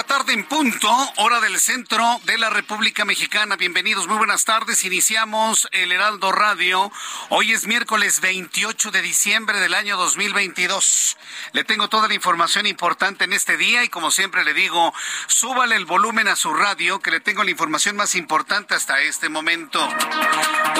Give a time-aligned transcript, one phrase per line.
[0.00, 3.56] La tarde en punto, hora del centro de la República Mexicana.
[3.56, 4.82] Bienvenidos, muy buenas tardes.
[4.86, 6.90] Iniciamos el Heraldo Radio.
[7.28, 11.18] Hoy es miércoles 28 de diciembre del año 2022.
[11.52, 14.94] Le tengo toda la información importante en este día y como siempre le digo,
[15.26, 19.28] súbale el volumen a su radio que le tengo la información más importante hasta este
[19.28, 19.86] momento.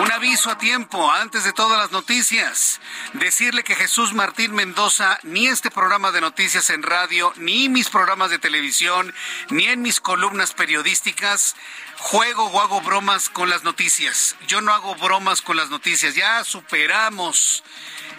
[0.01, 2.81] Un aviso a tiempo antes de todas las noticias.
[3.13, 8.31] Decirle que Jesús Martín Mendoza, ni este programa de noticias en radio, ni mis programas
[8.31, 9.10] de televisión,
[9.51, 11.57] ni en mis columnas periodísticas
[11.99, 14.37] juego o hago bromas con las noticias.
[14.47, 16.15] Yo no hago bromas con las noticias.
[16.15, 17.63] Ya superamos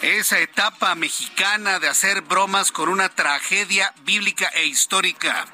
[0.02, 5.46] esa etapa mexicana de hacer bromas con una tragedia bíblica e histórica.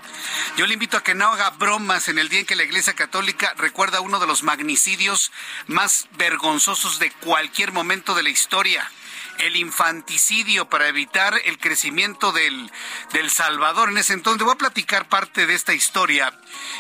[0.58, 2.94] Yo le invito a que no haga bromas en el día en que la Iglesia
[2.94, 5.31] Católica recuerda uno de los magnicidios
[5.68, 8.90] más vergonzosos de cualquier momento de la historia
[9.40, 12.72] el infanticidio para evitar el crecimiento del,
[13.14, 14.44] del Salvador en ese entonces.
[14.44, 16.34] Voy a platicar parte de esta historia,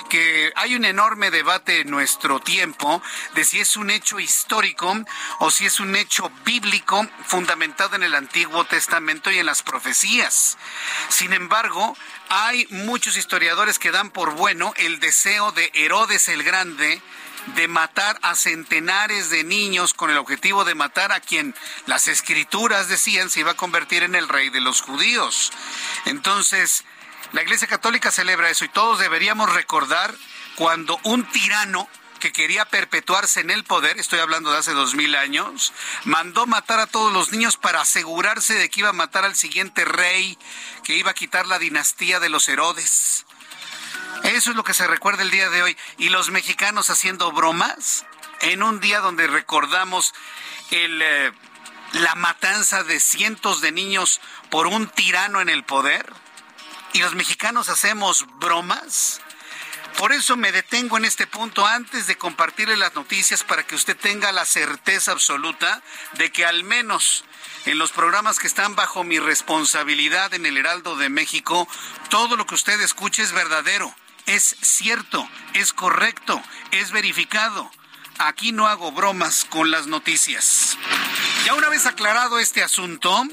[0.09, 3.01] que hay un enorme debate en nuestro tiempo
[3.35, 4.95] de si es un hecho histórico
[5.39, 10.57] o si es un hecho bíblico fundamentado en el Antiguo Testamento y en las profecías.
[11.09, 11.95] Sin embargo,
[12.29, 17.01] hay muchos historiadores que dan por bueno el deseo de Herodes el Grande
[17.55, 22.89] de matar a centenares de niños con el objetivo de matar a quien las escrituras
[22.89, 25.51] decían se iba a convertir en el rey de los judíos.
[26.05, 26.83] Entonces,
[27.33, 30.13] la Iglesia Católica celebra eso y todos deberíamos recordar
[30.55, 31.87] cuando un tirano
[32.17, 35.71] que quería perpetuarse en el poder, estoy hablando de hace dos mil años,
[36.03, 39.85] mandó matar a todos los niños para asegurarse de que iba a matar al siguiente
[39.85, 40.35] rey,
[40.83, 43.26] que iba a quitar la dinastía de los Herodes.
[44.23, 45.77] Eso es lo que se recuerda el día de hoy.
[45.97, 48.05] Y los mexicanos haciendo bromas
[48.41, 50.13] en un día donde recordamos
[50.71, 51.31] el, eh,
[51.93, 56.05] la matanza de cientos de niños por un tirano en el poder.
[56.93, 59.21] Y los mexicanos hacemos bromas.
[59.97, 63.97] Por eso me detengo en este punto antes de compartirle las noticias para que usted
[63.97, 65.81] tenga la certeza absoluta
[66.13, 67.23] de que al menos
[67.65, 71.67] en los programas que están bajo mi responsabilidad en el Heraldo de México,
[72.09, 73.93] todo lo que usted escuche es verdadero
[74.27, 77.71] es cierto, es correcto, es verificado.
[78.19, 80.77] Aquí no hago bromas con las noticias.
[81.45, 83.23] Ya una vez aclarado este asunto,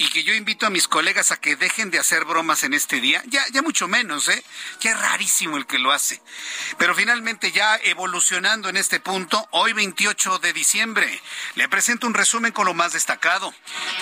[0.00, 3.02] y que yo invito a mis colegas a que dejen de hacer bromas en este
[3.02, 4.42] día, ya, ya mucho menos, ¿eh?
[4.80, 6.22] Ya es rarísimo el que lo hace.
[6.78, 11.20] Pero finalmente ya evolucionando en este punto, hoy 28 de diciembre,
[11.54, 13.52] le presento un resumen con lo más destacado.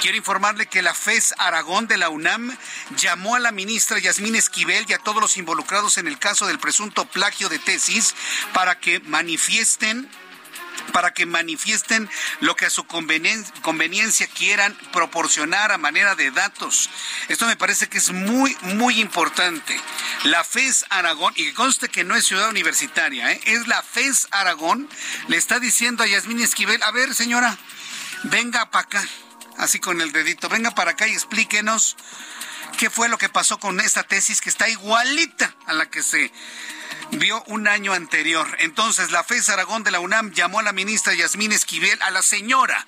[0.01, 2.57] Quiero informarle que la FES Aragón de la UNAM
[2.97, 6.61] llamó a la ministra Yasmín Esquivel y a todos los involucrados en el caso del
[6.61, 8.15] presunto plagio de tesis
[8.53, 10.09] para que manifiesten
[10.93, 12.09] para que manifiesten
[12.41, 16.91] lo que a su conveniencia quieran proporcionar a manera de datos.
[17.29, 19.79] Esto me parece que es muy, muy importante.
[20.25, 23.41] La FES Aragón, y que conste que no es ciudad universitaria, ¿eh?
[23.45, 24.89] es la FES Aragón,
[25.29, 27.57] le está diciendo a Yasmín Esquivel, a ver señora,
[28.25, 29.05] venga para acá,
[29.59, 31.97] así con el dedito, venga para acá y explíquenos
[32.79, 36.33] qué fue lo que pasó con esta tesis que está igualita a la que se
[37.13, 38.47] vio un año anterior.
[38.61, 42.23] Entonces, la FES Aragón de la UNAM llamó a la ministra Yasmín Esquivel, a la
[42.23, 42.87] señora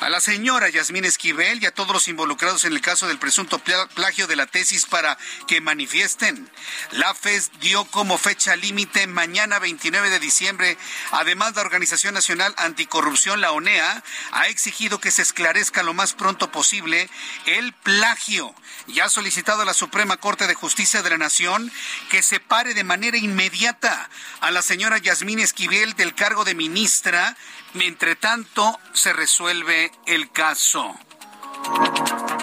[0.00, 3.58] a la señora Yasmín Esquivel y a todos los involucrados en el caso del presunto
[3.94, 5.16] plagio de la tesis para
[5.48, 6.50] que manifiesten.
[6.92, 10.76] La FES dio como fecha límite mañana 29 de diciembre.
[11.12, 14.02] Además, la Organización Nacional Anticorrupción, la ONEA,
[14.32, 17.08] ha exigido que se esclarezca lo más pronto posible
[17.46, 18.54] el plagio
[18.86, 21.72] y ha solicitado a la Suprema Corte de Justicia de la Nación
[22.10, 24.10] que separe de manera inmediata
[24.40, 27.36] a la señora Yasmín Esquivel del cargo de ministra
[27.76, 30.98] Mientras tanto, se resuelve el caso.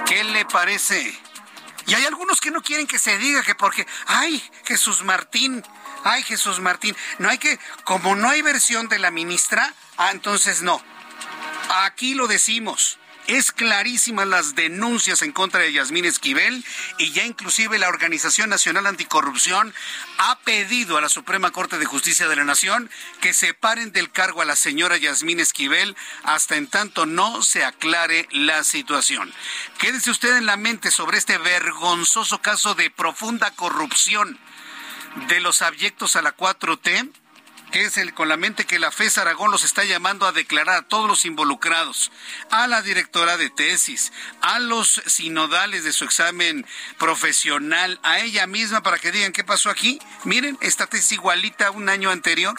[0.06, 1.20] ¿Qué le parece?
[1.88, 5.64] Y hay algunos que no quieren que se diga que porque, ay, Jesús Martín,
[6.04, 10.62] ay, Jesús Martín, no hay que, como no hay versión de la ministra, ah, entonces
[10.62, 10.80] no.
[11.84, 13.00] Aquí lo decimos.
[13.28, 16.66] Es clarísimas las denuncias en contra de Yasmín Esquivel
[16.98, 19.74] y ya inclusive la Organización Nacional Anticorrupción
[20.18, 22.90] ha pedido a la Suprema Corte de Justicia de la Nación
[23.22, 28.28] que separen del cargo a la señora Yasmín Esquivel hasta en tanto no se aclare
[28.31, 29.34] la situación.
[29.78, 34.38] Quédese usted en la mente sobre este vergonzoso caso de profunda corrupción
[35.30, 37.23] de los abyectos a la 4T
[37.74, 40.75] que es el con la mente que la FES Aragón los está llamando a declarar
[40.75, 42.12] a todos los involucrados,
[42.52, 46.68] a la directora de tesis, a los sinodales de su examen
[47.00, 50.00] profesional, a ella misma para que digan qué pasó aquí.
[50.24, 52.56] Miren, esta tesis igualita a un año anterior.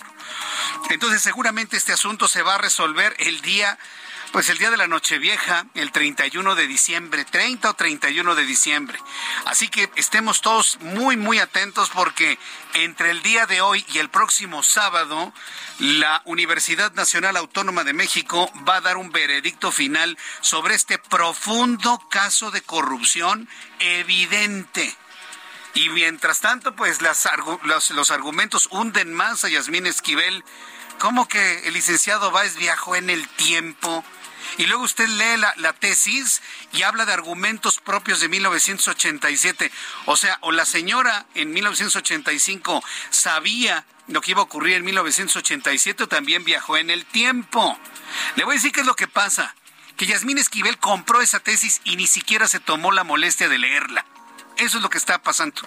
[0.91, 3.79] Entonces seguramente este asunto se va a resolver el día
[4.35, 8.99] pues el día de la Nochevieja, el 31 de diciembre, 30 o 31 de diciembre.
[9.45, 12.37] Así que estemos todos muy, muy atentos porque
[12.73, 15.33] entre el día de hoy y el próximo sábado,
[15.79, 22.01] la Universidad Nacional Autónoma de México va a dar un veredicto final sobre este profundo
[22.11, 23.49] caso de corrupción
[23.79, 24.97] evidente.
[25.75, 27.29] Y mientras tanto, pues las,
[27.63, 30.43] los, argumentos hunden más a Yasmín Esquivel.
[30.99, 34.05] ¿Cómo que el licenciado Báez viajó en el tiempo?
[34.57, 36.43] Y luego usted lee la, tesis
[36.73, 39.71] y habla de argumentos propios de 1987.
[40.07, 46.05] O sea, o la señora en 1985 sabía lo que iba a ocurrir en 1987
[46.05, 47.79] o también viajó en el tiempo.
[48.37, 49.55] Le voy a decir qué es lo que pasa.
[49.97, 54.05] Que Yasmín Esquivel compró esa tesis y ni siquiera se tomó la molestia de leerla.
[54.57, 55.63] Eso es lo que está pasando.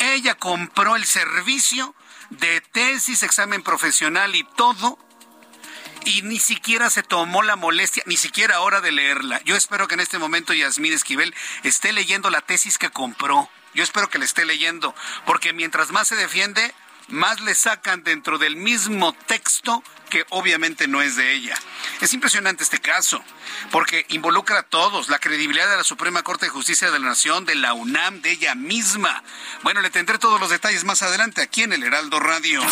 [0.00, 1.94] Ella compró el servicio
[2.30, 4.98] de tesis, examen profesional y todo
[6.08, 9.42] y ni siquiera se tomó la molestia, ni siquiera ahora de leerla.
[9.44, 11.34] Yo espero que en este momento Yasmín Esquivel
[11.64, 13.50] esté leyendo la tesis que compró.
[13.74, 14.94] Yo espero que la esté leyendo,
[15.26, 16.74] porque mientras más se defiende,
[17.08, 21.54] más le sacan dentro del mismo texto que obviamente no es de ella.
[22.00, 23.22] Es impresionante este caso,
[23.70, 27.44] porque involucra a todos, la credibilidad de la Suprema Corte de Justicia de la Nación,
[27.44, 29.22] de la UNAM, de ella misma.
[29.62, 32.62] Bueno, le tendré todos los detalles más adelante aquí en el Heraldo Radio.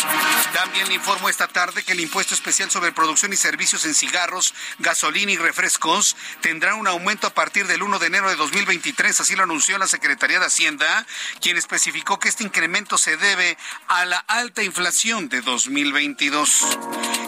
[0.53, 4.53] También le informo esta tarde que el impuesto especial sobre producción y servicios en cigarros,
[4.79, 9.35] gasolina y refrescos tendrá un aumento a partir del 1 de enero de 2023, así
[9.35, 11.05] lo anunció la Secretaría de Hacienda,
[11.41, 13.57] quien especificó que este incremento se debe
[13.87, 16.65] a la alta inflación de 2022.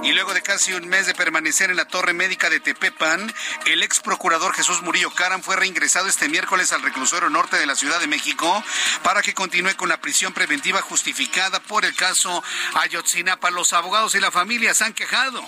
[0.01, 3.33] Y luego de casi un mes de permanecer en la torre médica de Tepepan,
[3.65, 7.75] el ex procurador Jesús Murillo Caram fue reingresado este miércoles al reclusorio norte de la
[7.75, 8.63] Ciudad de México
[9.03, 12.43] para que continúe con la prisión preventiva justificada por el caso
[12.75, 13.51] Ayotzinapa.
[13.51, 15.43] Los abogados y la familia se han quejado.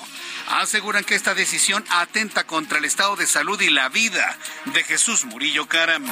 [0.50, 5.24] Aseguran que esta decisión atenta contra el estado de salud y la vida de Jesús
[5.24, 6.06] Murillo Caram.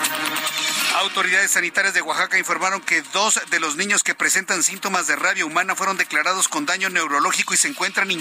[0.95, 5.45] Autoridades sanitarias de Oaxaca informaron que dos de los niños que presentan síntomas de rabia
[5.45, 8.11] humana fueron declarados con daño neurológico y se encuentran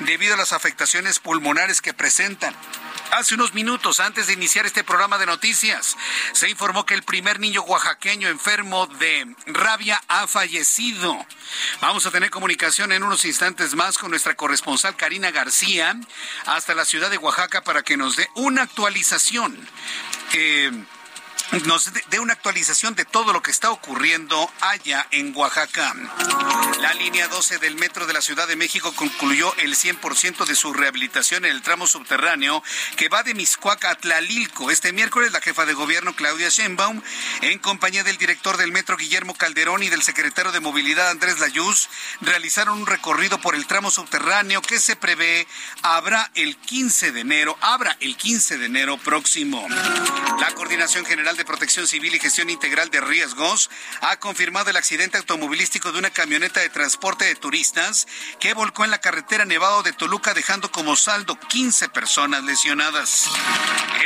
[0.00, 2.54] debido a las afectaciones pulmonares que presentan.
[3.12, 5.96] Hace unos minutos, antes de iniciar este programa de noticias,
[6.32, 11.16] se informó que el primer niño oaxaqueño enfermo de rabia ha fallecido.
[11.80, 15.96] Vamos a tener comunicación en unos instantes más con nuestra corresponsal Karina García
[16.46, 19.58] hasta la ciudad de Oaxaca para que nos dé una actualización.
[20.34, 20.70] Eh,
[21.64, 25.94] nos dé una actualización de todo lo que está ocurriendo allá en Oaxaca.
[26.80, 30.72] La línea 12 del metro de la Ciudad de México concluyó el 100% de su
[30.72, 32.62] rehabilitación en el tramo subterráneo
[32.96, 34.70] que va de Miscuac a Tlalilco.
[34.70, 37.02] Este miércoles la jefa de gobierno Claudia Sheinbaum,
[37.40, 41.88] en compañía del director del metro Guillermo Calderón y del secretario de Movilidad Andrés Layuz,
[42.20, 45.46] realizaron un recorrido por el tramo subterráneo que se prevé
[45.82, 49.66] habrá el 15 de enero, habrá el 15 de enero próximo.
[50.40, 55.16] La Coordinación General de Protección Civil y Gestión Integral de Riesgos ha confirmado el accidente
[55.16, 58.08] automovilístico de una camioneta de transporte de turistas
[58.40, 63.30] que volcó en la carretera Nevado de Toluca dejando como saldo 15 personas lesionadas.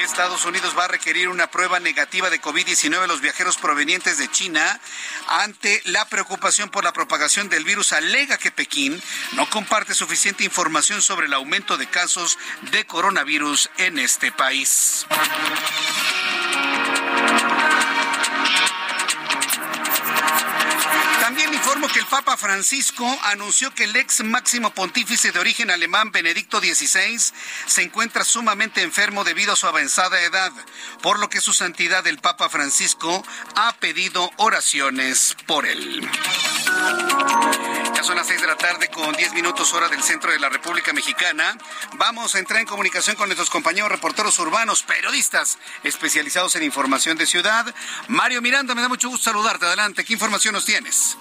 [0.04, 4.30] Estados Unidos va a requerir una prueba negativa de COVID-19 a los viajeros provenientes de
[4.30, 4.80] China
[5.28, 7.92] ante la preocupación por la propagación del virus.
[7.92, 9.00] Alega que Pekín
[9.32, 12.38] no comparte suficiente información sobre el aumento de casos
[12.72, 15.06] de coronavirus en este país.
[21.92, 27.18] Que el Papa Francisco anunció que el ex máximo pontífice de origen alemán Benedicto XVI
[27.66, 30.52] se encuentra sumamente enfermo debido a su avanzada edad,
[31.02, 33.22] por lo que su santidad el Papa Francisco
[33.56, 36.08] ha pedido oraciones por él.
[37.94, 40.48] Ya son las seis de la tarde con diez minutos hora del centro de la
[40.48, 41.58] República Mexicana.
[41.94, 47.26] Vamos a entrar en comunicación con nuestros compañeros reporteros urbanos, periodistas especializados en información de
[47.26, 47.74] ciudad.
[48.08, 49.66] Mario Miranda, me da mucho gusto saludarte.
[49.66, 51.18] Adelante, ¿qué información nos tienes?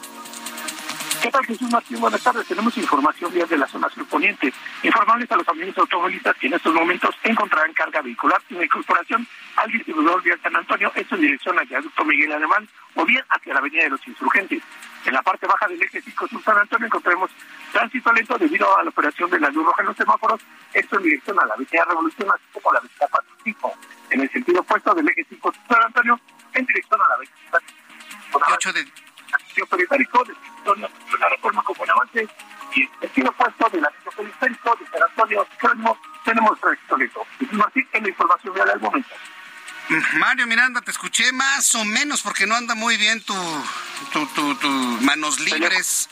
[1.22, 2.02] ¿Qué tal, Jesús Martín?
[2.02, 2.48] Buenas tardes.
[2.48, 4.52] Tenemos información desde la zona surponiente.
[4.82, 9.28] Informarles a los amigos automovilistas que en estos momentos encontrarán carga vehicular y de incorporación
[9.56, 13.54] al distribuidor de San Antonio, esto en dirección al viaducto Miguel Alemán o bien hacia
[13.54, 14.64] la avenida de los Insurgentes.
[15.06, 17.30] En la parte baja del eje 5 Sur San Antonio encontraremos
[17.72, 20.42] tránsito lento debido a la operación de la luz roja en los semáforos,
[20.74, 23.74] esto en dirección a la avenida Revolución, así como a la avenida Pacífico.
[24.10, 26.20] En el sentido opuesto del eje 5 Sur San Antonio,
[26.54, 27.62] en dirección a la avenida
[28.34, 28.86] 8 de
[29.68, 30.34] periférico de
[31.20, 32.28] la reforma como un avance
[32.76, 37.26] y el sentido opuesto del anillo periférico de San Antonio Crónimo tenemos tránsito lento.
[37.52, 39.10] Martín, en la información real al momento.
[40.14, 43.36] Mario Miranda, te escuché más o menos porque no anda muy bien tu,
[44.14, 46.10] tu, tu, tu manos libres.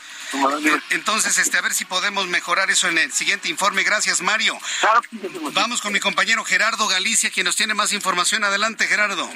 [0.90, 3.82] Entonces, este, a ver si podemos mejorar eso en el siguiente informe.
[3.82, 4.58] Gracias, Mario.
[5.52, 8.44] Vamos con mi compañero Gerardo Galicia, quien nos tiene más información.
[8.44, 9.30] Adelante, Gerardo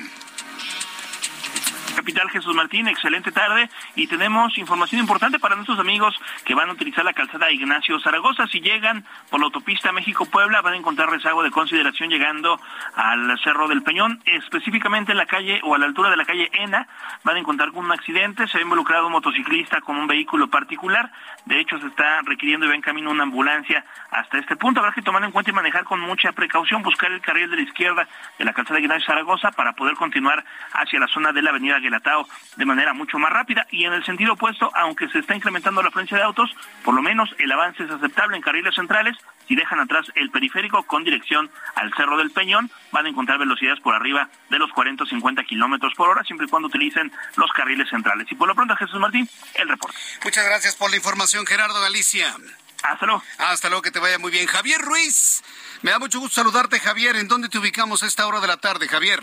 [1.94, 3.70] capital Jesús Martín, excelente tarde.
[3.94, 8.46] Y tenemos información importante para nuestros amigos que van a utilizar la calzada Ignacio Zaragoza.
[8.48, 12.60] Si llegan por la autopista México-Puebla van a encontrar rezago de consideración llegando
[12.94, 16.50] al Cerro del Peñón, específicamente en la calle o a la altura de la calle
[16.52, 16.86] Ena,
[17.22, 21.10] van a encontrar un accidente, se ha involucrado un motociclista con un vehículo particular,
[21.46, 24.92] de hecho se está requiriendo y va en camino una ambulancia hasta este punto, habrá
[24.92, 28.08] que tomar en cuenta y manejar con mucha precaución, buscar el carril de la izquierda
[28.38, 32.26] de la calzada Ignacio Zaragoza para poder continuar hacia la zona de la avenida Guelatao
[32.56, 35.88] de manera mucho más rápida y en el sentido opuesto, aunque se está incrementando la
[35.88, 36.50] afluencia de autos,
[36.84, 39.16] por lo menos el avance es aceptable en carriles centrales.
[39.46, 43.80] Si dejan atrás el periférico con dirección al Cerro del Peñón, van a encontrar velocidades
[43.80, 47.52] por arriba de los 40 o 50 kilómetros por hora, siempre y cuando utilicen los
[47.52, 48.26] carriles centrales.
[48.30, 49.96] Y por lo pronto, Jesús Martín, el reporte.
[50.24, 52.34] Muchas gracias por la información, Gerardo Galicia.
[52.82, 53.22] Hasta luego.
[53.38, 54.46] Hasta luego, que te vaya muy bien.
[54.46, 55.42] Javier Ruiz,
[55.82, 57.16] me da mucho gusto saludarte, Javier.
[57.16, 59.22] ¿En dónde te ubicamos a esta hora de la tarde, Javier?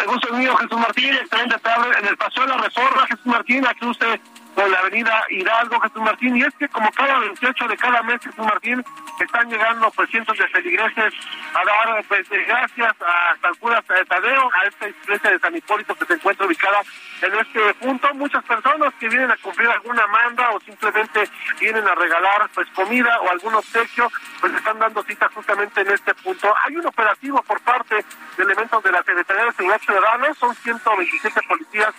[0.00, 1.88] El gusto mío, Jesús Martín, excelente tarde.
[2.00, 4.20] En el Paseo de la Reforma, Jesús Martín, aquí usted
[4.54, 8.20] por la avenida Hidalgo, Jesús Martín, y es que como cada 28 de cada mes,
[8.22, 8.84] Jesús Martín,
[9.20, 11.14] están llegando pues cientos de feligreses
[11.54, 16.06] a dar pues gracias a San Judas Tadeo, a esta iglesia de San Hipólito que
[16.06, 16.80] se encuentra ubicada
[17.22, 18.14] en este punto.
[18.14, 21.28] Muchas personas que vienen a cumplir alguna manda o simplemente
[21.60, 26.14] vienen a regalar pues comida o algún obsequio, pues están dando cita justamente en este
[26.14, 26.52] punto.
[26.66, 28.04] Hay un operativo por parte
[28.36, 31.94] de elementos de la Secretaría de Seguridad Ciudadana, son 127 policías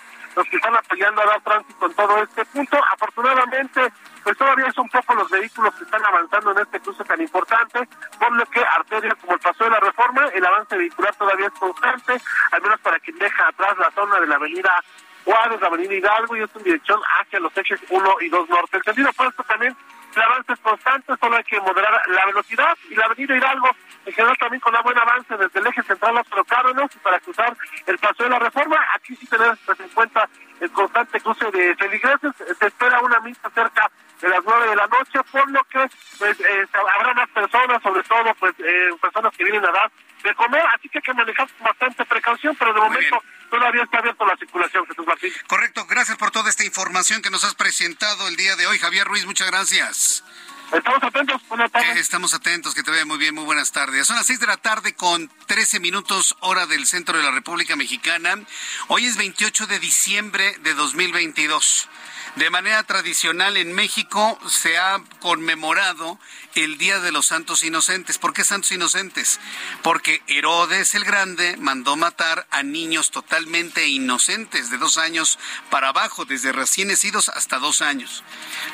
[1.04, 2.78] apoyando a dar tránsito en todo este punto.
[2.92, 3.92] Afortunadamente,
[4.22, 8.32] pues todavía son pocos los vehículos que están avanzando en este cruce tan importante, por
[8.32, 12.20] lo que arterias como el paso de la reforma, el avance vehicular todavía es constante,
[12.52, 14.82] al menos para quien deja atrás la zona de la avenida
[15.24, 18.76] Juárez, la avenida Hidalgo y es en dirección hacia los ejes 1 y 2 norte.
[18.76, 19.76] El sentido opuesto también
[20.16, 23.70] el avance es constante, solo hay que moderar la velocidad y la avenida Hidalgo
[24.06, 27.56] en general también con un buen avance desde el eje central los Cárdenas para cruzar
[27.86, 28.76] el paso de la reforma.
[28.94, 30.28] Aquí sí tenemos pues, en cuenta
[30.60, 32.32] el constante cruce de feligreses.
[32.58, 33.90] Se espera una misa cerca
[34.20, 38.02] de las nueve de la noche, por lo que pues eh, habrá más personas, sobre
[38.02, 39.90] todo pues eh, personas que vienen a dar
[40.24, 44.24] de comer, así que hay que manejar bastante precaución, pero de momento todavía está abierta
[44.24, 45.32] la circulación, Jesús Martín.
[45.46, 49.06] Correcto, gracias por toda esta información que nos has presentado el día de hoy, Javier
[49.06, 50.24] Ruiz, muchas gracias.
[50.72, 51.96] Estamos atentos, buenas tardes.
[51.96, 54.06] Eh, estamos atentos, que te vea muy bien, muy buenas tardes.
[54.06, 57.76] Son las seis de la tarde con 13 minutos hora del centro de la República
[57.76, 58.40] Mexicana.
[58.88, 61.88] Hoy es 28 de diciembre de 2022.
[62.36, 66.18] De manera tradicional en México se ha conmemorado
[66.56, 68.18] el Día de los Santos Inocentes.
[68.18, 69.38] ¿Por qué Santos Inocentes?
[69.82, 75.38] Porque Herodes el Grande mandó matar a niños totalmente inocentes de dos años
[75.70, 78.24] para abajo, desde recién nacidos hasta dos años.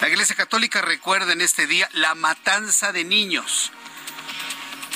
[0.00, 3.72] La Iglesia Católica recuerda en este día la matanza de niños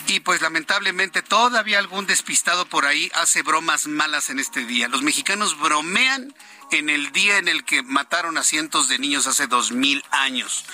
[0.06, 4.88] Y pues lamentablemente todavía algún despistado por ahí hace bromas malas en este día.
[4.88, 6.34] Los mexicanos bromean
[6.78, 10.64] en el día en el que mataron a cientos de niños hace dos mil años.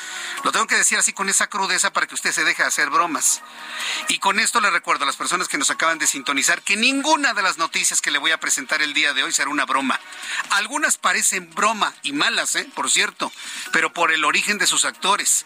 [0.45, 2.91] Lo tengo que decir así con esa crudeza para que usted se deje de hacer
[2.91, 3.43] bromas.
[4.09, 7.35] Y con esto le recuerdo a las personas que nos acaban de sintonizar que ninguna
[7.35, 10.01] de las noticias que le voy a presentar el día de hoy será una broma.
[10.51, 12.69] Algunas parecen broma y malas, ¿eh?
[12.75, 13.31] por cierto,
[13.73, 15.45] pero por el origen de sus actores.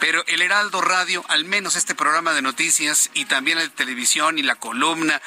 [0.00, 4.42] Pero el Heraldo Radio, al menos este programa de noticias y también de televisión y
[4.42, 5.20] la columna,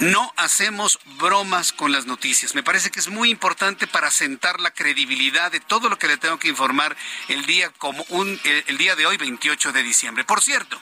[0.00, 2.54] no hacemos bromas con las noticias.
[2.54, 6.16] Me parece que es muy importante para sentar la credibilidad de todo lo que le
[6.16, 6.96] tengo que informar
[7.28, 10.24] el día como un el, día de hoy 28 de diciembre.
[10.24, 10.80] Por cierto,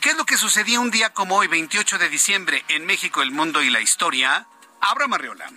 [0.00, 3.30] ¿qué es lo que sucedía un día como hoy 28 de diciembre en México, el
[3.30, 4.46] mundo y la historia?
[4.80, 5.50] Abra Marriola.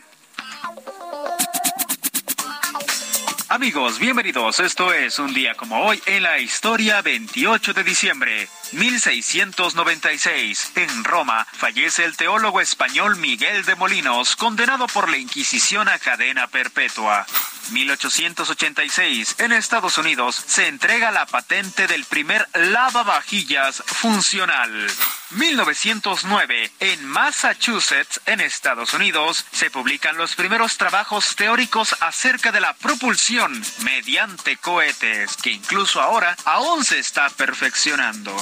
[3.49, 4.59] Amigos, bienvenidos.
[4.59, 8.49] Esto es un día como hoy en la historia 28 de diciembre.
[8.73, 10.73] 1696.
[10.75, 16.47] En Roma fallece el teólogo español Miguel de Molinos, condenado por la Inquisición a cadena
[16.47, 17.25] perpetua.
[17.71, 19.35] 1886.
[19.39, 24.87] En Estados Unidos se entrega la patente del primer lavavajillas funcional.
[25.31, 26.71] 1909.
[26.79, 33.61] En Massachusetts, en Estados Unidos, se publican los primeros trabajos teóricos acerca de la propulsión
[33.79, 38.35] mediante cohetes, que incluso ahora aún se está perfeccionando.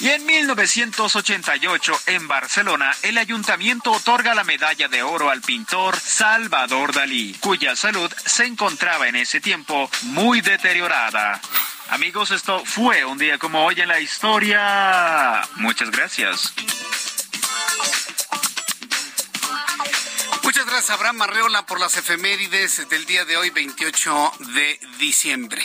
[0.00, 6.92] Y en 1988, en Barcelona, el ayuntamiento otorga la medalla de oro al pintor Salvador
[6.92, 11.40] Dalí, cuya salud se encontraba en ese tiempo muy deteriorada.
[11.90, 15.42] Amigos, esto fue un día como hoy en la historia.
[15.56, 16.52] Muchas gracias.
[20.72, 25.62] Gracias, Abraham Arreola, por las efemérides del día de hoy, 28 de diciembre.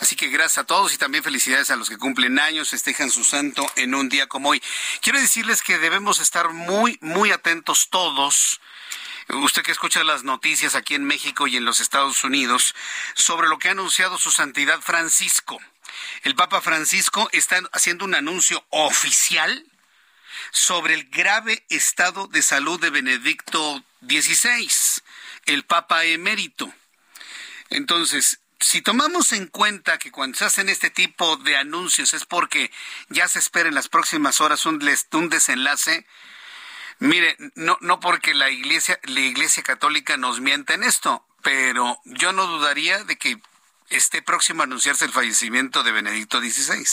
[0.00, 3.24] Así que gracias a todos y también felicidades a los que cumplen años, festejan su
[3.24, 4.62] santo en un día como hoy.
[5.00, 8.60] Quiero decirles que debemos estar muy, muy atentos todos
[9.30, 12.74] usted que escucha las noticias aquí en México y en los Estados Unidos
[13.14, 15.58] sobre lo que ha anunciado su santidad Francisco.
[16.22, 19.64] El Papa Francisco está haciendo un anuncio oficial
[20.50, 24.70] sobre el grave estado de salud de Benedicto XVI,
[25.46, 26.72] el Papa emérito.
[27.70, 32.70] Entonces, si tomamos en cuenta que cuando se hacen este tipo de anuncios es porque
[33.08, 34.80] ya se espera en las próximas horas un,
[35.12, 36.06] un desenlace,
[36.98, 42.32] mire, no, no porque la iglesia, la iglesia católica nos mienta en esto, pero yo
[42.32, 43.40] no dudaría de que
[43.88, 46.84] esté próximo a anunciarse el fallecimiento de Benedicto XVI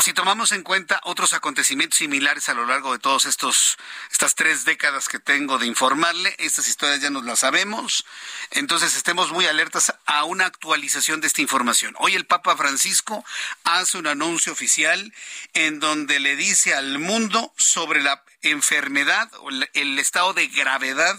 [0.00, 5.08] si tomamos en cuenta otros acontecimientos similares a lo largo de todas estas tres décadas
[5.08, 8.04] que tengo de informarle, estas historias ya nos las sabemos,
[8.50, 11.94] entonces estemos muy alertas a una actualización de esta información.
[11.98, 13.24] Hoy el Papa Francisco
[13.64, 15.12] hace un anuncio oficial
[15.54, 21.16] en donde le dice al mundo sobre la enfermedad o el estado de gravedad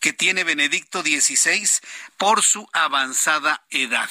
[0.00, 1.68] que tiene Benedicto XVI
[2.16, 4.10] por su avanzada edad.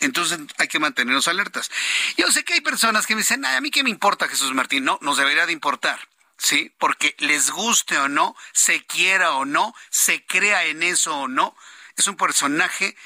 [0.00, 1.70] Entonces hay que mantenernos alertas.
[2.16, 4.84] Yo sé que hay personas que me dicen, a mí qué me importa Jesús Martín.
[4.84, 6.08] No, nos debería de importar.
[6.40, 6.72] ¿Sí?
[6.78, 11.56] Porque les guste o no, se quiera o no, se crea en eso o no,
[11.96, 12.96] es un personaje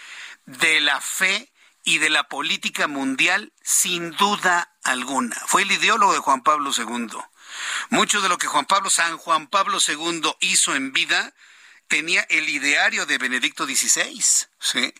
[0.44, 1.50] de la fe
[1.82, 5.36] y de la política mundial sin duda alguna.
[5.46, 7.08] Fue el ideólogo de Juan Pablo II.
[7.90, 11.34] Mucho de lo que Juan Pablo, San Juan Pablo II hizo en vida,
[11.88, 14.22] tenía el ideario de Benedicto XVI.
[14.58, 14.94] ¿sí?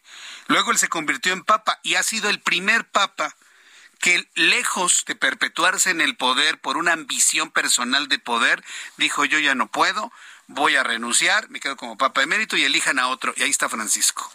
[0.53, 3.35] Luego él se convirtió en papa y ha sido el primer papa
[4.01, 8.63] que lejos de perpetuarse en el poder por una ambición personal de poder,
[8.99, 10.13] dijo yo ya no puedo,
[10.49, 13.33] voy a renunciar, me quedo como papa emérito y elijan a otro.
[13.35, 14.31] Y ahí está Francisco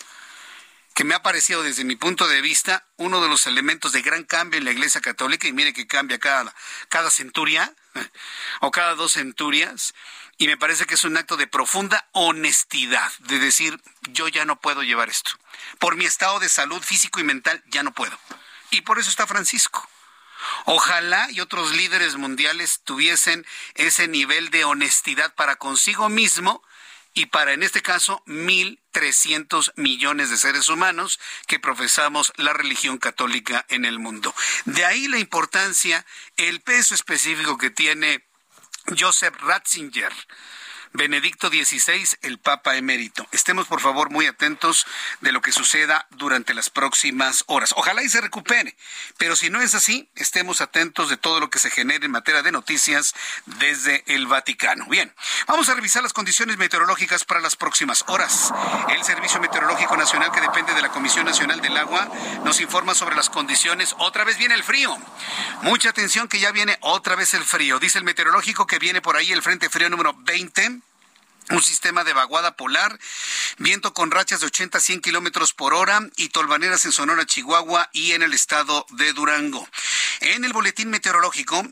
[0.97, 4.23] que me ha parecido desde mi punto de vista uno de los elementos de gran
[4.23, 6.51] cambio en la Iglesia Católica, y mire que cambia cada,
[6.89, 7.71] cada centuria
[8.61, 9.93] o cada dos centurias,
[10.37, 14.59] y me parece que es un acto de profunda honestidad, de decir, yo ya no
[14.59, 15.31] puedo llevar esto.
[15.79, 18.17] Por mi estado de salud físico y mental, ya no puedo.
[18.69, 19.87] Y por eso está Francisco.
[20.65, 26.63] Ojalá y otros líderes mundiales tuviesen ese nivel de honestidad para consigo mismo
[27.17, 33.65] y para, en este caso, 1.300 millones de seres humanos que profesamos la religión católica
[33.69, 34.35] en el mundo.
[34.65, 38.26] De ahí la importancia, el peso específico que tiene
[38.93, 40.11] Joseph Ratzinger,
[40.93, 43.27] Benedicto XVI, el Papa emérito.
[43.31, 44.85] Estemos por favor muy atentos
[45.21, 47.73] de lo que suceda durante las próximas horas.
[47.77, 48.75] Ojalá y se recupere,
[49.17, 52.41] pero si no es así, estemos atentos de todo lo que se genere en materia
[52.41, 53.13] de noticias
[53.45, 54.85] desde el Vaticano.
[54.87, 55.13] Bien,
[55.47, 58.53] vamos a revisar las condiciones meteorológicas para las próximas horas.
[58.89, 62.09] El Servicio Meteorológico Nacional, que depende de la Comisión Nacional del Agua,
[62.43, 63.95] nos informa sobre las condiciones.
[63.99, 64.97] Otra vez viene el frío.
[65.61, 67.79] Mucha atención que ya viene otra vez el frío.
[67.79, 70.81] Dice el meteorológico que viene por ahí el Frente Frío número 20
[71.49, 72.99] un sistema de vaguada polar,
[73.57, 77.89] viento con rachas de 80 a 100 kilómetros por hora y tolvaneras en Sonora, Chihuahua
[77.93, 79.67] y en el estado de Durango.
[80.21, 81.65] En el boletín meteorológico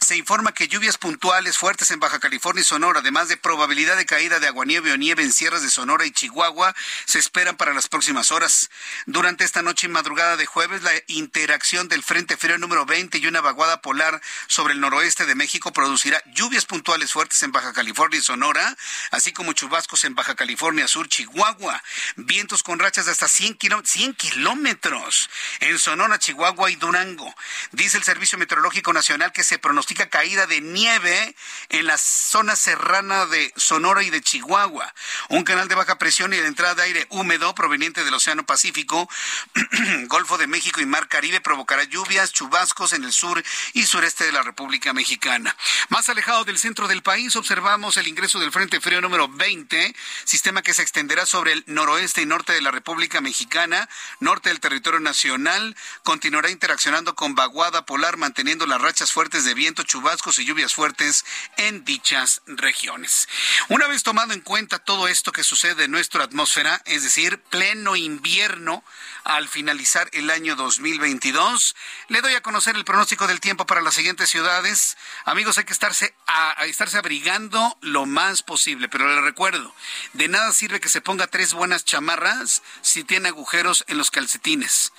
[0.00, 4.06] se informa que lluvias puntuales fuertes en Baja California y Sonora, además de probabilidad de
[4.06, 7.86] caída de aguanieve o nieve en sierras de Sonora y Chihuahua, se esperan para las
[7.86, 8.70] próximas horas.
[9.04, 13.26] Durante esta noche y madrugada de jueves, la interacción del Frente Frío número 20 y
[13.26, 18.18] una vaguada polar sobre el noroeste de México producirá lluvias puntuales fuertes en Baja California
[18.18, 18.76] y Sonora,
[19.10, 21.82] así como chubascos en Baja California Sur, Chihuahua,
[22.16, 25.28] vientos con rachas de hasta 100, 100 kilómetros
[25.60, 27.34] en Sonora, Chihuahua y Durango.
[27.72, 31.34] Dice el Servicio Meteorológico Nacional que se pronostica caída de nieve
[31.68, 34.94] en la zona serrana de Sonora y de Chihuahua.
[35.28, 39.08] Un canal de baja presión y de entrada de aire húmedo proveniente del Océano Pacífico,
[40.06, 44.32] Golfo de México y Mar Caribe provocará lluvias, chubascos en el sur y sureste de
[44.32, 45.54] la República Mexicana.
[45.88, 50.62] Más alejado del centro del país observamos el ingreso del Frente Frío número 20, sistema
[50.62, 55.00] que se extenderá sobre el noroeste y norte de la República Mexicana, norte del territorio
[55.00, 60.74] nacional, continuará interaccionando con vaguada polar manteniendo las rachas fuertes de viento chubascos y lluvias
[60.74, 61.24] fuertes
[61.56, 63.28] en dichas regiones.
[63.68, 67.96] Una vez tomado en cuenta todo esto que sucede en nuestra atmósfera, es decir, pleno
[67.96, 68.84] invierno
[69.24, 71.76] al finalizar el año 2022,
[72.08, 74.96] le doy a conocer el pronóstico del tiempo para las siguientes ciudades.
[75.24, 79.74] Amigos, hay que estarse, a, estarse abrigando lo más posible, pero le recuerdo,
[80.14, 84.92] de nada sirve que se ponga tres buenas chamarras si tiene agujeros en los calcetines.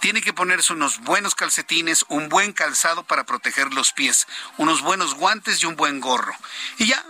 [0.00, 4.26] Tiene que ponerse unos buenos calcetines, un buen calzado para proteger los pies
[4.58, 6.34] unos buenos guantes y un buen gorro.
[6.78, 7.04] Y ya,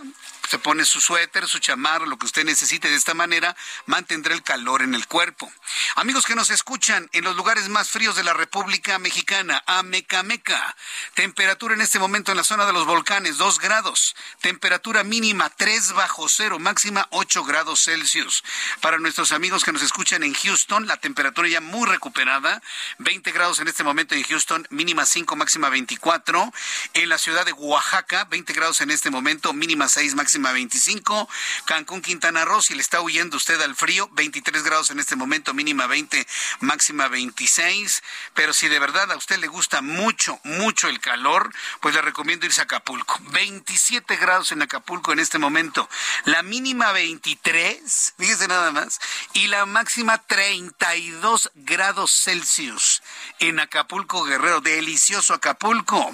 [0.49, 2.89] se pone su suéter, su chamarra, lo que usted necesite.
[2.89, 3.55] De esta manera
[3.85, 5.51] mantendrá el calor en el cuerpo.
[5.95, 10.75] Amigos que nos escuchan en los lugares más fríos de la República Mexicana, Amecameca.
[11.13, 14.15] Temperatura en este momento en la zona de los volcanes, 2 grados.
[14.41, 18.43] Temperatura mínima 3 bajo cero, máxima 8 grados Celsius.
[18.81, 22.61] Para nuestros amigos que nos escuchan en Houston, la temperatura ya muy recuperada,
[22.99, 26.53] 20 grados en este momento en Houston, mínima 5, máxima 24.
[26.93, 31.29] En la ciudad de Oaxaca, 20 grados en este momento, mínima 6, máxima máxima 25.
[31.63, 35.53] Cancún, Quintana Roo, si le está huyendo usted al frío, 23 grados en este momento,
[35.53, 36.27] mínima 20,
[36.59, 38.03] máxima 26.
[38.33, 42.45] Pero si de verdad a usted le gusta mucho, mucho el calor, pues le recomiendo
[42.45, 43.17] irse a Acapulco.
[43.31, 45.89] 27 grados en Acapulco en este momento.
[46.25, 48.99] La mínima 23, fíjese nada más,
[49.31, 53.01] y la máxima 32 grados Celsius
[53.39, 54.59] en Acapulco, Guerrero.
[54.59, 56.13] Delicioso Acapulco,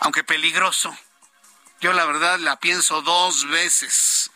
[0.00, 0.96] aunque peligroso.
[1.82, 4.30] Yo la verdad la pienso dos veces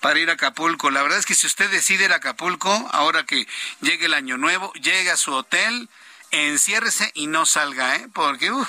[0.00, 0.90] para ir a Acapulco.
[0.90, 3.46] La verdad es que si usted decide ir a Acapulco, ahora que
[3.80, 5.88] llegue el año nuevo, llegue a su hotel,
[6.30, 8.08] enciérrese y no salga, ¿eh?
[8.12, 8.68] Porque, uff,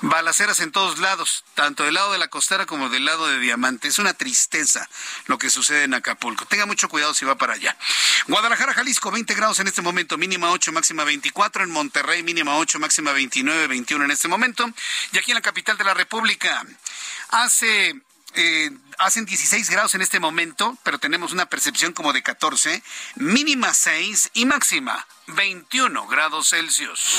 [0.00, 3.88] balaceras en todos lados, tanto del lado de la costera como del lado de Diamante.
[3.88, 4.88] Es una tristeza
[5.26, 6.46] lo que sucede en Acapulco.
[6.46, 7.76] Tenga mucho cuidado si va para allá.
[8.26, 11.64] Guadalajara, Jalisco, 20 grados en este momento, mínima 8, máxima 24.
[11.64, 14.70] En Monterrey, mínima 8, máxima 29, 21 en este momento.
[15.12, 16.64] Y aquí en la capital de la República,
[17.30, 17.94] Hace
[18.34, 22.82] eh, hacen 16 grados en este momento, pero tenemos una percepción como de 14,
[23.16, 27.18] mínima 6 y máxima 21 grados Celsius.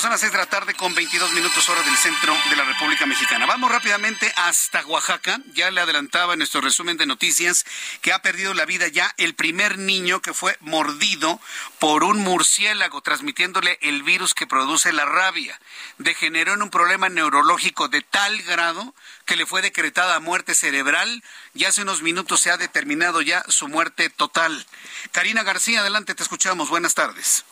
[0.00, 3.44] Son las de la tarde con 22 minutos hora del centro de la República Mexicana.
[3.44, 5.40] Vamos rápidamente hasta Oaxaca.
[5.52, 7.66] Ya le adelantaba en nuestro resumen de noticias
[8.00, 11.38] que ha perdido la vida ya el primer niño que fue mordido
[11.78, 15.60] por un murciélago transmitiéndole el virus que produce la rabia.
[15.98, 18.94] Degeneró en un problema neurológico de tal grado
[19.26, 23.68] que le fue decretada muerte cerebral y hace unos minutos se ha determinado ya su
[23.68, 24.64] muerte total.
[25.12, 26.70] Karina García, adelante, te escuchamos.
[26.70, 27.44] Buenas tardes.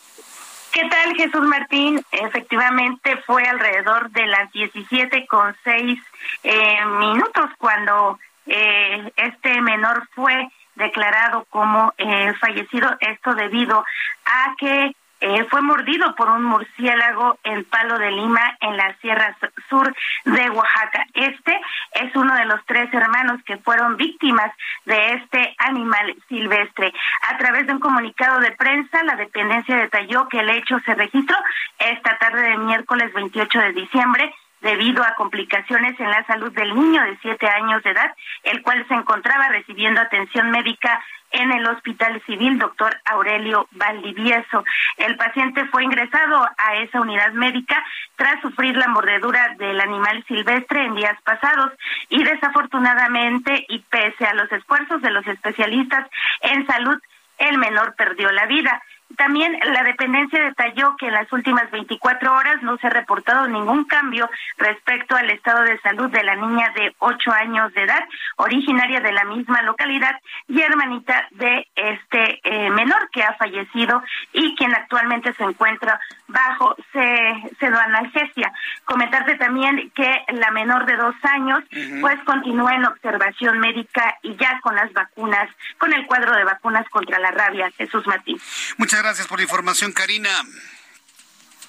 [0.73, 2.01] ¿Qué tal, Jesús Martín?
[2.13, 5.99] Efectivamente fue alrededor de las 17 con 6
[6.43, 12.97] eh, minutos cuando eh, este menor fue declarado como eh, fallecido.
[13.01, 13.85] Esto debido
[14.27, 19.37] a que eh, fue mordido por un murciélago en Palo de Lima, en la Sierra
[19.69, 19.93] Sur
[20.25, 21.07] de Oaxaca.
[21.15, 21.61] Este
[21.93, 24.53] es uno de los tres hermanos que fueron víctimas
[24.85, 26.93] de este animal silvestre.
[27.31, 31.37] A través de un comunicado de prensa, la dependencia detalló que el hecho se registró
[31.79, 37.03] esta tarde de miércoles 28 de diciembre debido a complicaciones en la salud del niño
[37.03, 42.23] de siete años de edad, el cual se encontraba recibiendo atención médica en el Hospital
[42.27, 44.65] Civil Doctor Aurelio Valdivieso.
[44.97, 47.85] El paciente fue ingresado a esa unidad médica
[48.17, 51.73] tras sufrir la mordedura del animal silvestre en días pasados
[52.09, 56.09] y desafortunadamente y pese a los esfuerzos de los especialistas
[56.41, 56.99] en salud,
[57.39, 58.83] el menor perdió la vida.
[59.17, 63.85] También la dependencia detalló que en las últimas 24 horas no se ha reportado ningún
[63.85, 68.05] cambio respecto al estado de salud de la niña de 8 años de edad,
[68.37, 70.15] originaria de la misma localidad
[70.47, 76.77] y hermanita de este eh, menor que ha fallecido y quien actualmente se encuentra bajo
[76.93, 78.53] pseudoanalgesia.
[78.85, 81.61] Comentarte también que la menor de dos años
[82.01, 86.89] pues continúa en observación médica y ya con las vacunas, con el cuadro de vacunas
[86.91, 87.71] contra la rabia.
[87.77, 88.39] Jesús Martín.
[88.77, 90.31] Muchas gracias por la información, Karina.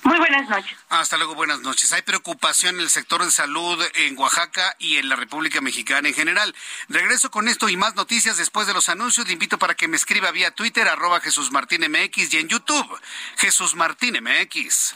[0.03, 0.77] Muy buenas noches.
[0.89, 1.91] Hasta luego, buenas noches.
[1.91, 6.15] Hay preocupación en el sector de salud en Oaxaca y en la República Mexicana en
[6.15, 6.55] general.
[6.87, 9.27] Regreso con esto y más noticias después de los anuncios.
[9.27, 12.99] Le invito para que me escriba vía Twitter, arroba Jesús Martín MX y en YouTube,
[13.37, 14.95] Jesús Martín MX.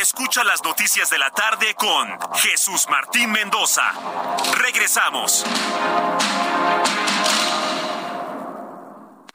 [0.00, 3.92] Escucha las noticias de la tarde con Jesús Martín Mendoza.
[4.58, 5.44] Regresamos.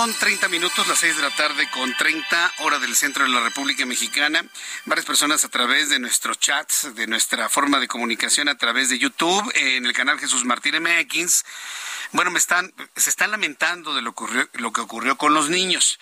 [0.00, 3.40] Con 30 minutos, las 6 de la tarde con 30, hora del centro de la
[3.40, 4.42] República Mexicana.
[4.86, 8.98] Varias personas a través de nuestros chats, de nuestra forma de comunicación a través de
[8.98, 11.44] YouTube, en el canal Jesús Martín MX.
[12.12, 14.14] Bueno, me están, se están lamentando de lo,
[14.54, 16.00] lo que ocurrió con los niños.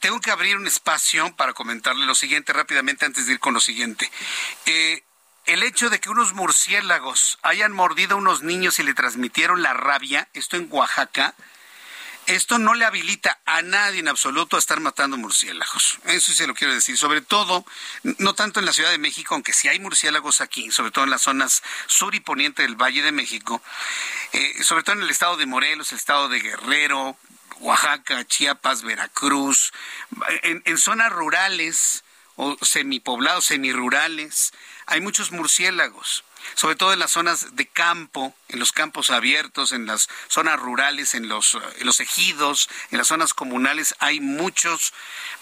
[0.00, 3.60] tengo que abrir un espacio para comentarle lo siguiente rápidamente antes de ir con lo
[3.60, 4.10] siguiente.
[4.66, 5.02] Eh,
[5.46, 9.72] el hecho de que unos murciélagos hayan mordido a unos niños y le transmitieron la
[9.72, 11.34] rabia, esto en Oaxaca,
[12.26, 15.98] esto no le habilita a nadie en absoluto a estar matando murciélagos.
[16.04, 16.96] Eso sí se lo quiero decir.
[16.96, 17.64] Sobre todo,
[18.02, 21.10] no tanto en la Ciudad de México, aunque sí hay murciélagos aquí, sobre todo en
[21.10, 23.62] las zonas sur y poniente del Valle de México,
[24.32, 27.16] eh, sobre todo en el estado de Morelos, el estado de Guerrero,
[27.60, 29.72] Oaxaca, Chiapas, Veracruz,
[30.42, 32.04] en, en zonas rurales
[32.36, 34.52] o semipoblados, semirurales,
[34.86, 39.86] hay muchos murciélagos sobre todo en las zonas de campo, en los campos abiertos, en
[39.86, 44.92] las zonas rurales, en los, en los ejidos, en las zonas comunales, hay muchos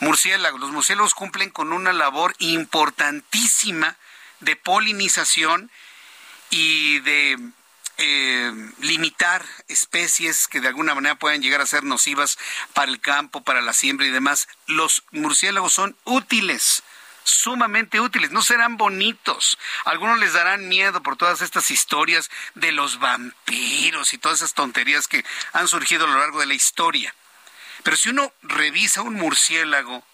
[0.00, 0.60] murciélagos.
[0.60, 3.96] Los murciélagos cumplen con una labor importantísima
[4.40, 5.70] de polinización
[6.50, 7.38] y de
[7.98, 12.38] eh, limitar especies que de alguna manera puedan llegar a ser nocivas
[12.72, 14.48] para el campo, para la siembra y demás.
[14.66, 16.82] Los murciélagos son útiles
[17.24, 19.58] sumamente útiles, no serán bonitos.
[19.84, 25.08] Algunos les darán miedo por todas estas historias de los vampiros y todas esas tonterías
[25.08, 27.14] que han surgido a lo largo de la historia.
[27.82, 30.04] Pero si uno revisa un murciélago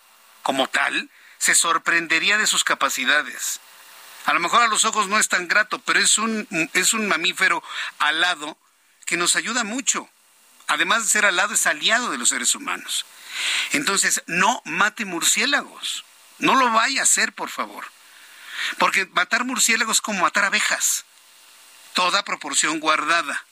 [0.43, 3.61] como tal, se sorprendería de sus capacidades.
[4.27, 7.09] A lo mejor a los ojos no es tan grato, pero es un, es un
[7.09, 7.63] mamífero
[7.99, 8.59] alado
[9.07, 10.09] que nos ayuda mucho.
[10.67, 13.07] Además de ser alado, es aliado de los seres humanos.
[13.73, 16.05] Entonces, no mate murciélagos.
[16.39, 17.87] No lo vaya a hacer, por favor.
[18.79, 21.05] Porque matar murciélagos es como matar abejas.
[21.95, 23.45] Toda proporción guardada.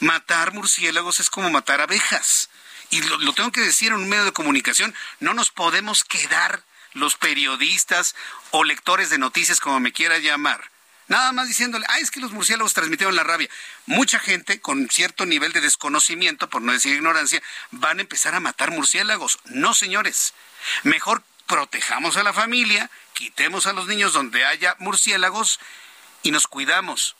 [0.00, 2.48] Matar murciélagos es como matar abejas.
[2.90, 6.62] Y lo, tengo que decir en un medio de comunicación, no nos podemos quedar
[6.92, 8.16] los periodistas
[8.50, 10.70] o lectores de noticias, como me quiera llamar,
[11.06, 13.48] nada más diciéndole, ah, es que los murciélagos transmitieron la rabia.
[13.86, 18.40] Mucha gente con cierto nivel de desconocimiento, por no decir ignorancia, van a empezar a
[18.40, 19.38] matar murciélagos.
[19.44, 20.34] No, señores.
[20.82, 25.58] Mejor protejamos a la familia, quitemos a los niños donde haya murciélagos
[26.22, 27.16] y nos cuidamos.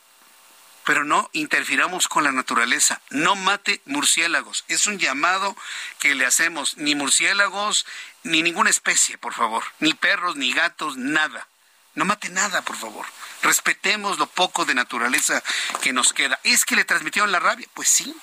[0.84, 3.00] pero no interfiramos con la naturaleza.
[3.10, 4.64] No mate murciélagos.
[4.68, 5.54] Es un llamado
[5.98, 6.76] que le hacemos.
[6.78, 7.86] Ni murciélagos,
[8.22, 9.62] ni ninguna especie, por favor.
[9.80, 11.46] Ni perros, ni gatos, nada.
[11.94, 13.06] No mate nada, por favor.
[13.42, 15.42] Respetemos lo poco de naturaleza
[15.82, 16.40] que nos queda.
[16.44, 17.68] ¿Es que le transmitieron la rabia?
[17.74, 18.14] Pues sí.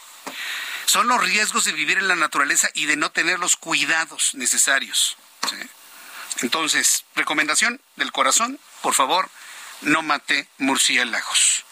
[0.85, 5.15] Son los riesgos de vivir en la naturaleza y de no tener los cuidados necesarios.
[6.41, 9.29] Entonces, recomendación del corazón, por favor,
[9.81, 11.65] no mate murciélagos.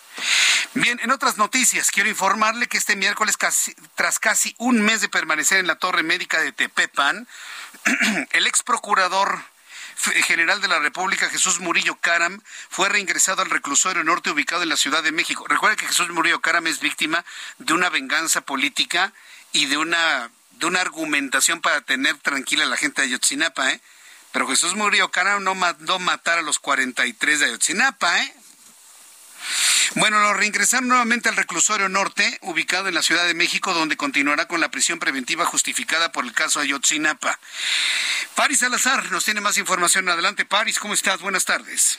[0.74, 3.38] Bien, en otras noticias, quiero informarle que este miércoles,
[3.96, 7.28] tras casi un mes de permanecer en la torre médica de Tepepan,
[8.32, 9.44] el ex procurador
[10.26, 14.78] general de la República, Jesús Murillo Caram, fue reingresado al reclusorio norte ubicado en la
[14.78, 15.46] Ciudad de México.
[15.48, 17.24] Recuerda que Jesús Murillo Caram es víctima
[17.58, 19.14] de una venganza política
[19.54, 23.82] y de una, de una argumentación para tener tranquila a la gente de Ayotzinapa, ¿eh?
[24.36, 28.34] Pero Jesús Murillo Caram no mandó matar a los 43 de Ayotzinapa, ¿eh?
[29.96, 34.46] Bueno, lo reingresaron nuevamente al reclusorio norte, ubicado en la Ciudad de México, donde continuará
[34.46, 37.40] con la prisión preventiva justificada por el caso Ayotzinapa.
[38.36, 40.10] Paris Salazar nos tiene más información.
[40.10, 41.22] Adelante, Paris, ¿cómo estás?
[41.22, 41.98] Buenas tardes.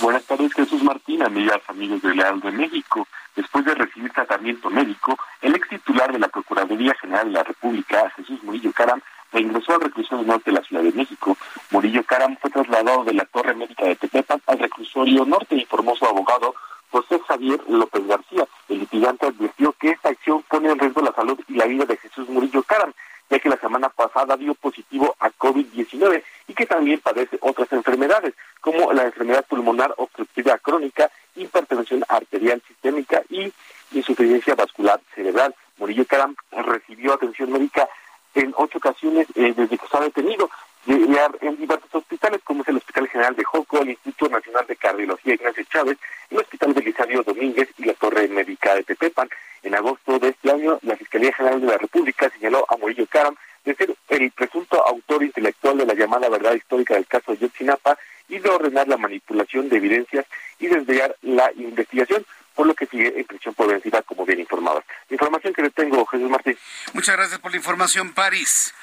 [0.00, 3.06] Buenas tardes, Jesús Martín, amigas, amigos de Leal de México.
[3.36, 8.10] Después de recibir tratamiento médico, el ex titular de la Procuraduría General de la República,
[8.16, 9.00] Jesús Murillo Caram,
[9.34, 11.36] reingresó al reclusorio norte de la Ciudad de México.
[11.70, 16.06] Murillo Caram fue trasladado de la Torre Médica de Tepepan al reclusorio norte, informó su
[16.06, 16.54] abogado
[16.90, 18.46] José Javier López García.
[18.68, 21.96] El litigante advirtió que esta acción pone en riesgo la salud y la vida de
[21.96, 22.92] Jesús Murillo Caram,
[23.28, 28.34] ya que la semana pasada dio positivo a COVID-19 y que también padece otras enfermedades,
[28.60, 33.52] como la enfermedad pulmonar obstructiva crónica, hipertensión arterial sistémica y
[33.90, 35.52] insuficiencia vascular cerebral.
[35.78, 37.88] Murillo Caram recibió atención médica
[38.34, 40.50] en ocho ocasiones eh, desde que estaba detenido
[40.86, 45.34] en diversos hospitales, como es el Hospital General de Joco, el Instituto Nacional de Cardiología
[45.34, 45.98] Ignacio Chávez,
[46.30, 49.28] el Hospital Belisario Domínguez y la Torre Médica de Tepepan.
[49.62, 53.34] En agosto de este año, la Fiscalía General de la República señaló a Murillo Caram
[53.64, 57.96] de ser el presunto autor intelectual de la llamada verdad histórica del caso de Yotzinapa
[58.28, 60.26] y de ordenar la manipulación de evidencias
[60.58, 64.82] y desviar la investigación, por lo que sigue en prisión preventiva, como bien informado.
[65.10, 66.56] Información que le tengo, Jesús Martín.
[66.92, 68.74] Muchas gracias por la información, París.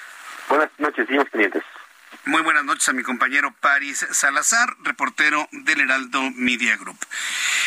[0.49, 1.63] Buenas noches, señores clientes.
[2.25, 6.97] Muy buenas noches a mi compañero Paris Salazar, reportero del Heraldo Media Group.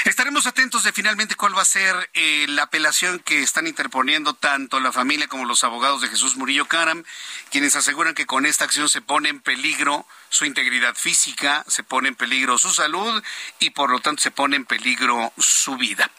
[0.05, 4.81] Estaremos atentos de finalmente cuál va a ser eh, la apelación que están interponiendo tanto
[4.81, 7.05] la familia como los abogados de Jesús Murillo Caram,
[7.51, 12.09] quienes aseguran que con esta acción se pone en peligro su integridad física, se pone
[12.09, 13.23] en peligro su salud
[13.59, 16.11] y por lo tanto se pone en peligro su vida.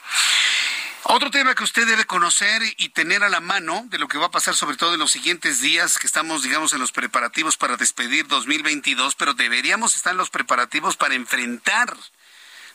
[1.07, 4.25] Otro tema que usted debe conocer y tener a la mano de lo que va
[4.25, 7.77] a pasar sobre todo en los siguientes días que estamos, digamos, en los preparativos para
[7.77, 11.95] despedir 2022, pero deberíamos estar en los preparativos para enfrentar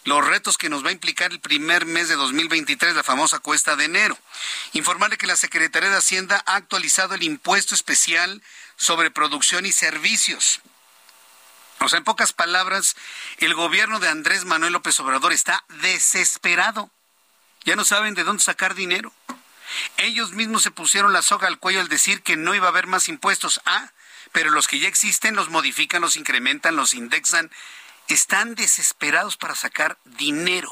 [0.05, 3.75] los retos que nos va a implicar el primer mes de 2023, la famosa cuesta
[3.75, 4.17] de enero.
[4.75, 8.45] Informarle que la Secretaría de Hacienda ha actualizado el impuesto especial
[8.77, 10.61] sobre producción y servicios.
[11.81, 12.95] O sea, en pocas palabras,
[13.39, 16.93] el gobierno de Andrés Manuel López Obrador está desesperado
[17.65, 19.13] ya no saben de dónde sacar dinero.
[19.97, 22.87] Ellos mismos se pusieron la soga al cuello al decir que no iba a haber
[22.87, 23.61] más impuestos.
[23.65, 23.93] Ah,
[24.33, 27.51] pero los que ya existen los modifican, los incrementan, los indexan.
[28.09, 30.71] Están desesperados para sacar dinero.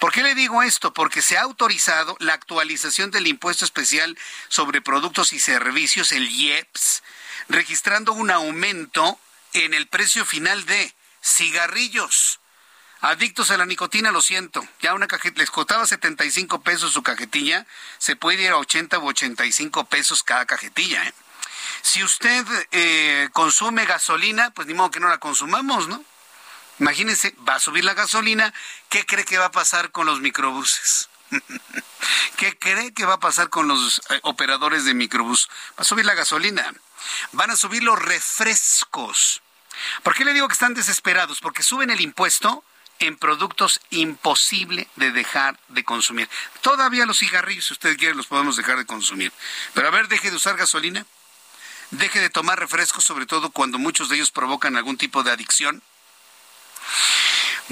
[0.00, 0.92] ¿Por qué le digo esto?
[0.92, 7.02] Porque se ha autorizado la actualización del impuesto especial sobre productos y servicios, el IEPS,
[7.48, 9.18] registrando un aumento
[9.52, 12.31] en el precio final de cigarrillos,
[13.02, 14.64] Adictos a la nicotina, lo siento.
[14.80, 17.66] Ya una cajeta, les costaba 75 pesos su cajetilla,
[17.98, 21.04] se puede ir a 80 u 85 pesos cada cajetilla.
[21.04, 21.12] ¿eh?
[21.82, 26.04] Si usted eh, consume gasolina, pues ni modo que no la consumamos, ¿no?
[26.78, 28.54] Imagínense, va a subir la gasolina,
[28.88, 31.08] ¿qué cree que va a pasar con los microbuses?
[32.36, 35.48] ¿Qué cree que va a pasar con los eh, operadores de microbús?
[35.70, 36.72] Va a subir la gasolina,
[37.32, 39.42] van a subir los refrescos.
[40.04, 41.40] ¿Por qué le digo que están desesperados?
[41.40, 42.62] Porque suben el impuesto
[43.02, 46.28] en productos imposible de dejar de consumir.
[46.60, 49.32] Todavía los cigarrillos, si usted quiere, los podemos dejar de consumir.
[49.74, 51.04] Pero a ver, deje de usar gasolina,
[51.90, 55.82] deje de tomar refrescos, sobre todo cuando muchos de ellos provocan algún tipo de adicción.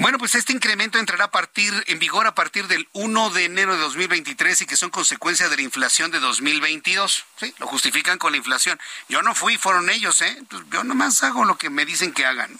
[0.01, 3.75] Bueno, pues este incremento entrará a partir, en vigor a partir del 1 de enero
[3.75, 7.23] de 2023 y que son consecuencia de la inflación de 2022.
[7.39, 8.79] Sí, lo justifican con la inflación.
[9.09, 10.41] Yo no fui, fueron ellos, ¿eh?
[10.49, 12.59] Pues yo nomás hago lo que me dicen que hagan.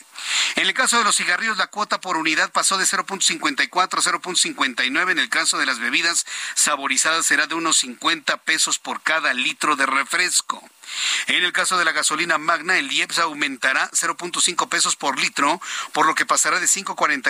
[0.55, 5.11] En el caso de los cigarrillos, la cuota por unidad pasó de 0.54 a 0.59.
[5.11, 9.75] En el caso de las bebidas saborizadas será de unos 50 pesos por cada litro
[9.75, 10.63] de refresco.
[11.27, 15.61] En el caso de la gasolina magna, el IEPS aumentará 0.5 pesos por litro,
[15.93, 16.67] por lo que pasará de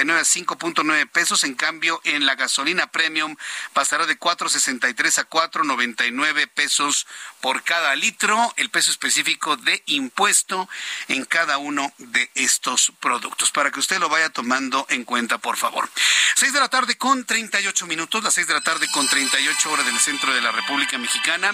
[0.04, 1.44] 5.49 a 5.9 pesos.
[1.44, 3.36] En cambio, en la gasolina premium
[3.74, 7.08] pasará de 4.63 a 4.99 pesos
[7.42, 8.54] por cada litro.
[8.58, 10.70] El peso específico de impuesto
[11.08, 15.58] en cada uno de estos productos, para que usted lo vaya tomando en cuenta, por
[15.58, 15.90] favor.
[16.36, 19.86] 6 de la tarde con 38 minutos, las 6 de la tarde con 38 horas
[19.86, 21.54] del centro de la República Mexicana.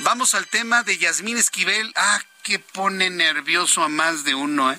[0.00, 1.92] Vamos al tema de Yasmín Esquivel.
[1.96, 4.78] Ah, que pone nervioso a más de uno, ¿eh?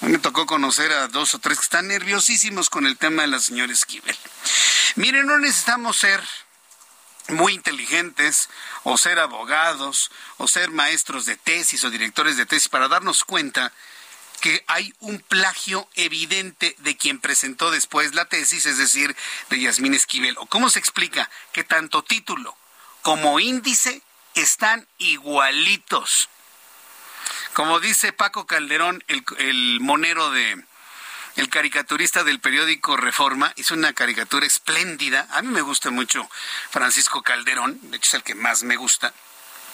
[0.00, 3.40] Me tocó conocer a dos o tres que están nerviosísimos con el tema de la
[3.40, 4.16] señora Esquivel.
[4.94, 6.22] Miren, no necesitamos ser
[7.28, 8.48] muy inteligentes
[8.84, 13.72] o ser abogados o ser maestros de tesis o directores de tesis para darnos cuenta
[14.40, 19.16] que hay un plagio evidente de quien presentó después la tesis, es decir,
[19.50, 20.38] de Yasmín Esquivel.
[20.38, 22.56] ¿O cómo se explica que tanto título
[23.02, 24.02] como índice
[24.34, 26.28] están igualitos.
[27.58, 30.64] Como dice Paco Calderón, el, monero de,
[31.34, 35.26] el caricaturista del periódico Reforma, hizo una caricatura espléndida.
[35.32, 36.30] A mí me gusta mucho
[36.70, 39.12] Francisco Calderón, de hecho es el que más me gusta.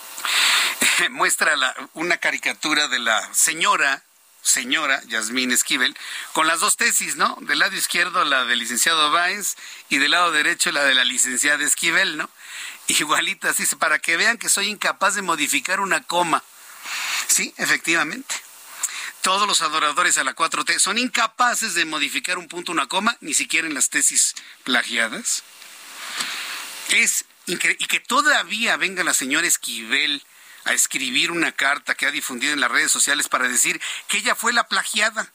[1.11, 1.53] Muestra
[1.93, 4.03] una caricatura de la señora,
[4.41, 5.95] señora Yasmín Esquivel,
[6.33, 7.37] con las dos tesis, ¿no?
[7.43, 9.57] Del lado izquierdo la del licenciado Báez
[9.91, 12.31] y del lado derecho la de la licenciada Esquivel, ¿no?
[12.87, 16.43] igualitas, dice, para que vean que soy incapaz de modificar una coma.
[17.27, 18.35] Sí, efectivamente.
[19.23, 23.33] Todos los adoradores a la 4T son incapaces de modificar un punto, una coma, ni
[23.33, 25.43] siquiera en las tesis plagiadas.
[26.91, 30.23] Es y que todavía venga la señora Esquivel
[30.65, 34.35] a escribir una carta que ha difundido en las redes sociales para decir que ella
[34.35, 35.31] fue la plagiada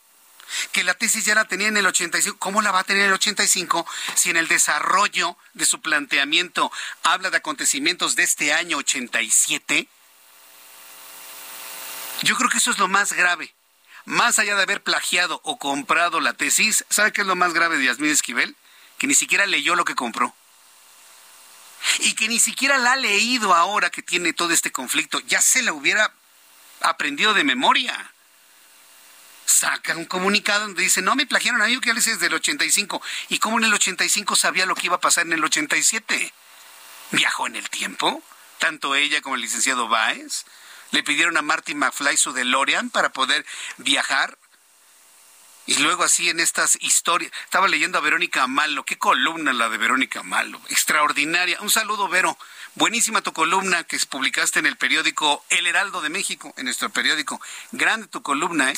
[0.72, 2.38] que la tesis ya la tenía en el 85.
[2.40, 3.86] ¿Cómo la va a tener en el 85
[4.16, 6.72] si en el desarrollo de su planteamiento
[7.04, 9.88] habla de acontecimientos de este año 87?
[12.24, 13.54] Yo creo que eso es lo más grave.
[14.06, 17.78] Más allá de haber plagiado o comprado la tesis, ¿sabe qué es lo más grave
[17.78, 18.56] de Yasmín Esquivel?
[18.98, 20.34] Que ni siquiera leyó lo que compró.
[22.00, 25.20] Y que ni siquiera la ha leído ahora que tiene todo este conflicto.
[25.22, 26.12] Ya se la hubiera
[26.82, 28.12] aprendido de memoria
[29.50, 33.02] saca un comunicado donde dice, no me plagiaron a mí, que les desde el 85.
[33.30, 36.34] ¿Y cómo en el 85 sabía lo que iba a pasar en el 87?
[37.12, 38.24] ¿Viajó en el tiempo?
[38.60, 40.46] Tanto ella como el licenciado Baez.
[40.92, 43.46] Le pidieron a Marty McFly su DeLorean para poder
[43.78, 44.38] viajar.
[45.66, 49.78] Y luego así en estas historias, estaba leyendo a Verónica Amalo, qué columna la de
[49.78, 51.62] Verónica Amalo, extraordinaria.
[51.62, 52.38] Un saludo, Vero.
[52.76, 57.42] Buenísima tu columna que publicaste en el periódico El Heraldo de México, en nuestro periódico.
[57.72, 58.76] Grande tu columna, ¿eh?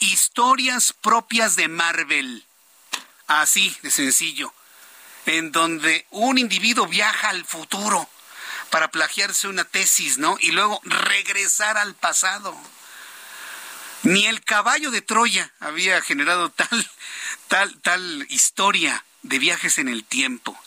[0.00, 2.44] historias propias de Marvel.
[3.26, 4.52] Así de sencillo.
[5.26, 8.08] En donde un individuo viaja al futuro
[8.72, 10.38] para plagiarse una tesis, ¿no?
[10.40, 12.58] Y luego regresar al pasado.
[14.02, 16.90] Ni el caballo de Troya había generado tal,
[17.48, 20.58] tal, tal historia de viajes en el tiempo.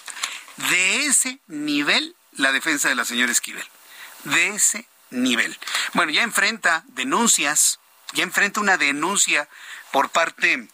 [0.70, 3.68] De ese nivel, la defensa de la señora Esquivel.
[4.24, 5.58] De ese nivel.
[5.94, 7.80] Bueno, ya enfrenta denuncias
[8.14, 9.50] ya enfrenta una denuncia
[9.92, 10.68] por parte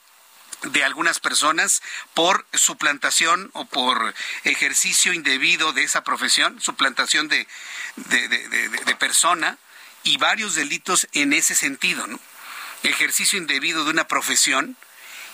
[0.64, 1.82] de algunas personas
[2.14, 7.48] por suplantación o por ejercicio indebido de esa profesión, suplantación de,
[7.96, 9.58] de, persona
[10.04, 12.20] y varios delitos en ese sentido, ¿no?
[12.84, 14.78] Ejercicio indebido de una profesión,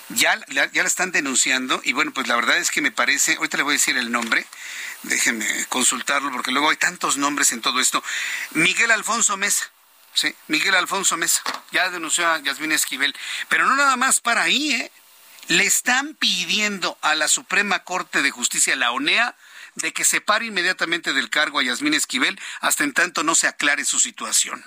[0.10, 3.58] ya, ya la están denunciando y bueno, pues la verdad es que me parece, ahorita
[3.58, 4.46] le voy a decir el nombre,
[5.04, 8.04] déjenme consultarlo porque luego hay tantos nombres en todo esto,
[8.52, 9.70] Miguel Alfonso Mesa
[10.18, 13.16] Sí, Miguel Alfonso Mesa, ya denunció a Yasmín Esquivel.
[13.50, 14.92] Pero no nada más para ahí, ¿eh?
[15.48, 19.36] Le están pidiendo a la Suprema Corte de Justicia, la ONEA,
[19.76, 23.48] de que se pare inmediatamente del cargo a Yasmín Esquivel hasta en tanto no se
[23.48, 24.64] aclare su situación.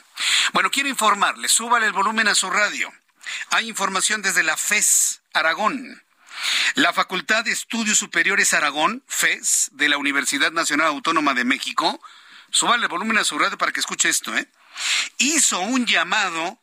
[0.53, 2.93] Bueno, quiero informarle, súbale el volumen a su radio.
[3.51, 6.03] Hay información desde la FES Aragón.
[6.75, 12.01] La Facultad de Estudios Superiores Aragón, FES, de la Universidad Nacional Autónoma de México,
[12.51, 14.49] súbale el volumen a su radio para que escuche esto, ¿eh?
[15.19, 16.59] hizo un llamado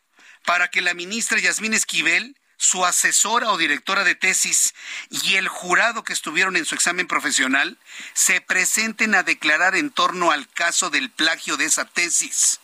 [0.46, 4.74] para que la ministra Yasmín Esquivel, su asesora o directora de tesis
[5.10, 7.78] y el jurado que estuvieron en su examen profesional
[8.14, 12.60] se presenten a declarar en torno al caso del plagio de esa tesis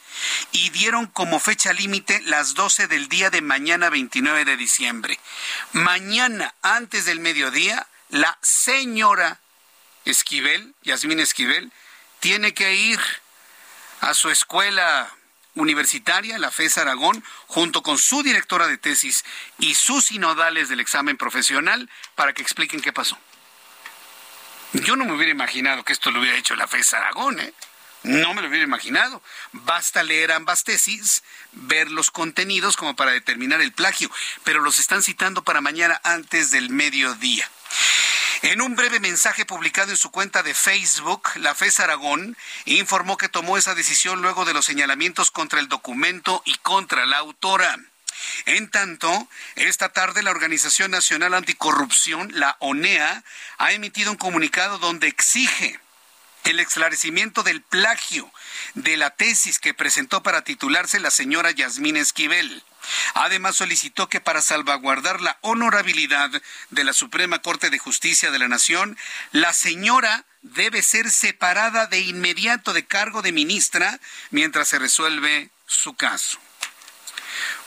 [0.52, 5.20] y dieron como fecha límite las 12 del día de mañana 29 de diciembre.
[5.72, 9.40] Mañana, antes del mediodía, la señora
[10.06, 11.72] Esquivel, Yasmín Esquivel,
[12.20, 13.00] tiene que ir
[14.02, 15.12] a su escuela
[15.56, 19.24] universitaria, la FES Aragón, junto con su directora de tesis
[19.60, 23.18] y sus sinodales del examen profesional, para que expliquen qué pasó.
[24.74, 27.54] Yo no me hubiera imaginado que esto lo hubiera hecho la FES Aragón, ¿eh?
[28.04, 29.22] No me lo hubiera imaginado.
[29.54, 31.24] Basta leer ambas tesis,
[31.54, 34.12] ver los contenidos como para determinar el plagio,
[34.44, 37.50] pero los están citando para mañana antes del mediodía.
[38.44, 42.36] En un breve mensaje publicado en su cuenta de Facebook, la FES Aragón
[42.66, 47.20] informó que tomó esa decisión luego de los señalamientos contra el documento y contra la
[47.20, 47.80] autora.
[48.46, 53.24] En tanto, esta tarde la Organización Nacional Anticorrupción, la ONEA,
[53.60, 55.80] ha emitido un comunicado donde exige
[56.44, 58.30] el esclarecimiento del plagio
[58.74, 62.62] de la tesis que presentó para titularse la señora Yasmín Esquivel.
[63.14, 66.30] Además, solicitó que para salvaguardar la honorabilidad
[66.70, 68.98] de la Suprema Corte de Justicia de la Nación,
[69.32, 75.94] la señora debe ser separada de inmediato de cargo de ministra mientras se resuelve su
[75.94, 76.40] caso.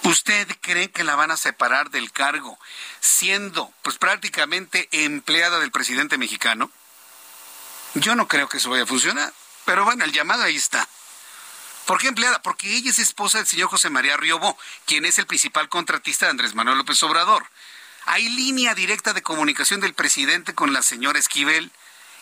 [0.02, 2.58] ¿Usted cree que la van a separar del cargo
[3.00, 6.70] siendo pues prácticamente empleada del presidente mexicano?
[7.94, 9.32] Yo no creo que eso vaya a funcionar.
[9.64, 10.88] Pero bueno, el llamado ahí está.
[11.86, 12.42] ¿Por qué empleada?
[12.42, 16.32] Porque ella es esposa del señor José María Riobó, quien es el principal contratista de
[16.32, 17.46] Andrés Manuel López Obrador.
[18.06, 21.70] Hay línea directa de comunicación del presidente con la señora Esquivel.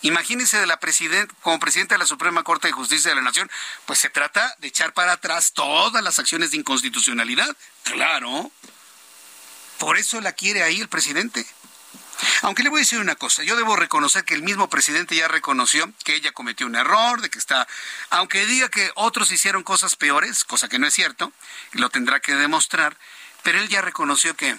[0.03, 3.51] Imagínense de la presidenta, como presidenta de la Suprema Corte de Justicia de la Nación,
[3.87, 7.57] pues se trata de echar para atrás todas las acciones de inconstitucionalidad.
[7.85, 8.51] Claro.
[9.79, 11.47] Por eso la quiere ahí el presidente.
[12.43, 15.29] Aunque le voy a decir una cosa, yo debo reconocer que el mismo presidente ya
[15.29, 17.67] reconoció que ella cometió un error, de que está,
[18.11, 21.33] aunque diga que otros hicieron cosas peores, cosa que no es cierto,
[21.73, 22.97] lo tendrá que demostrar,
[23.43, 24.59] pero él ya reconoció que, eh,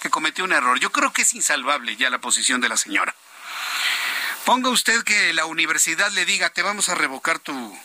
[0.00, 0.78] que cometió un error.
[0.80, 3.14] Yo creo que es insalvable ya la posición de la señora.
[4.44, 7.78] Ponga usted que la universidad le diga, te vamos a revocar tu,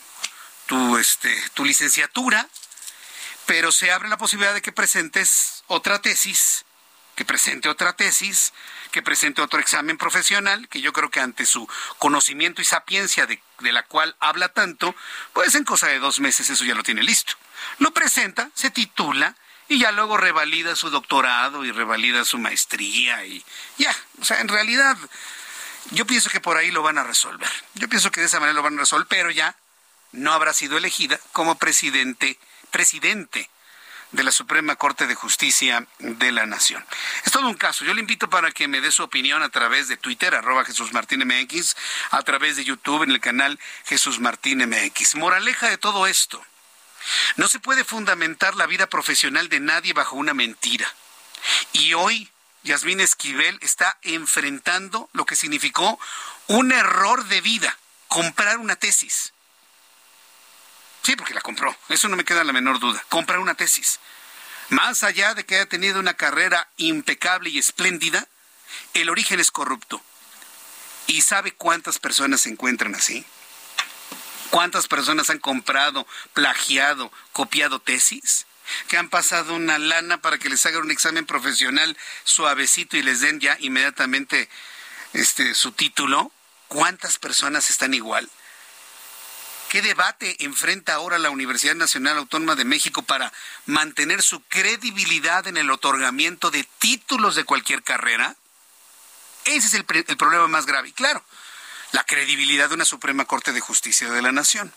[0.66, 2.48] tu, este, tu licenciatura,
[3.46, 6.64] pero se abre la posibilidad de que presentes otra tesis,
[7.16, 8.52] que presente otra tesis,
[8.92, 11.68] que presente otro examen profesional, que yo creo que ante su
[11.98, 14.94] conocimiento y sapiencia de, la cual habla tanto,
[15.32, 17.32] pues en cosa de dos meses eso ya lo tiene listo.
[17.78, 19.34] Lo presenta, se titula
[19.68, 23.44] y ya luego revalida su doctorado y revalida su maestría y
[23.78, 24.96] ya, o sea, en realidad
[25.90, 27.50] yo pienso que por ahí lo van a resolver.
[27.74, 29.56] Yo pienso que de esa manera lo van a resolver, pero ya
[30.12, 32.38] no habrá sido elegida como presidente,
[32.70, 33.48] presidente
[34.12, 36.84] de la Suprema Corte de Justicia de la Nación.
[37.24, 37.84] Es todo un caso.
[37.84, 40.92] Yo le invito para que me dé su opinión a través de Twitter, arroba Jesús
[40.92, 41.76] Martín MX,
[42.10, 45.16] a través de YouTube en el canal Jesús Martín MX.
[45.16, 46.44] Moraleja de todo esto.
[47.36, 50.86] No se puede fundamentar la vida profesional de nadie bajo una mentira.
[51.72, 52.30] Y hoy
[52.62, 55.98] Yasmín Esquivel está enfrentando lo que significó
[56.46, 57.76] un error de vida,
[58.08, 59.31] comprar una tesis.
[61.02, 61.76] Sí, porque la compró.
[61.88, 63.04] Eso no me queda la menor duda.
[63.08, 63.98] Comprar una tesis.
[64.68, 68.26] Más allá de que haya tenido una carrera impecable y espléndida,
[68.94, 70.00] el origen es corrupto.
[71.06, 73.24] ¿Y sabe cuántas personas se encuentran así?
[74.50, 78.46] ¿Cuántas personas han comprado, plagiado, copiado tesis?
[78.88, 83.20] Que han pasado una lana para que les hagan un examen profesional suavecito y les
[83.20, 84.48] den ya inmediatamente
[85.12, 86.32] este su título.
[86.68, 88.30] ¿Cuántas personas están igual?
[89.72, 93.32] ¿Qué debate enfrenta ahora la Universidad Nacional Autónoma de México para
[93.64, 98.36] mantener su credibilidad en el otorgamiento de títulos de cualquier carrera?
[99.46, 100.90] Ese es el, problema más grave.
[100.90, 101.24] Y claro,
[101.92, 104.70] la credibilidad de una Suprema Corte de Justicia de la Nación.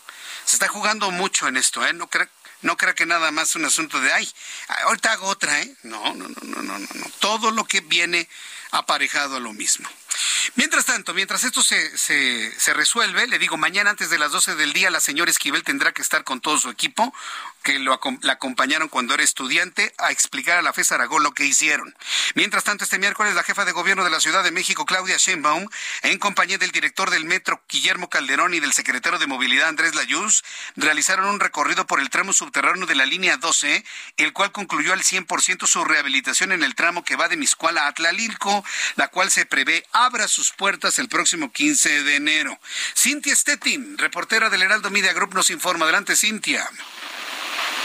[0.46, 1.92] Se está jugando mucho en esto, ¿eh?
[1.92, 2.30] No crea,
[2.62, 4.26] no que nada más un asunto de, ay,
[4.86, 5.76] ahorita hago otra, ¿eh?
[5.82, 7.10] No, no, no, no, no, no.
[7.18, 8.30] Todo lo que viene
[8.70, 9.90] aparejado a lo mismo.
[10.54, 14.72] Mientras tanto, mientras esto se, se, resuelve, le digo, mañana antes de las 12 del
[14.72, 17.12] día la señora Esquivel tendrá que estar con todo su equipo,
[17.62, 21.44] que lo, la acompañaron cuando era estudiante, a explicar a la FES Aragón lo que
[21.44, 21.94] hicieron.
[22.34, 25.68] Mientras tanto, este miércoles la jefa de gobierno de la Ciudad de México, Claudia Sheinbaum,
[26.02, 30.42] en compañía del director del metro, Guillermo Calderón, y del secretario de Movilidad, Andrés Layuz,
[30.76, 33.84] realizaron un recorrido por el tramo subterráneo de la línea 12,
[34.16, 37.92] el cual concluyó al 100% su rehabilitación en el tramo que va de Miscuala a
[37.92, 38.64] Tlalilco,
[38.96, 42.56] la cual se prevé abra sus puertas el próximo 15 de enero.
[42.94, 45.84] Cintia Stettin, reportera del Heraldo Media Group, nos informa.
[45.84, 46.64] Adelante, Cintia.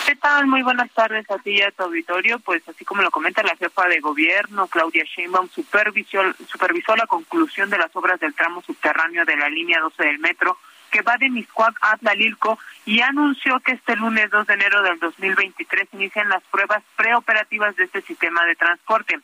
[0.05, 0.45] ¿Qué tal?
[0.45, 2.37] Muy buenas tardes a ti y a tu auditorio.
[2.39, 7.71] Pues así como lo comenta la jefa de gobierno, Claudia Sheinbaum, supervisó, supervisó la conclusión
[7.71, 10.59] de las obras del tramo subterráneo de la línea 12 del metro
[10.91, 14.99] que va de Miscuac a Tlalilco y anunció que este lunes 2 de enero del
[14.99, 19.19] 2023 inician las pruebas preoperativas de este sistema de transporte.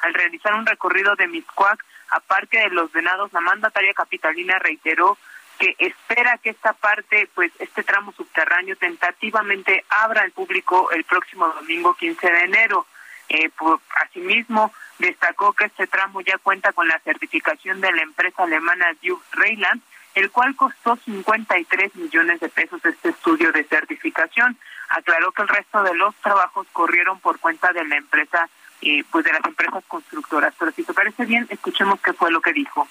[0.00, 1.82] Al realizar un recorrido de Miscuac
[2.12, 5.16] a Parque de los Venados, la mandataria capitalina reiteró
[5.58, 11.48] que espera que esta parte, pues este tramo subterráneo tentativamente abra al público el próximo
[11.48, 12.86] domingo 15 de enero.
[13.30, 13.50] Eh,
[14.04, 19.24] asimismo, destacó que este tramo ya cuenta con la certificación de la empresa alemana Duke
[19.32, 19.80] Reyland,
[20.14, 24.58] el cual costó 53 millones de pesos este estudio de certificación.
[24.90, 28.50] Aclaró que el resto de los trabajos corrieron por cuenta de la empresa,
[28.82, 30.52] eh, pues de las empresas constructoras.
[30.58, 32.86] Pero si te parece bien, escuchemos qué fue lo que dijo.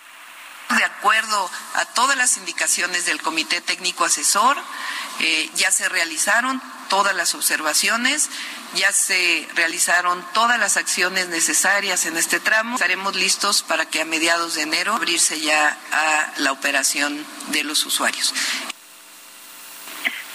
[0.77, 4.55] De acuerdo a todas las indicaciones del Comité Técnico Asesor,
[5.19, 8.29] eh, ya se realizaron todas las observaciones,
[8.75, 12.75] ya se realizaron todas las acciones necesarias en este tramo.
[12.75, 17.85] Estaremos listos para que a mediados de enero abrirse ya a la operación de los
[17.85, 18.33] usuarios.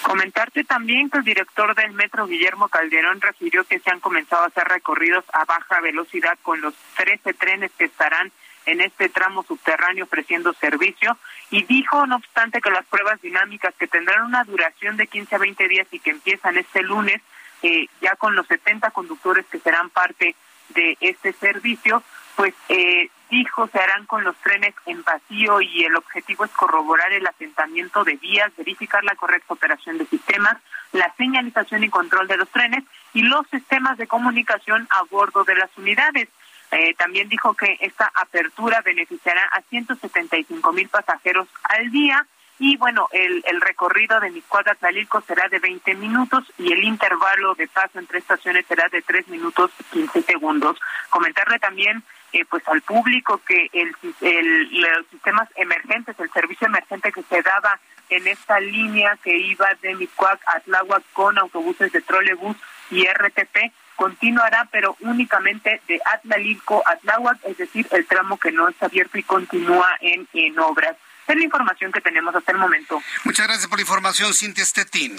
[0.06, 4.46] Comentarte también que el director del metro, Guillermo Calderón, refirió que se han comenzado a
[4.46, 8.30] hacer recorridos a baja velocidad con los 13 trenes que estarán
[8.66, 11.18] en este tramo subterráneo ofreciendo servicio.
[11.50, 15.38] Y dijo, no obstante, que las pruebas dinámicas que tendrán una duración de 15 a
[15.38, 17.20] 20 días y que empiezan este lunes,
[17.64, 20.36] eh, ya con los 70 conductores que serán parte
[20.68, 22.04] de este servicio,
[22.36, 27.12] pues eh, dijo se harán con los trenes en vacío y el objetivo es corroborar
[27.12, 30.56] el asentamiento de vías, verificar la correcta operación de sistemas,
[30.92, 35.56] la señalización y control de los trenes y los sistemas de comunicación a bordo de
[35.56, 36.28] las unidades.
[36.72, 42.26] Eh, también dijo que esta apertura beneficiará a 175 mil pasajeros al día
[42.58, 47.68] y bueno, el, recorrido de Miscuadra Tlalilco será de 20 minutos y el intervalo de
[47.68, 50.78] paso entre estaciones será de 3 minutos 15 segundos.
[51.10, 52.02] Comentarle también
[52.32, 57.42] eh, pues al público que el, el, los sistemas emergentes, el servicio emergente que se
[57.42, 62.56] daba en esta línea que iba de Miscuac a Tláhuac con autobuses de trolebús
[62.90, 68.68] y RTP, continuará, pero únicamente de Atlalilco a Tláhuac, es decir, el tramo que no
[68.68, 70.96] está abierto y continúa en, en obras.
[71.26, 73.02] Es la información que tenemos hasta el momento.
[73.24, 75.16] Muchas gracias por la información, Cintia Stettin.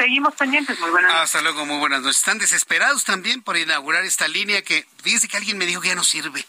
[0.00, 1.24] Seguimos pendientes, muy buenas noches.
[1.24, 2.16] Hasta luego, muy buenas noches.
[2.16, 5.94] Están desesperados también por inaugurar esta línea que, fíjense que alguien me dijo que ya
[5.94, 6.42] no sirve.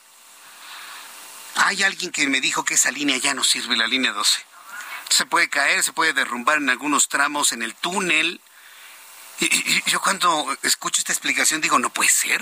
[1.55, 4.41] Hay alguien que me dijo que esa línea ya no sirve, la línea 12.
[5.09, 8.39] Se puede caer, se puede derrumbar en algunos tramos en el túnel
[9.41, 12.41] y, yo cuando escucho esta explicación digo, no puede ser.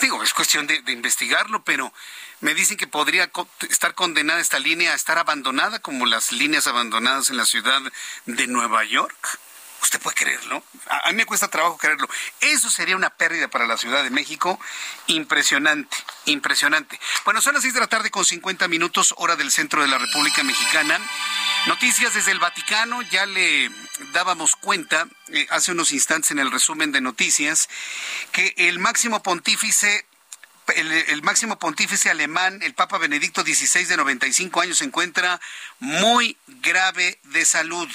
[0.00, 1.92] Digo, es cuestión de, investigarlo, pero
[2.40, 3.30] me dicen que podría
[3.68, 7.82] estar condenada esta línea a estar abandonada como las líneas abandonadas en la ciudad
[8.24, 9.38] de Nueva York.
[9.82, 10.64] ¿Usted puede creerlo?
[10.88, 12.08] A, mí me cuesta trabajo creerlo.
[12.40, 14.60] Eso sería una pérdida para la Ciudad de México
[15.08, 17.00] impresionante, impresionante.
[17.24, 19.98] Bueno, son las seis de la tarde con 50 minutos, hora del centro de la
[19.98, 21.00] República Mexicana.
[21.66, 23.70] Noticias desde el Vaticano, ya le
[24.12, 27.68] dábamos cuenta eh, hace unos instantes en el resumen de noticias
[28.30, 30.06] que el máximo pontífice
[30.76, 35.40] el, máximo pontífice alemán, el Papa Benedicto XVI de 95 años, se encuentra
[35.80, 37.88] muy grave de salud.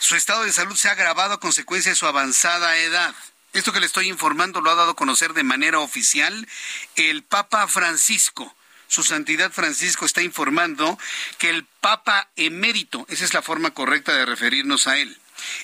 [0.00, 3.14] Su estado de salud se ha agravado a consecuencia de su avanzada edad.
[3.52, 6.48] Esto que le estoy informando lo ha dado a conocer de manera oficial
[6.96, 8.52] el Papa Francisco
[8.90, 10.98] su santidad Francisco está informando
[11.38, 15.16] que el Papa emérito, esa es la forma correcta de referirnos a él,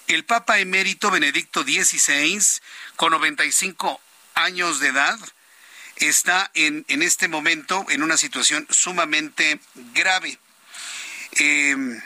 [0.06, 2.40] el Papa emérito Benedicto XVI,
[2.94, 4.00] con 95
[4.34, 5.18] años de edad,
[5.96, 9.58] está en, en este momento en una situación sumamente
[9.92, 10.38] grave.
[11.32, 12.00] Eh,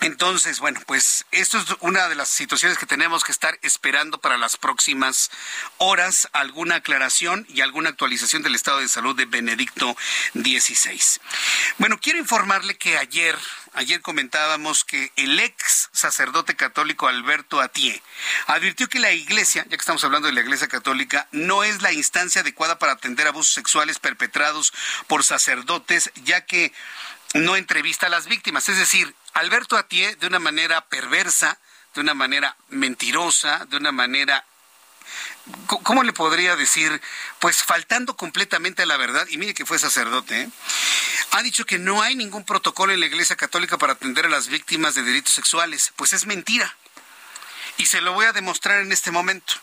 [0.00, 4.38] entonces, bueno, pues esto es una de las situaciones que tenemos que estar esperando para
[4.38, 5.30] las próximas
[5.76, 9.94] horas, alguna aclaración y alguna actualización del estado de salud de Benedicto
[10.32, 11.00] XVI.
[11.76, 13.36] Bueno, quiero informarle que ayer,
[13.74, 18.02] ayer comentábamos que el ex sacerdote católico Alberto Atié
[18.46, 21.92] advirtió que la iglesia, ya que estamos hablando de la iglesia católica, no es la
[21.92, 24.72] instancia adecuada para atender abusos sexuales perpetrados
[25.08, 26.72] por sacerdotes, ya que
[27.34, 28.68] no entrevista a las víctimas.
[28.68, 31.58] Es decir, Alberto Atié, de una manera perversa,
[31.94, 34.44] de una manera mentirosa, de una manera
[35.66, 37.00] ¿cómo le podría decir?
[37.38, 40.50] Pues faltando completamente a la verdad, y mire que fue sacerdote, ¿eh?
[41.32, 44.48] ha dicho que no hay ningún protocolo en la Iglesia Católica para atender a las
[44.48, 45.92] víctimas de delitos sexuales.
[45.96, 46.76] Pues es mentira.
[47.76, 49.54] Y se lo voy a demostrar en este momento.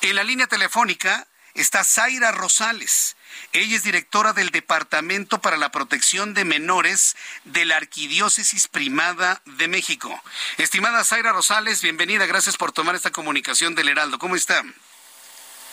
[0.00, 3.16] En la línea telefónica está Zaira Rosales.
[3.54, 9.68] Ella es directora del Departamento para la Protección de Menores de la Arquidiócesis Primada de
[9.68, 10.22] México.
[10.56, 12.24] Estimada Zaira Rosales, bienvenida.
[12.24, 14.18] Gracias por tomar esta comunicación del Heraldo.
[14.18, 14.64] ¿Cómo está?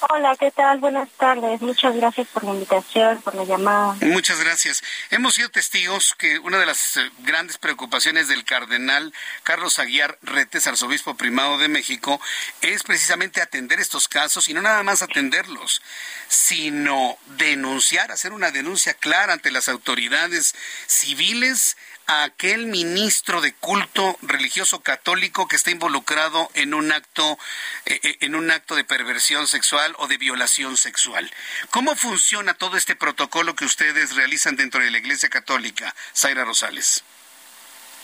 [0.02, 0.80] Hola, ¿qué tal?
[0.80, 1.62] Buenas tardes.
[1.62, 3.98] Muchas gracias por la invitación, por la llamada.
[4.00, 4.82] Muchas gracias.
[5.10, 10.68] Hemos sido testigos que una de las eh, grandes preocupaciones del cardenal Carlos Aguiar Retes,
[10.68, 12.22] arzobispo primado de México,
[12.62, 15.82] es precisamente atender estos casos y no nada más atenderlos,
[16.30, 20.56] sino denunciar, hacer una denuncia clara ante las autoridades
[20.88, 21.76] civiles
[22.10, 27.38] a aquel ministro de culto religioso católico que está involucrado en un acto
[27.86, 31.30] eh, eh, en un acto de perversión sexual o de violación sexual.
[31.70, 37.04] ¿Cómo funciona todo este protocolo que ustedes realizan dentro de la Iglesia Católica, Zaira Rosales?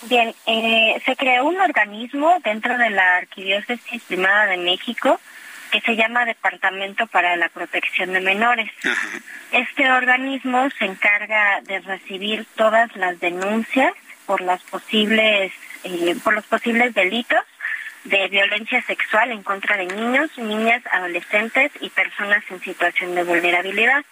[0.03, 5.19] Bien, eh, se creó un organismo dentro de la Arquidiócesis Primada de México
[5.75, 8.71] que se llama Departamento para la Protección de Menores.
[9.51, 13.93] Este organismo se encarga de recibir todas las denuncias
[14.25, 15.51] por las posibles
[15.83, 17.43] eh, por los posibles delitos
[18.05, 24.05] de violencia sexual en contra de niños, niñas, adolescentes y personas en situación de vulnerabilidad.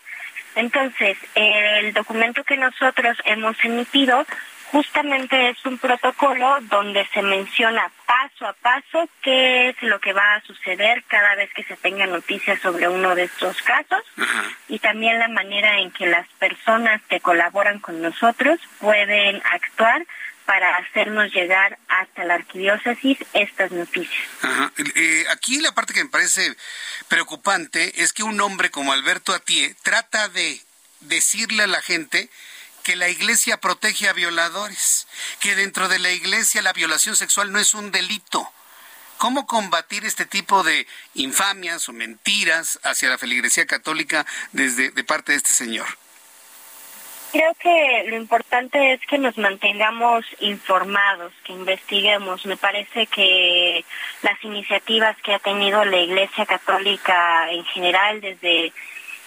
[0.55, 4.26] Entonces, el documento que nosotros hemos emitido
[4.74, 10.34] justamente es un protocolo donde se menciona paso a paso qué es lo que va
[10.34, 14.02] a suceder cada vez que se tenga noticias sobre uno de estos casos
[14.68, 20.08] y también la manera en que las personas que colaboran con nosotros pueden actuar
[20.48, 24.28] para hacernos llegar hasta la arquidiócesis estas noticias.
[24.96, 26.52] Eh, aquí la parte que me parece
[27.08, 30.60] preocupante es que un hombre como Alberto Atié trata de
[31.02, 32.30] decirle a la gente
[32.84, 35.08] que la iglesia protege a violadores,
[35.40, 38.52] que dentro de la iglesia la violación sexual no es un delito.
[39.18, 45.32] ¿Cómo combatir este tipo de infamias o mentiras hacia la feligresía católica desde de parte
[45.32, 45.88] de este señor?
[47.32, 52.46] Creo que lo importante es que nos mantengamos informados, que investiguemos.
[52.46, 53.84] Me parece que
[54.22, 58.72] las iniciativas que ha tenido la Iglesia Católica en general desde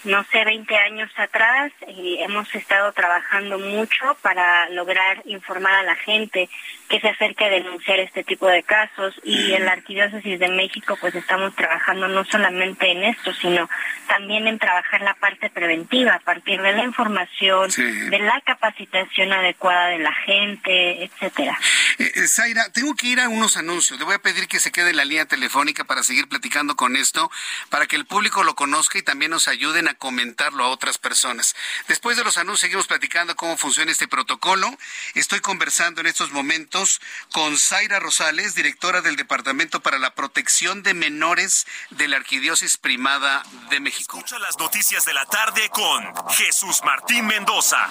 [0.06, 5.96] no sé, 20 años atrás y hemos estado trabajando mucho para lograr informar a la
[5.96, 6.48] gente
[6.88, 9.20] que se acerque a denunciar este tipo de casos.
[9.24, 13.68] Y en la Arquidiócesis de México pues estamos trabajando no solamente en esto, sino
[14.06, 19.88] también en trabajar la parte preventiva a partir de la información, de la capacitación adecuada
[19.88, 21.58] de la gente, etcétera.
[21.98, 23.98] Eh, eh, Zaira, tengo que ir a unos anuncios.
[23.98, 26.96] Le voy a pedir que se quede en la línea telefónica para seguir platicando con
[26.96, 27.30] esto,
[27.70, 31.56] para que el público lo conozca y también nos ayuden a comentarlo a otras personas.
[31.88, 34.76] Después de los anuncios seguimos platicando cómo funciona este protocolo.
[35.14, 37.00] Estoy conversando en estos momentos
[37.32, 43.42] con Zaira Rosales, directora del Departamento para la Protección de Menores de la Arquidiócesis Primada
[43.70, 44.18] de México.
[44.18, 47.86] Escucha las noticias de la tarde con Jesús Martín Mendoza.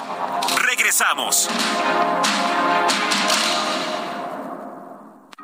[0.60, 1.50] Regresamos.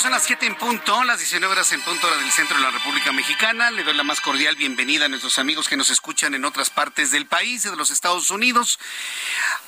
[0.00, 2.70] Son las 7 en punto, las 19 horas en punto hora del centro de la
[2.70, 3.70] República Mexicana.
[3.70, 7.10] Le doy la más cordial bienvenida a nuestros amigos que nos escuchan en otras partes
[7.10, 8.78] del país de los Estados Unidos.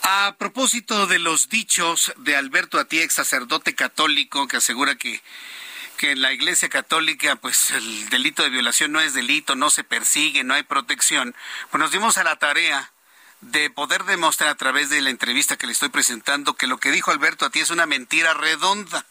[0.03, 5.21] A propósito de los dichos de Alberto Atié, sacerdote católico, que asegura que
[5.99, 9.85] que en la Iglesia Católica, pues el delito de violación no es delito, no se
[9.85, 11.35] persigue, no hay protección,
[11.71, 12.91] pues nos dimos a la tarea
[13.43, 16.91] de poder demostrar a través de la entrevista que le estoy presentando que lo que
[16.91, 19.05] dijo Alberto Atié es una mentira redonda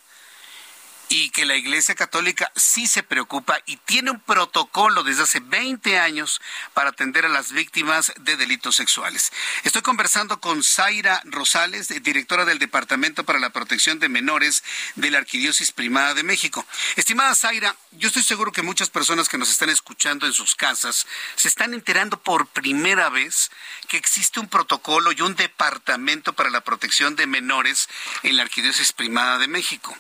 [1.12, 6.00] y que la Iglesia Católica sí se preocupa y tiene un protocolo desde hace 20
[6.00, 6.40] años
[6.74, 9.34] para atender a las víctimas de delitos sexuales.
[9.66, 14.64] Estoy conversando con Zaira Rosales, directora del Departamento para la Protección de Menores
[14.96, 16.66] de la Arquidiócesis Primada de México.
[16.96, 21.06] Estimada Zaira, yo estoy seguro que muchas personas que nos están escuchando en sus casas
[21.36, 23.52] se están enterando por primera vez
[23.90, 27.90] que existe un protocolo y un departamento para la protección de menores
[28.24, 29.94] en la Arquidiócesis Primada de México.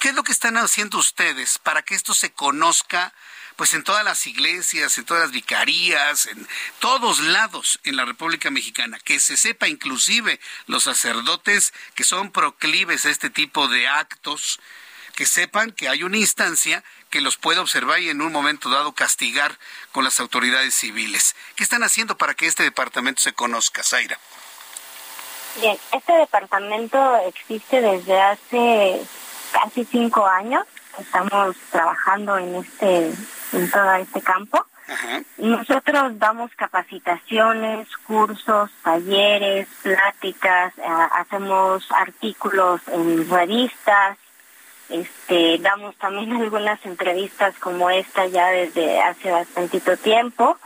[0.00, 3.12] ¿Qué es lo que están haciendo ustedes para que esto se conozca
[3.56, 6.46] pues en todas las iglesias, en todas las vicarías, en
[6.78, 13.06] todos lados en la República Mexicana, que se sepa inclusive los sacerdotes que son proclives
[13.06, 14.60] a este tipo de actos,
[15.14, 18.92] que sepan que hay una instancia que los puede observar y en un momento dado
[18.92, 19.58] castigar
[19.90, 21.34] con las autoridades civiles.
[21.54, 24.18] ¿Qué están haciendo para que este departamento se conozca, Zaira?
[25.58, 29.00] Bien, este departamento existe desde hace
[29.60, 30.64] casi cinco años
[30.98, 33.12] estamos trabajando en este
[33.52, 34.66] en todo este campo.
[35.38, 40.82] Nosotros damos capacitaciones, cursos, talleres, pláticas, eh,
[41.12, 44.18] hacemos artículos en revistas,
[44.88, 50.56] Este, damos también algunas entrevistas como esta ya desde hace bastantito tiempo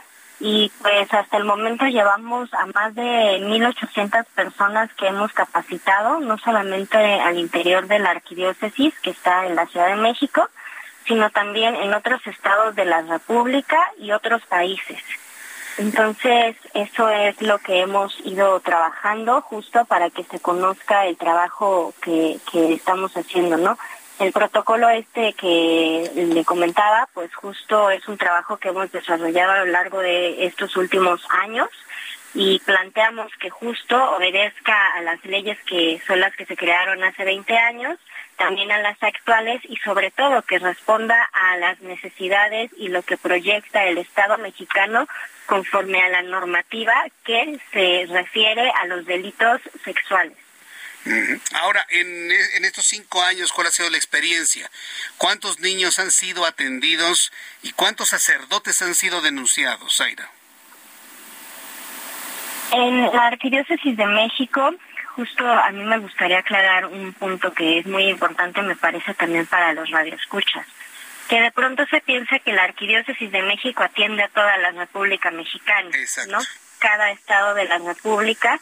[0.43, 6.35] y pues hasta el momento llevamos a más de 1.800 personas que hemos capacitado, no
[6.39, 10.49] solamente al interior de la arquidiócesis que está en la Ciudad de México,
[11.05, 14.99] sino también en otros estados de la República y otros países.
[15.77, 21.93] Entonces, eso es lo que hemos ido trabajando justo para que se conozca el trabajo
[22.01, 23.77] que, que estamos haciendo, ¿no?
[24.21, 29.65] El protocolo este que le comentaba, pues justo es un trabajo que hemos desarrollado a
[29.65, 31.69] lo largo de estos últimos años
[32.35, 37.25] y planteamos que justo obedezca a las leyes que son las que se crearon hace
[37.25, 37.97] 20 años,
[38.37, 43.17] también a las actuales y sobre todo que responda a las necesidades y lo que
[43.17, 45.07] proyecta el Estado mexicano
[45.47, 46.93] conforme a la normativa
[47.23, 50.37] que se refiere a los delitos sexuales.
[51.53, 54.69] Ahora, en, en, estos cinco años, ¿cuál ha sido la experiencia?
[55.17, 57.31] ¿Cuántos niños han sido atendidos
[57.63, 60.29] y cuántos sacerdotes han sido denunciados, Zaira?
[62.71, 64.73] En la Arquidiócesis de México,
[65.15, 69.45] justo a mí me gustaría aclarar un punto que es muy importante, me parece también
[69.47, 70.65] para los radioescuchas,
[71.27, 75.31] que de pronto se piensa que la Arquidiócesis de México atiende a toda la República
[75.31, 75.89] Mexicana,
[76.29, 76.39] ¿no?
[76.79, 78.59] Cada estado de la República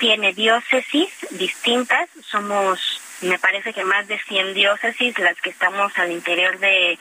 [0.00, 6.10] tiene diócesis distintas, somos, me parece que más de 100 diócesis las que estamos al
[6.10, 6.98] interior de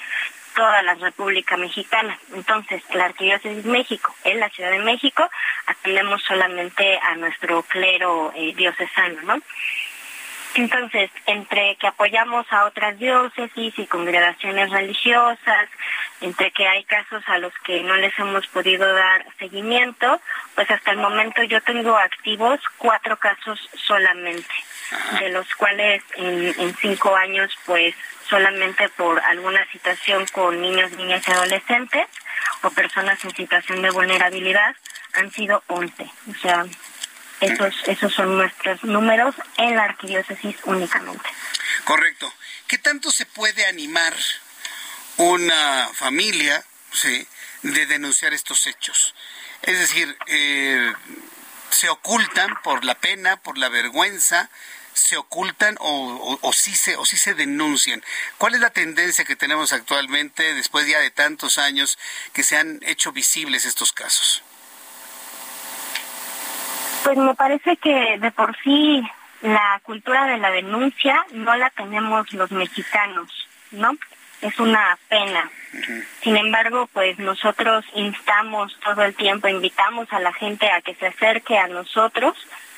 [0.54, 2.20] toda la República Mexicana.
[2.34, 5.28] Entonces, la Arquidiócesis México, en la Ciudad de México,
[5.66, 9.42] atendemos solamente a nuestro clero eh, diocesano, ¿no?
[10.56, 15.70] Entonces, entre que apoyamos a otras diócesis y congregaciones religiosas,
[16.22, 20.20] entre que hay casos a los que no les hemos podido dar seguimiento,
[20.56, 24.54] pues hasta el momento yo tengo activos cuatro casos solamente,
[25.20, 27.96] de los cuales en, cinco años, pues
[28.28, 32.08] solamente por alguna situación con niños, niñas y adolescentes
[32.64, 34.76] o personas en situación de vulnerabilidad
[35.14, 36.10] han sido once.
[36.30, 36.66] O sea,
[37.42, 41.30] esos, esos son nuestros números en la arquidiócesis únicamente.
[41.84, 42.32] Correcto.
[42.68, 44.16] ¿Qué tanto se puede animar
[45.18, 47.28] una familia ¿sí?
[47.64, 49.16] de denunciar estos hechos?
[49.62, 50.94] Es decir, eh,
[51.70, 54.50] se ocultan por la pena, por la vergüenza,
[54.94, 58.04] se ocultan o, o, sí se, o sí se denuncian.
[58.38, 61.98] ¿Cuál es la tendencia que tenemos actualmente, después ya de tantos años,
[62.34, 64.44] que se han hecho visibles estos casos?
[67.04, 69.04] Pues me parece que de por sí
[69.42, 73.30] la cultura de la denuncia no la tenemos los mexicanos,
[73.72, 73.96] ¿no?
[74.42, 75.50] Es una pena.
[76.22, 81.08] Sin embargo, pues nosotros instamos todo el tiempo, invitamos a la gente a que se
[81.08, 82.36] acerque a nosotros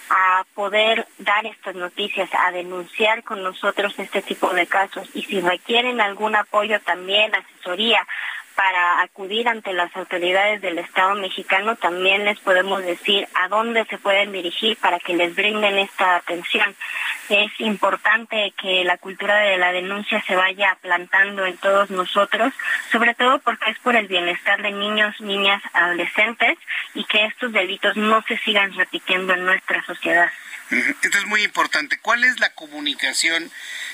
[0.10, 5.40] a poder dar estas noticias, a denunciar con nosotros este tipo de casos y si
[5.40, 8.06] requieren algún apoyo también, asesoría,
[8.56, 13.98] para acudir ante las autoridades del Estado mexicano, también les podemos decir a dónde se
[13.98, 16.76] pueden dirigir para que les brinden esta atención.
[17.30, 22.54] Es importante que la cultura de la denuncia se vaya plantando en todos nosotros,
[22.92, 26.58] sobre todo porque es por el bienestar de niños, niñas, adolescentes
[26.94, 30.30] y que estos delitos no se sigan repitiendo en nuestra sociedad.
[30.72, 32.00] Esto es muy importante.
[32.00, 33.52] ¿Cuál es la comunicación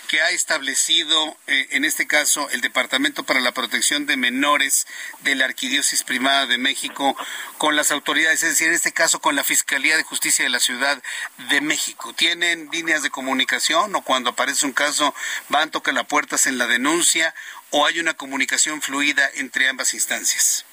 [0.08, 4.86] que ha establecido, eh, en este caso, el Departamento para la Protección de Menores
[5.22, 7.18] de la Arquidiócesis Primada de México
[7.58, 10.60] con las autoridades, es decir, en este caso con la Fiscalía de Justicia de la
[10.60, 11.02] Ciudad
[11.50, 12.14] de México?
[12.14, 15.16] ¿Tienen líneas de comunicación o cuando aparece un caso
[15.50, 17.34] van, tocan la puerta en la denuncia
[17.72, 20.64] o hay una comunicación fluida entre ambas instancias?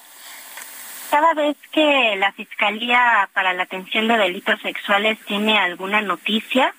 [1.09, 6.73] Cada vez que la Fiscalía para la Atención de Delitos Sexuales tiene alguna noticia,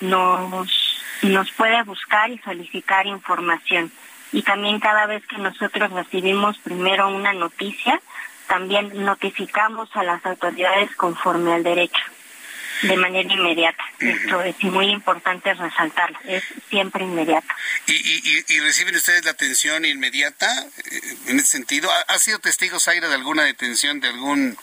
[0.00, 3.90] nos, nos puede buscar y solicitar información.
[4.32, 8.00] Y también cada vez que nosotros recibimos primero una noticia,
[8.48, 12.02] también notificamos a las autoridades conforme al derecho
[12.82, 13.82] de manera inmediata.
[13.98, 17.46] Esto es muy importante resaltarlo, es siempre inmediato.
[17.86, 21.90] ¿Y, y, y reciben ustedes la atención inmediata eh, en ese sentido?
[22.08, 24.56] ¿Ha, sido testigo, Zaira, de alguna detención de algún,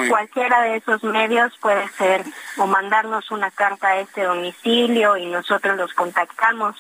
[0.10, 2.24] Cualquiera de esos medios puede ser
[2.58, 6.76] o mandarnos una carta a este domicilio y nosotros los contactamos.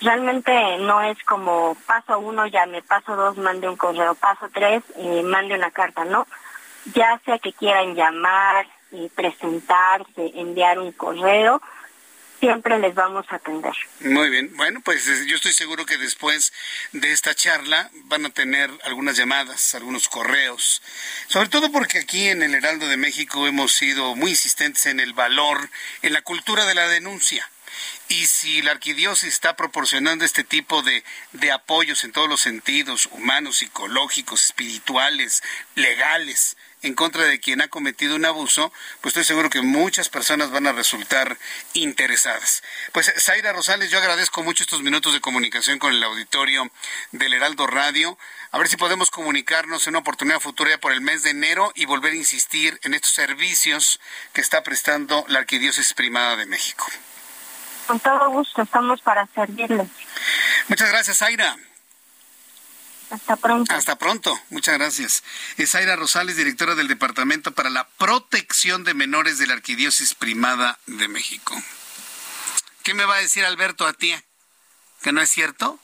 [0.00, 5.22] Realmente no es como paso uno, llame, paso dos, mande un correo, paso tres, eh,
[5.22, 6.26] mande una carta, no.
[6.94, 11.60] Ya sea que quieran llamar, y presentarse, enviar un correo,
[12.40, 13.72] siempre les vamos a atender.
[14.00, 14.56] Muy bien.
[14.56, 16.52] Bueno, pues eh, yo estoy seguro que después
[16.92, 20.82] de esta charla van a tener algunas llamadas, algunos correos.
[21.28, 25.12] Sobre todo porque aquí en el Heraldo de México hemos sido muy insistentes en el
[25.12, 25.70] valor,
[26.02, 27.48] en la cultura de la denuncia.
[28.08, 33.06] Y si la arquidiócesis está proporcionando este tipo de, de apoyos en todos los sentidos,
[33.12, 35.42] humanos, psicológicos, espirituales,
[35.76, 40.50] legales, en contra de quien ha cometido un abuso, pues estoy seguro que muchas personas
[40.50, 41.36] van a resultar
[41.74, 42.62] interesadas.
[42.92, 46.70] Pues Zaira Rosales, yo agradezco mucho estos minutos de comunicación con el auditorio
[47.12, 48.18] del Heraldo Radio.
[48.50, 51.86] A ver si podemos comunicarnos en una oportunidad futura por el mes de enero y
[51.86, 54.00] volver a insistir en estos servicios
[54.32, 56.86] que está prestando la Arquidiócesis Primada de México.
[57.86, 59.88] Con todo gusto, estamos para servirles.
[60.68, 61.56] Muchas gracias, Zaira.
[63.10, 63.74] Hasta pronto.
[63.74, 64.40] Hasta pronto.
[64.50, 65.24] Muchas gracias.
[65.56, 70.78] Es Aira Rosales, directora del Departamento para la Protección de Menores de la Arquidiócesis Primada
[70.86, 71.60] de México.
[72.84, 74.14] ¿Qué me va a decir Alberto a ti?
[75.02, 75.80] ¿Que no es cierto?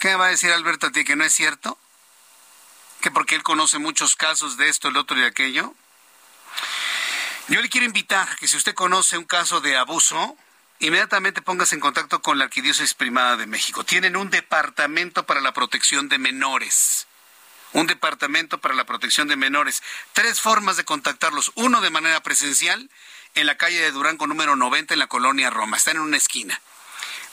[0.00, 1.04] ¿Qué me va a decir Alberto a ti?
[1.04, 1.78] ¿Que no es cierto?
[3.00, 5.74] ¿Que porque él conoce muchos casos de esto, el otro y aquello?
[7.48, 10.36] Yo le quiero invitar que si usted conoce un caso de abuso,
[10.80, 13.84] inmediatamente póngase en contacto con la Arquidiócesis Primada de México.
[13.84, 17.06] Tienen un departamento para la protección de menores.
[17.72, 19.82] Un departamento para la protección de menores.
[20.12, 21.52] Tres formas de contactarlos.
[21.54, 22.90] Uno de manera presencial
[23.34, 25.76] en la calle de Durango número 90 en la colonia Roma.
[25.76, 26.60] Están en una esquina.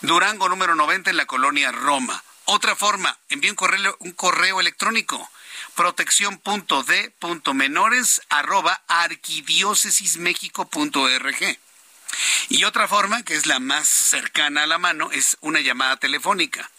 [0.02, 2.24] Durango número 90 en la colonia Roma.
[2.46, 5.30] Otra forma, envíe un correo, un correo electrónico
[5.76, 11.58] protección.d.menores arroba arquidiócesismexico.org.
[12.50, 16.70] Y otra forma, que es la más cercana a la mano, es una llamada telefónica.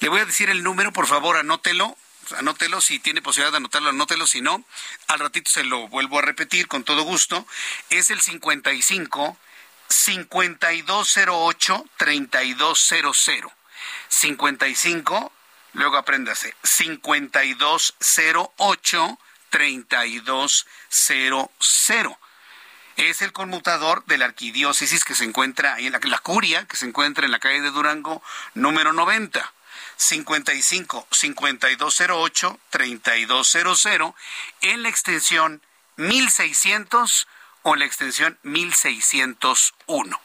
[0.00, 1.96] Le voy a decir el número, por favor, anótelo.
[2.36, 4.64] Anótelo, si tiene posibilidad de anotarlo, anótelo, si no,
[5.06, 7.46] al ratito se lo vuelvo a repetir con todo gusto.
[7.90, 9.38] Es el 55
[9.88, 13.52] 5208 3200.
[14.08, 15.32] 55,
[15.74, 19.18] luego apréndase, 5208
[19.50, 20.66] 3200
[22.96, 26.76] es el conmutador de la arquidiócesis que se encuentra ahí en la, la curia, que
[26.76, 28.22] se encuentra en la calle de Durango,
[28.54, 29.52] número 90.
[29.96, 34.14] 55 5208 3200
[34.60, 35.62] en la extensión
[35.96, 37.28] 1600
[37.62, 40.20] o la extensión 1601.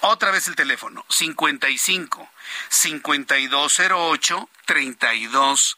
[0.00, 2.28] Otra vez el teléfono 55
[2.68, 5.76] 5208 3200.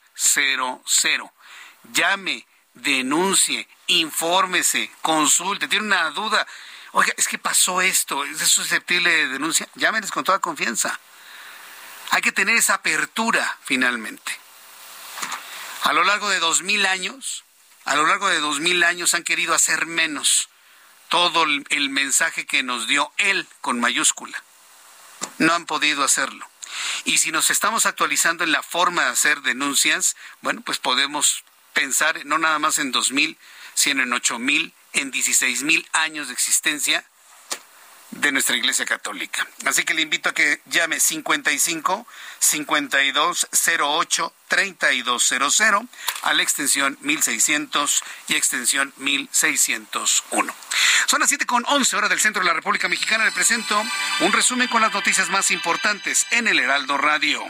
[1.93, 2.47] Llame,
[2.83, 6.47] denuncie, infórmese, consulte, tiene una duda.
[6.93, 9.69] Oiga, es que pasó esto, es susceptible de denuncia.
[9.75, 10.99] Llámenes con toda confianza.
[12.11, 14.33] Hay que tener esa apertura finalmente.
[15.83, 17.45] A lo largo de dos mil años,
[17.85, 20.49] a lo largo de dos mil años han querido hacer menos
[21.09, 24.43] todo el mensaje que nos dio él con mayúscula.
[25.39, 26.49] No han podido hacerlo.
[27.05, 31.45] Y si nos estamos actualizando en la forma de hacer denuncias, bueno, pues podemos
[31.79, 33.39] pensar no nada más en 2000,
[33.75, 37.05] sino en 8 mil, en 16 mil años de existencia
[38.11, 39.47] de nuestra Iglesia Católica.
[39.65, 42.05] Así que le invito a que llame 55
[42.41, 43.49] 52
[43.79, 45.61] 08 3200
[46.23, 50.55] a la extensión 1600 y extensión 1601.
[51.07, 53.25] Son las 7 con 11 horas del centro de la República Mexicana.
[53.25, 53.81] Le presento
[54.21, 57.45] un resumen con las noticias más importantes en el Heraldo Radio.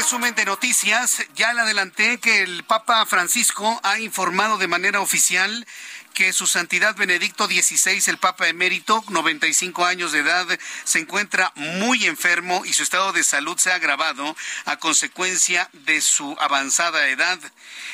[0.00, 5.66] Resumen de noticias, ya le adelanté que el Papa Francisco ha informado de manera oficial
[6.14, 10.46] que su santidad Benedicto XVI, el Papa emérito, 95 años de edad,
[10.84, 16.00] se encuentra muy enfermo y su estado de salud se ha agravado a consecuencia de
[16.00, 17.38] su avanzada edad.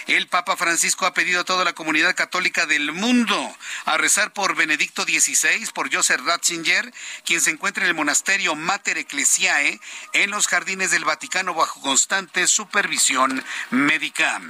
[0.06, 4.54] El Papa Francisco ha pedido a toda la comunidad católica del mundo a rezar por
[4.54, 6.92] Benedicto XVI, por Joseph Ratzinger,
[7.24, 9.80] quien se encuentra en el monasterio Mater Ecclesiae
[10.12, 14.40] en los jardines del Vaticano bajo constante supervisión médica.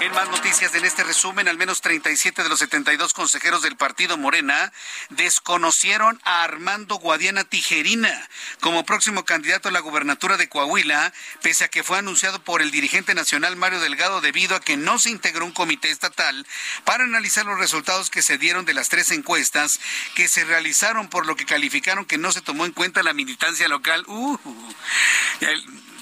[0.00, 4.18] En más noticias en este resumen, al menos 37 de los 72 consejeros del partido
[4.18, 4.72] Morena
[5.10, 8.28] desconocieron a Armando Guadiana Tijerina
[8.60, 11.12] como próximo candidato a la gubernatura de Coahuila,
[11.42, 14.98] pese a que fue anunciado por el dirigente nacional Mario Delgado debido a que no
[14.98, 16.46] se integró un comité estatal
[16.84, 19.80] para analizar los resultados que se dieron de las tres encuestas
[20.14, 23.68] que se realizaron por lo que calificaron que no se tomó en cuenta la militancia
[23.68, 24.04] local.
[24.06, 24.38] Uh,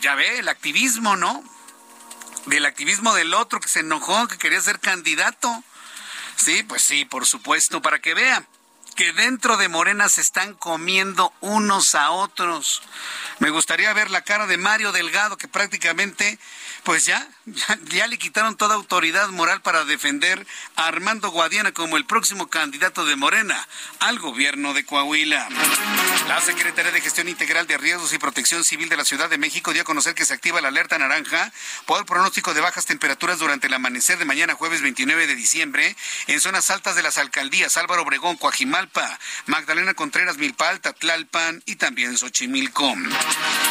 [0.00, 1.44] ya ve, el activismo, ¿no?
[2.46, 5.62] del activismo del otro que se enojó, que quería ser candidato.
[6.36, 8.46] Sí, pues sí, por supuesto, para que vea
[8.94, 12.82] que dentro de Morena se están comiendo unos a otros.
[13.40, 16.38] Me gustaría ver la cara de Mario Delgado, que prácticamente
[16.82, 20.44] pues ya, ya, le quitaron toda autoridad moral para defender
[20.74, 23.68] a Armando Guadiana como el próximo candidato de Morena
[24.00, 25.48] al gobierno de Coahuila.
[26.26, 29.72] La Secretaría de Gestión Integral de Riesgos y Protección Civil de la Ciudad de México
[29.72, 31.52] dio a conocer que se activa la alerta naranja
[31.84, 36.40] por pronóstico de bajas temperaturas durante el amanecer de mañana jueves 29 de diciembre en
[36.40, 42.92] zonas altas de las alcaldías Álvaro Obregón, Coajimalpa, Magdalena Contreras, Milpalta, Tlalpan y también Xochimilco.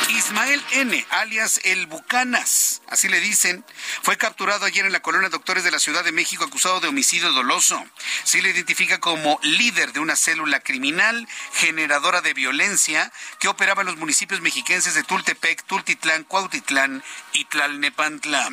[0.09, 3.64] Ismael N., alias El Bucanas, así le dicen,
[4.01, 7.31] fue capturado ayer en la colonia Doctores de la Ciudad de México acusado de homicidio
[7.31, 7.83] doloso.
[8.23, 13.87] Se le identifica como líder de una célula criminal generadora de violencia que operaba en
[13.87, 17.03] los municipios mexiquenses de Tultepec, Tultitlán, Cuautitlán
[17.33, 18.49] y Tlalnepantla.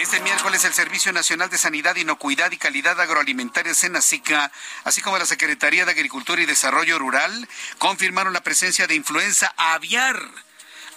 [0.00, 4.52] Este miércoles el Servicio Nacional de Sanidad, Inocuidad y Calidad Agroalimentaria Senacica,
[4.84, 7.48] así como la Secretaría de Agricultura y Desarrollo Rural,
[7.78, 10.47] confirmaron la presencia de influenza aviar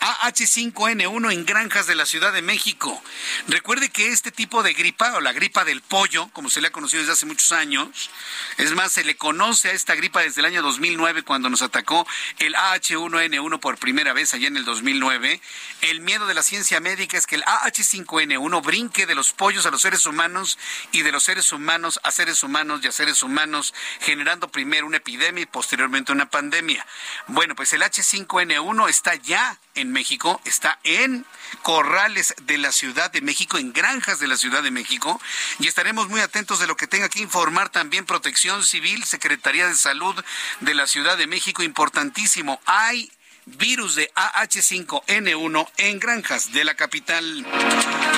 [0.01, 3.01] AH5N1 en granjas de la Ciudad de México.
[3.47, 6.71] Recuerde que este tipo de gripa, o la gripa del pollo, como se le ha
[6.71, 8.09] conocido desde hace muchos años,
[8.57, 12.07] es más, se le conoce a esta gripa desde el año 2009 cuando nos atacó
[12.39, 15.39] el AH1N1 por primera vez allá en el 2009.
[15.81, 19.71] El miedo de la ciencia médica es que el AH5N1 brinque de los pollos a
[19.71, 20.57] los seres humanos
[20.91, 24.97] y de los seres humanos a seres humanos y a seres humanos, generando primero una
[24.97, 26.85] epidemia y posteriormente una pandemia.
[27.27, 31.25] Bueno, pues el H5N1 está ya en México, está en
[31.61, 35.21] corrales de la Ciudad de México, en granjas de la Ciudad de México,
[35.59, 39.75] y estaremos muy atentos de lo que tenga que informar también Protección Civil, Secretaría de
[39.75, 40.15] Salud
[40.61, 42.61] de la Ciudad de México, importantísimo.
[42.65, 43.11] Hay
[43.45, 47.45] virus de AH5N1 en granjas de la capital.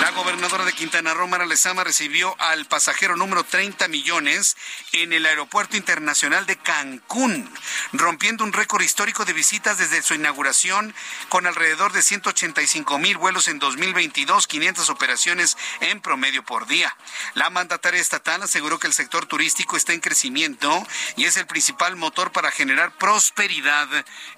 [0.01, 4.57] La gobernadora de Quintana Roo, Mara Lezama, recibió al pasajero número 30 millones
[4.91, 7.49] en el Aeropuerto Internacional de Cancún,
[7.93, 10.93] rompiendo un récord histórico de visitas desde su inauguración
[11.29, 16.95] con alrededor de 185 mil vuelos en 2022, 500 operaciones en promedio por día.
[17.33, 21.95] La mandataria estatal aseguró que el sector turístico está en crecimiento y es el principal
[21.95, 23.87] motor para generar prosperidad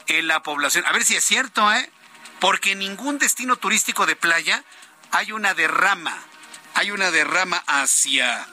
[0.07, 0.85] en la población.
[0.85, 1.89] A ver si es cierto, ¿eh?
[2.39, 4.63] Porque en ningún destino turístico de playa
[5.11, 6.17] hay una derrama,
[6.73, 8.47] hay una derrama hacia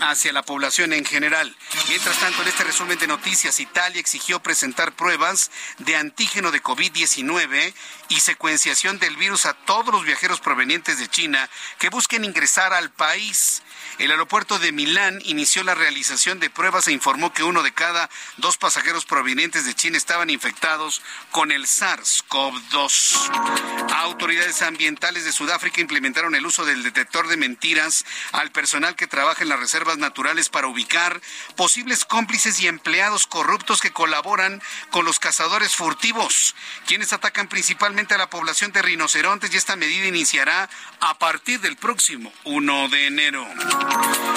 [0.00, 1.54] hacia la población en general.
[1.88, 7.74] Mientras tanto, en este resumen de noticias, Italia exigió presentar pruebas de antígeno de COVID-19
[8.08, 12.90] y secuenciación del virus a todos los viajeros provenientes de China que busquen ingresar al
[12.90, 13.62] país.
[13.98, 18.10] El aeropuerto de Milán inició la realización de pruebas e informó que uno de cada
[18.38, 23.92] dos pasajeros provenientes de China estaban infectados con el SARS-CoV-2.
[23.94, 29.42] Autoridades ambientales de Sudáfrica implementaron el uso del detector de mentiras al personal que trabaja
[29.42, 31.20] en las reservas naturales para ubicar
[31.54, 38.18] posibles cómplices y empleados corruptos que colaboran con los cazadores furtivos, quienes atacan principalmente a
[38.18, 40.68] la población de rinocerontes y esta medida iniciará
[41.00, 43.46] a partir del próximo 1 de enero.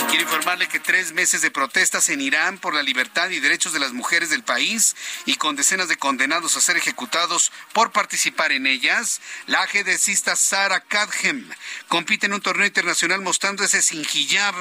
[0.09, 3.79] Quiero informarle que tres meses de protestas en Irán por la libertad y derechos de
[3.79, 4.95] las mujeres del país
[5.25, 10.79] y con decenas de condenados a ser ejecutados por participar en ellas, la ajedrecista Sara
[10.79, 11.49] Kadhem
[11.89, 14.55] compite en un torneo internacional mostrándose sin hijab,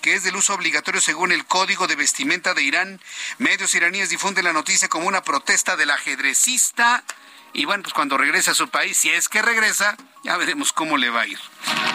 [0.00, 3.00] que es del uso obligatorio según el Código de Vestimenta de Irán.
[3.38, 7.04] Medios iraníes difunden la noticia como una protesta del ajedrecista.
[7.52, 10.96] Y bueno, pues cuando regrese a su país, si es que regresa, ya veremos cómo
[10.96, 11.38] le va a ir.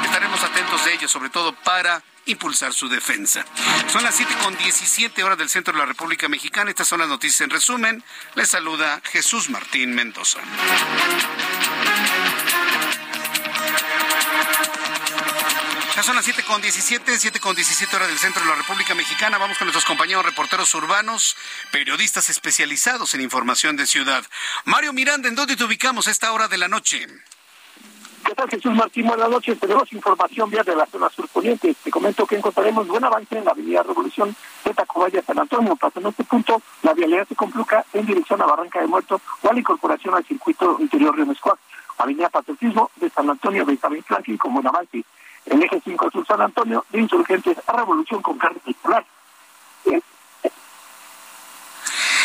[0.03, 3.45] Estaremos atentos de ello, sobre todo para impulsar su defensa.
[3.91, 6.69] Son las 7 con 17 horas del centro de la República Mexicana.
[6.69, 8.03] Estas son las noticias en resumen.
[8.35, 10.39] Les saluda Jesús Martín Mendoza.
[15.95, 18.95] Ya son las 7 con 17, 7 con 17 horas del centro de la República
[18.95, 19.37] Mexicana.
[19.37, 21.35] Vamos con nuestros compañeros reporteros urbanos,
[21.71, 24.25] periodistas especializados en información de ciudad.
[24.63, 27.07] Mario Miranda, ¿en dónde te ubicamos a esta hora de la noche?
[28.25, 29.07] ¿Qué tal, Jesús Martín?
[29.07, 29.59] Buenas noches.
[29.59, 31.75] Tenemos información vía de la zona surponiente.
[31.83, 35.75] Te comento que encontraremos buen avance en la avenida Revolución de Tacubaya San Antonio.
[35.75, 39.53] Pasando este punto, la vialidad se complica en dirección a Barranca de Muerto o a
[39.53, 41.57] la incorporación al circuito interior Río Mescuac.
[41.97, 45.03] Avenida Patriotismo de San Antonio de Isabel Franklin con buen avance.
[45.45, 49.05] El eje 5 Sur San Antonio de Insurgentes a Revolución con carga circular.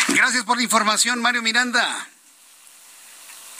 [0.09, 2.07] Gracias por la información, Mario Miranda.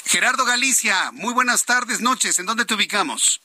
[0.08, 2.40] Gerardo Galicia, muy buenas tardes, noches.
[2.40, 3.42] ¿En dónde te ubicamos?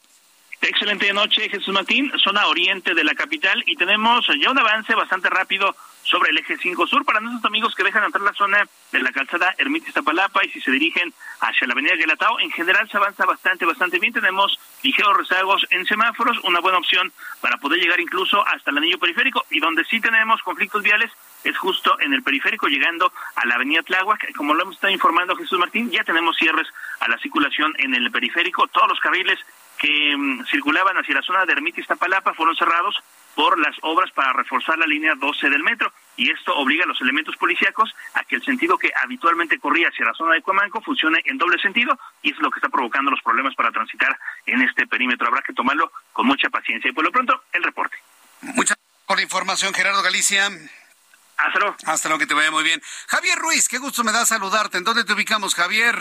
[0.61, 5.29] Excelente noche, Jesús Martín, zona oriente de la capital y tenemos ya un avance bastante
[5.29, 5.75] rápido
[6.05, 9.11] sobre el eje 5 sur para nuestros amigos que dejan entrar la zona de la
[9.11, 13.27] calzada Ermita Iztapalapa y si se dirigen hacia la avenida Guelatao, en general se avanza
[13.27, 14.13] bastante, bastante bien.
[14.13, 19.01] Tenemos ligeros rezagos en semáforos, una buena opción para poder llegar incluso hasta el anillo
[19.01, 21.11] periférico y donde sí tenemos conflictos viales
[21.45, 24.33] es justo en el periférico llegando a la avenida Tláhuac.
[24.35, 26.67] Como lo hemos estado informando Jesús Martín, ya tenemos cierres
[27.01, 28.67] a la circulación en el periférico.
[28.69, 29.39] Todos los carriles
[29.79, 32.97] que mm, circulaban hacia la zona de Ermita Iztapalapa fueron cerrados
[33.35, 37.01] por las obras para reforzar la línea 12 del metro y esto obliga a los
[37.01, 41.21] elementos policíacos a que el sentido que habitualmente corría hacia la zona de Cuamanco funcione
[41.25, 44.17] en doble sentido y es lo que está provocando los problemas para transitar
[44.47, 45.27] en este perímetro.
[45.27, 47.97] Habrá que tomarlo con mucha paciencia y por lo pronto el reporte.
[48.43, 50.51] Muchas gracias por la información, Gerardo Galicia.
[51.37, 51.77] Hasta luego.
[51.87, 52.81] Hasta luego, que te vaya muy bien.
[53.09, 54.79] Javier Ruiz, qué gusto me da saludarte.
[54.79, 55.97] ¿En dónde te ubicamos, Javier?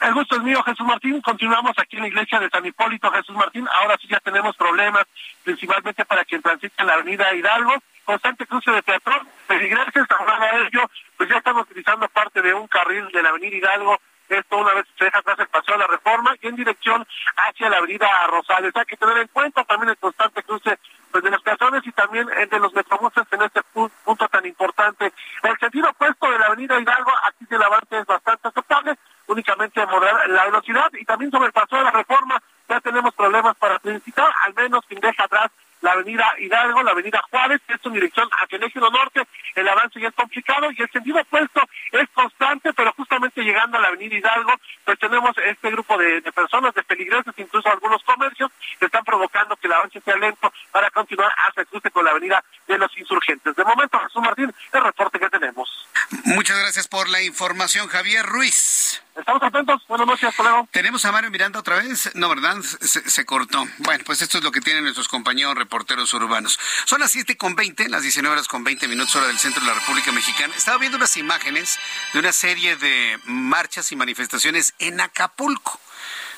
[0.00, 1.20] El gusto es mío, Jesús Martín.
[1.20, 3.68] Continuamos aquí en la iglesia de San Hipólito, Jesús Martín.
[3.72, 5.04] Ahora sí ya tenemos problemas,
[5.44, 7.74] principalmente para quien transite en la avenida Hidalgo.
[8.04, 9.28] Constante cruce de peatón.
[9.48, 14.00] Gracias a ello, pues ya estamos utilizando parte de un carril de la avenida Hidalgo.
[14.28, 17.70] Esto una vez se deja atrás el paseo de la reforma y en dirección hacia
[17.70, 18.74] la avenida Rosales.
[18.74, 20.78] Hay que tener en cuenta también el constante cruce
[21.10, 25.12] pues, de los peatones y también de los metrobuses en este punto tan importante.
[25.42, 28.96] El sentido opuesto de la avenida Hidalgo, aquí el avance es bastante aceptable
[29.26, 33.56] únicamente moderar la velocidad y también sobre el paso de la reforma ya tenemos problemas
[33.56, 35.50] para transitar, al menos quien deja atrás
[35.86, 39.22] la avenida Hidalgo, la avenida Juárez, que es en dirección hacia el eje norte,
[39.54, 43.82] el avance ya es complicado y el sentido opuesto es constante, pero justamente llegando a
[43.82, 44.52] la avenida Hidalgo,
[44.84, 48.50] pues tenemos este grupo de, personas, de peligrosos, incluso algunos comercios,
[48.80, 52.10] que están provocando que el avance sea lento para continuar hacia el cruce con la
[52.10, 53.54] avenida de los insurgentes.
[53.54, 55.88] De momento, Jesús Martín, el reporte que tenemos.
[56.24, 59.02] Muchas gracias por la información, Javier Ruiz.
[59.16, 59.82] Estamos atentos.
[59.88, 60.68] Buenas noches, hasta luego.
[60.72, 62.10] ¿Tenemos a Mario Miranda otra vez?
[62.14, 62.56] No, ¿verdad?
[62.62, 63.64] Se, cortó.
[63.78, 65.75] Bueno, pues esto es lo que tienen nuestros compañeros reporteros
[66.14, 66.58] urbanos.
[66.84, 69.68] Son las siete con veinte, las 19 horas con 20 minutos hora del centro de
[69.68, 70.54] la República Mexicana.
[70.56, 71.78] Estaba viendo unas imágenes
[72.12, 75.80] de una serie de marchas y manifestaciones en Acapulco.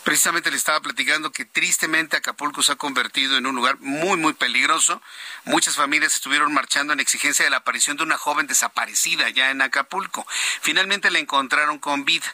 [0.04, 4.32] Precisamente le estaba platicando que tristemente Acapulco se ha convertido en un lugar muy, muy
[4.32, 5.02] peligroso.
[5.44, 9.60] Muchas familias estuvieron marchando en exigencia de la aparición de una joven desaparecida ya en
[9.60, 10.26] Acapulco.
[10.62, 12.26] Finalmente la encontraron con vida.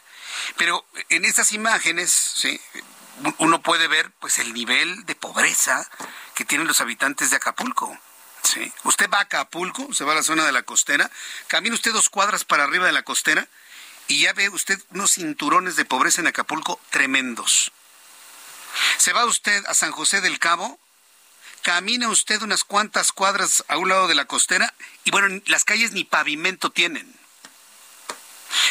[0.57, 2.61] Pero en estas imágenes, ¿sí?
[3.37, 5.89] uno puede ver pues el nivel de pobreza
[6.35, 7.97] que tienen los habitantes de Acapulco.
[8.43, 8.71] ¿sí?
[8.83, 11.09] Usted va a Acapulco, se va a la zona de la costera,
[11.47, 13.47] camina usted dos cuadras para arriba de la costera
[14.07, 17.71] y ya ve usted unos cinturones de pobreza en Acapulco tremendos.
[18.97, 20.77] Se va usted a San José del Cabo,
[21.61, 24.73] camina usted unas cuantas cuadras a un lado de la costera
[25.05, 27.15] y bueno, las calles ni pavimento tienen.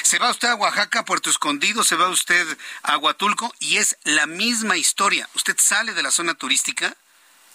[0.02, 2.46] Se va usted a Oaxaca, Puerto Escondido, se va usted
[2.82, 5.28] a Huatulco y es la misma historia.
[5.34, 6.94] Usted sale de la zona turística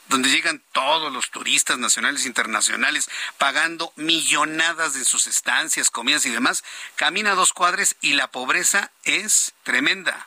[0.09, 6.31] donde llegan todos los turistas nacionales e internacionales pagando millonadas de sus estancias, comidas y
[6.31, 6.63] demás,
[6.95, 10.25] camina dos cuadres y la pobreza es tremenda.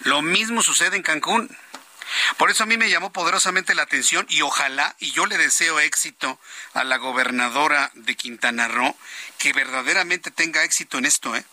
[0.00, 1.56] Lo mismo sucede en Cancún.
[2.38, 5.78] Por eso a mí me llamó poderosamente la atención y ojalá, y yo le deseo
[5.78, 6.40] éxito
[6.74, 8.96] a la gobernadora de Quintana Roo,
[9.38, 11.44] que verdaderamente tenga éxito en esto, ¿eh?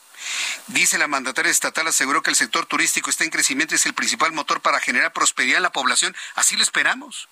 [0.68, 3.94] Dice la mandataria estatal, aseguró que el sector turístico está en crecimiento y es el
[3.94, 6.16] principal motor para generar prosperidad en la población.
[6.34, 7.30] Así lo esperamos.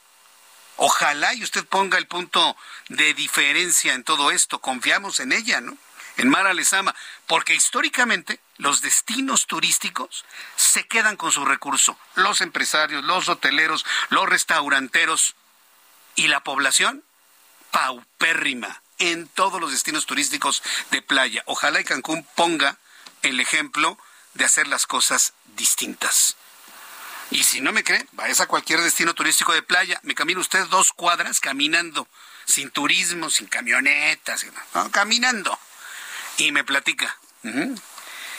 [0.78, 2.58] Ojalá y usted ponga el punto
[2.90, 4.60] de diferencia en todo esto.
[4.60, 5.78] Confiamos en ella, ¿no?
[6.18, 6.96] En Mara Lezama,
[7.28, 10.26] porque históricamente los destinos turísticos
[10.56, 11.98] se quedan con su recurso.
[12.16, 15.36] Los empresarios, los hoteleros, los restauranteros
[16.16, 17.04] y la población
[17.72, 21.44] paupérrima en todos los destinos turísticos de playa.
[21.48, 22.78] Ojalá y Cancún ponga
[23.22, 23.98] el ejemplo
[24.34, 26.38] de hacer las cosas distintas.
[27.32, 30.00] Y si no me cree, vaya a cualquier destino turístico de playa.
[30.04, 32.08] Me camina usted dos cuadras caminando,
[32.46, 34.46] sin turismo, sin camionetas,
[34.92, 35.58] caminando.
[36.38, 37.18] Y me platica.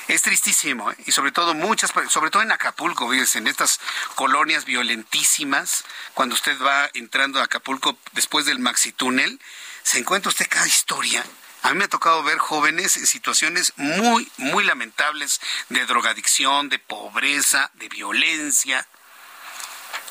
[0.08, 0.96] Es tristísimo, ¿eh?
[1.04, 3.80] y sobre todo muchas, sobre todo en Acapulco, en estas
[4.14, 5.84] colonias violentísimas,
[6.14, 9.40] cuando usted va entrando a Acapulco después del maxi túnel,
[9.82, 11.24] se encuentra usted cada historia.
[11.66, 16.78] A mí me ha tocado ver jóvenes en situaciones muy, muy lamentables de drogadicción, de
[16.78, 18.86] pobreza, de violencia.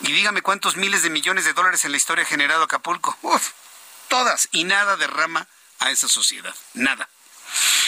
[0.02, 3.18] Y dígame cuántos miles de millones de dólares en la historia ha generado Acapulco.
[3.22, 3.52] Uf,
[4.10, 5.48] todas y nada derrama
[5.80, 6.54] a esa sociedad.
[6.74, 7.08] Nada.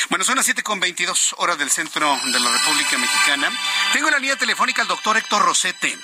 [0.07, 3.51] Bueno, son las 7.22 horas del centro de la República Mexicana.
[3.91, 5.97] Tengo en la línea telefónica al doctor Héctor Rosete.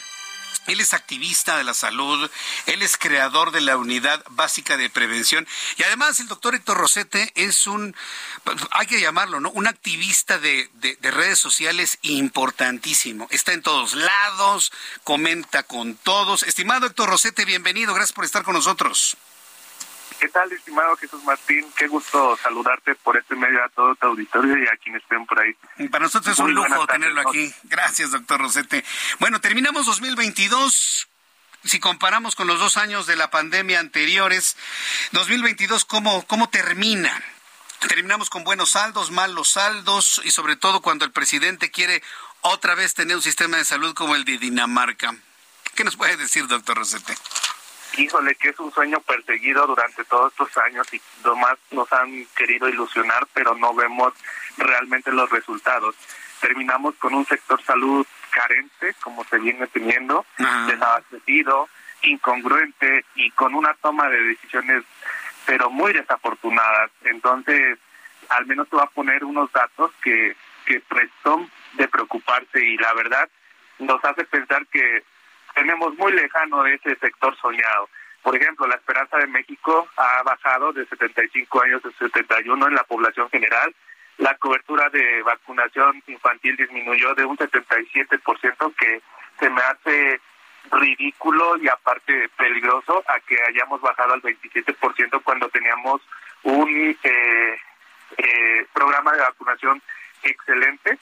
[0.68, 2.30] Él es activista de la salud,
[2.66, 7.32] él es creador de la Unidad Básica de Prevención y además el doctor Héctor Rosete
[7.36, 7.96] es un,
[8.72, 9.50] hay que llamarlo, ¿no?
[9.52, 13.28] Un activista de, de redes sociales importantísimo.
[13.32, 14.72] Está en todos lados,
[15.04, 16.44] comenta con todos.
[16.44, 19.18] Estimado Héctor Rosete, bienvenido, gracias por estar con nosotros.
[20.24, 21.66] ¿Qué tal, estimado Jesús Martín?
[21.76, 25.38] Qué gusto saludarte por este medio a todo tu auditorio y a quienes estén por
[25.38, 25.54] ahí.
[25.90, 27.54] Para nosotros es un lujo tenerlo aquí.
[27.64, 28.86] Gracias, doctor Rosete.
[29.20, 31.10] Bueno, terminamos 2022
[31.66, 34.56] si comparamos con los dos años de la pandemia anteriores,
[35.12, 37.22] 2022, ¿cómo, cómo termina?
[37.90, 42.02] Terminamos con buenos saldos, malos saldos y sobre todo cuando el presidente quiere
[42.40, 45.18] otra vez tener un sistema de salud como el de Dinamarca.
[45.76, 47.14] ¿Qué nos puede decir, doctor Rosete?
[47.98, 52.68] Híjole, que es un sueño perseguido durante todos estos años y nomás nos han querido
[52.70, 54.14] ilusionar, pero no vemos
[54.58, 55.96] realmente los resultados.
[56.42, 60.26] Terminamos con un sector salud carente, como se viene teniendo,
[60.68, 61.70] desabastecido,
[62.02, 64.84] incongruente y con una toma de decisiones,
[65.46, 66.92] pero muy desafortunadas.
[67.04, 67.78] Entonces,
[68.30, 70.82] al menos te va a poner unos datos que, que
[71.24, 73.30] son de preocuparse y la verdad
[73.80, 75.04] nos hace pensar que
[75.54, 77.90] tenemos muy lejano ese sector soñado.
[78.22, 82.84] Por ejemplo, la esperanza de México ha bajado de 75 años a 71 en la
[82.84, 83.74] población general.
[84.18, 89.02] La cobertura de vacunación infantil disminuyó de un 77%, que
[89.40, 90.22] se me hace
[90.72, 96.02] ridículo y aparte peligroso a que hayamos bajado al 27% cuando teníamos
[96.44, 97.58] un eh,
[98.18, 99.82] eh, programa de vacunación
[100.24, 100.98] excelente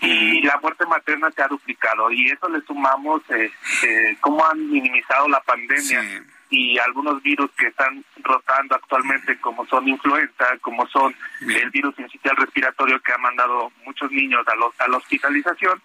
[0.00, 3.50] y la muerte materna se ha duplicado y eso le sumamos eh,
[3.82, 9.86] eh, cómo han minimizado la pandemia y algunos virus que están rotando actualmente como son
[9.88, 14.96] influenza, como son el virus incital respiratorio que ha mandado muchos niños a, a la
[14.96, 15.82] hospitalización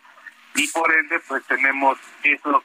[0.55, 2.63] y por ende pues tenemos esos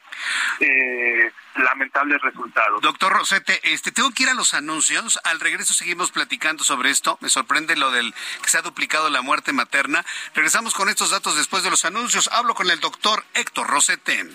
[0.59, 2.81] eh, lamentables resultados.
[2.81, 5.19] Doctor Rosete, este, tengo que ir a los anuncios.
[5.23, 7.17] Al regreso seguimos platicando sobre esto.
[7.21, 10.05] Me sorprende lo del que se ha duplicado la muerte materna.
[10.33, 12.29] Regresamos con estos datos después de los anuncios.
[12.31, 14.27] Hablo con el doctor Héctor Rosete.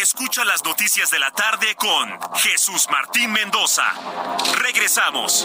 [0.00, 3.84] Escucha las noticias de la tarde con Jesús Martín Mendoza.
[4.58, 5.44] Regresamos.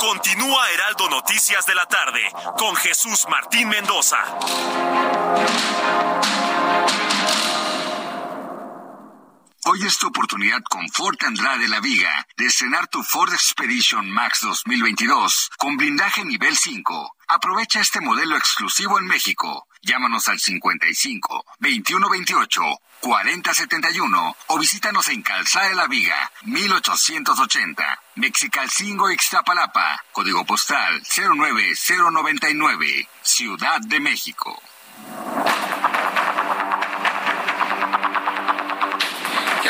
[0.00, 2.20] Continúa Heraldo Noticias de la tarde
[2.58, 4.18] con Jesús Martín Mendoza.
[9.64, 14.40] Hoy es tu oportunidad con Ford Andrade La Viga de estrenar tu Ford Expedition Max
[14.42, 17.16] 2022 con blindaje nivel 5.
[17.28, 19.66] Aprovecha este modelo exclusivo en México.
[19.86, 22.60] Llámanos al 55 2128
[23.00, 33.80] 4071 o visítanos en Calzada de la Viga 1880, Mexicalcingo Ixtapalapa, código postal 09099, Ciudad
[33.80, 34.60] de México.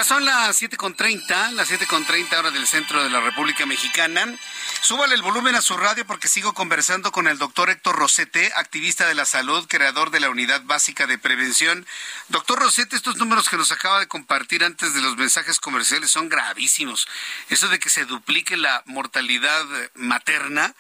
[0.07, 4.33] Son las 7.30, las 7.30 hora del centro de la República Mexicana.
[4.81, 9.09] Súbale el volumen a su radio porque sigo conversando con el doctor Héctor Rosete, activista
[9.09, 11.85] de la salud, creador de la Unidad Básica de Prevención.
[12.29, 16.29] Doctor Rosete, estos números que nos acaba de compartir antes de los mensajes comerciales son
[16.29, 17.09] gravísimos.
[17.49, 19.65] Eso de que se duplique la mortalidad
[19.95, 20.77] materna,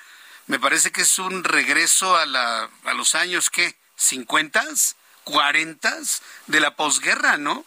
[0.46, 3.74] me parece que es un regreso a, la, a los años, ¿qué?
[3.98, 4.94] ¿50?
[5.24, 6.20] ¿40?
[6.46, 7.66] De la posguerra, ¿no?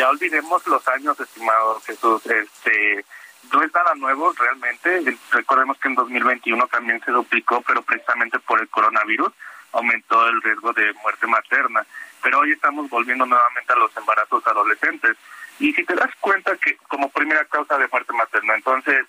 [0.00, 2.24] Ya olvidemos los años, estimado Jesús.
[2.24, 3.04] Este,
[3.52, 5.14] no es nada nuevo realmente.
[5.30, 9.30] Recordemos que en 2021 también se duplicó, pero precisamente por el coronavirus
[9.72, 11.84] aumentó el riesgo de muerte materna.
[12.22, 15.18] Pero hoy estamos volviendo nuevamente a los embarazos adolescentes.
[15.58, 19.04] Y si te das cuenta que como primera causa de muerte materna, entonces,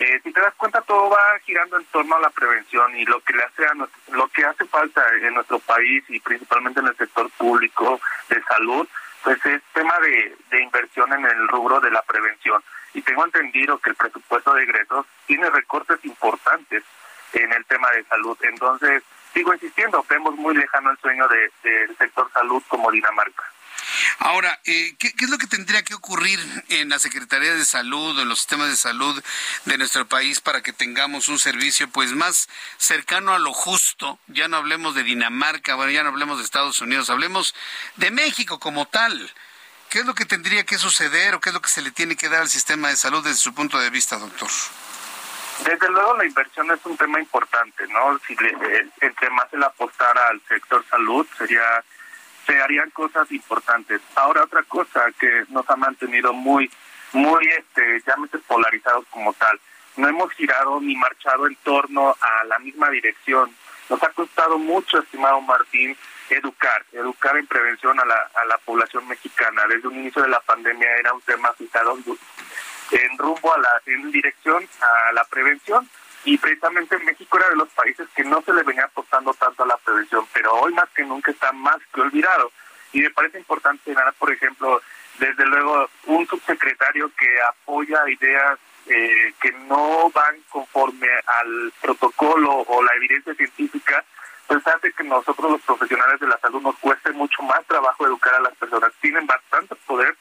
[0.00, 3.20] eh, si te das cuenta, todo va girando en torno a la prevención y lo
[3.20, 6.96] que le hace a lo que hace falta en nuestro país y principalmente en el
[6.96, 8.88] sector público de salud
[9.22, 12.62] pues es tema de, de inversión en el rubro de la prevención.
[12.94, 16.84] Y tengo entendido que el presupuesto de egresos tiene recortes importantes
[17.32, 18.36] en el tema de salud.
[18.42, 23.44] Entonces, sigo insistiendo, vemos muy lejano el sueño del sector salud como Dinamarca.
[24.18, 26.38] Ahora, eh, ¿qué, es lo que tendría que ocurrir
[26.68, 29.22] en la Secretaría de Salud o en los sistemas de salud
[29.64, 34.18] de nuestro país para que tengamos un servicio pues más cercano a lo justo?
[34.28, 37.54] Ya no hablemos de Dinamarca, bueno, ya no hablemos de Estados Unidos, hablemos
[37.96, 39.32] de México como tal.
[39.88, 42.16] ¿Qué es lo que tendría que suceder o qué es lo que se le tiene
[42.16, 44.48] que dar al sistema de salud desde su punto de vista, doctor?
[45.64, 48.18] Desde luego la inversión es un tema importante, ¿no?
[48.26, 51.84] Si le, entre más se le apostara al sector salud sería
[52.46, 54.00] se harían cosas importantes.
[54.14, 56.70] Ahora otra cosa que nos ha mantenido muy,
[57.12, 59.58] muy, este, llámese polarizados como tal.
[59.96, 63.54] No hemos girado ni marchado en torno a la misma dirección.
[63.90, 65.96] Nos ha costado mucho, estimado Martín,
[66.30, 69.62] educar, educar en prevención a la, a la población mexicana.
[69.68, 71.98] Desde un inicio de la pandemia era un tema citado
[72.92, 75.88] en rumbo a la, en dirección a la prevención
[76.24, 79.66] y precisamente México era de los países que no se le venía apostando tanto a
[79.66, 82.52] la prevención, pero hoy más que nunca está más que olvidado.
[82.92, 84.80] Y me parece importante señalar, por ejemplo,
[85.18, 92.82] desde luego un subsecretario que apoya ideas eh, que no van conforme al protocolo o
[92.82, 94.04] la evidencia científica,
[94.46, 98.34] pues hace que nosotros los profesionales de la salud nos cueste mucho más trabajo educar
[98.34, 98.92] a las personas.
[99.00, 100.16] Tienen bastante poder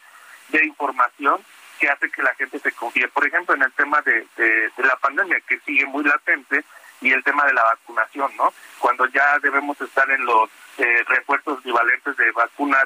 [0.50, 1.38] de información
[1.82, 3.08] que hace que la gente se confíe.
[3.08, 6.64] Por ejemplo, en el tema de, de, la pandemia, que sigue muy latente,
[7.02, 8.54] y el tema de la vacunación, ¿no?
[8.78, 10.48] Cuando ya debemos estar en los
[10.78, 12.86] eh, refuerzos bivalentes de vacunas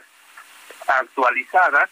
[0.87, 1.89] actualizadas,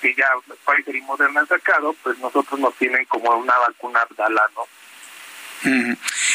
[0.00, 0.26] que ya
[0.64, 4.66] Pfizer y Moderna han sacado, pues nosotros nos tienen como una vacuna Abdalá, ¿no?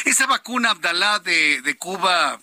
[0.06, 2.40] Esa vacuna Abdalá de, de Cuba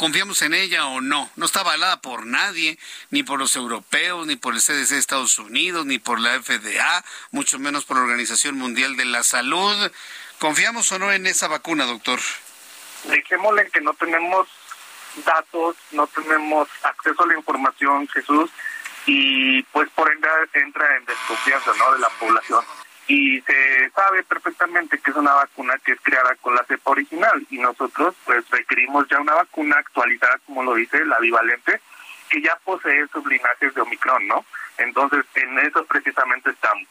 [0.00, 1.30] confiamos en ella o no.
[1.36, 2.78] No está avalada por nadie,
[3.10, 7.04] ni por los europeos, ni por el CDC de Estados Unidos, ni por la FDA,
[7.32, 9.92] mucho menos por la Organización Mundial de la Salud.
[10.38, 12.18] ¿Confiamos o no en esa vacuna, doctor?
[13.04, 14.48] Dejémosle que no tenemos
[15.26, 18.50] datos, no tenemos acceso a la información, Jesús,
[19.04, 21.92] y pues por ende entra en desconfianza ¿no?
[21.92, 22.64] de la población
[23.10, 27.44] y se sabe perfectamente que es una vacuna que es creada con la cepa original
[27.50, 31.80] y nosotros pues requerimos ya una vacuna actualizada como lo dice la bivalente
[32.28, 34.44] que ya posee sus linajes de Omicron, ¿no?
[34.78, 36.86] Entonces en eso precisamente estamos.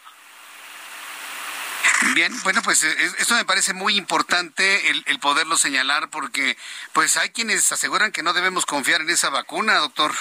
[2.15, 6.57] Bien, bueno, pues eh, esto me parece muy importante el, el poderlo señalar porque
[6.91, 10.11] pues hay quienes aseguran que no debemos confiar en esa vacuna, doctor.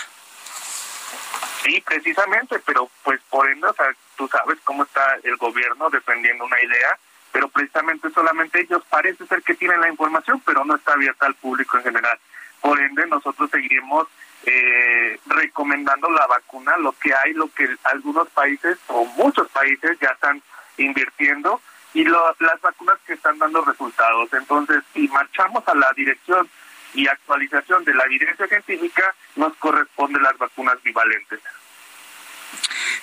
[1.63, 3.87] Sí, precisamente, pero pues por ende, o sea,
[4.17, 6.99] tú sabes cómo está el gobierno defendiendo una idea,
[7.33, 11.35] pero precisamente solamente ellos parece ser que tienen la información, pero no está abierta al
[11.35, 12.19] público en general.
[12.61, 14.09] Por ende, nosotros seguiremos
[14.45, 20.11] eh, recomendando la vacuna, lo que hay, lo que algunos países o muchos países ya
[20.11, 20.43] están
[20.77, 21.61] invirtiendo
[21.95, 24.33] y las vacunas que están dando resultados.
[24.33, 26.49] Entonces, si marchamos a la dirección
[26.95, 31.41] y actualización de la evidencia científica, nos corresponde las vacunas bivalentes.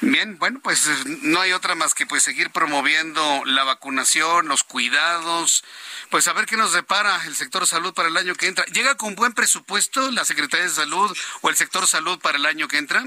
[0.01, 0.87] Bien, bueno, pues
[1.23, 5.63] no hay otra más que pues seguir promoviendo la vacunación, los cuidados,
[6.09, 8.65] pues a ver qué nos depara el sector salud para el año que entra.
[8.65, 12.67] ¿Llega con buen presupuesto la Secretaría de Salud o el sector salud para el año
[12.67, 13.05] que entra?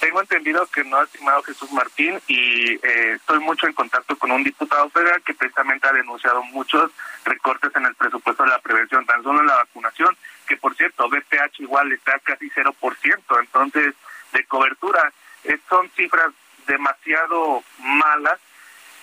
[0.00, 4.30] Tengo entendido que no ha estimado Jesús Martín y eh, estoy mucho en contacto con
[4.32, 6.90] un diputado federal que precisamente ha denunciado muchos
[7.24, 10.16] recortes en el presupuesto de la prevención, tan solo en la vacunación,
[10.46, 13.94] que por cierto, BPH igual está casi 0%, entonces
[14.32, 15.12] de cobertura.
[15.44, 16.32] Eh, son cifras
[16.66, 18.40] demasiado malas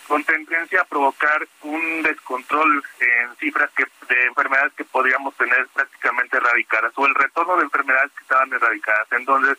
[0.08, 6.38] con tendencia a provocar un descontrol en cifras que de enfermedades que podríamos tener prácticamente
[6.38, 9.08] erradicadas o el retorno de enfermedades que estaban erradicadas.
[9.12, 9.58] Entonces,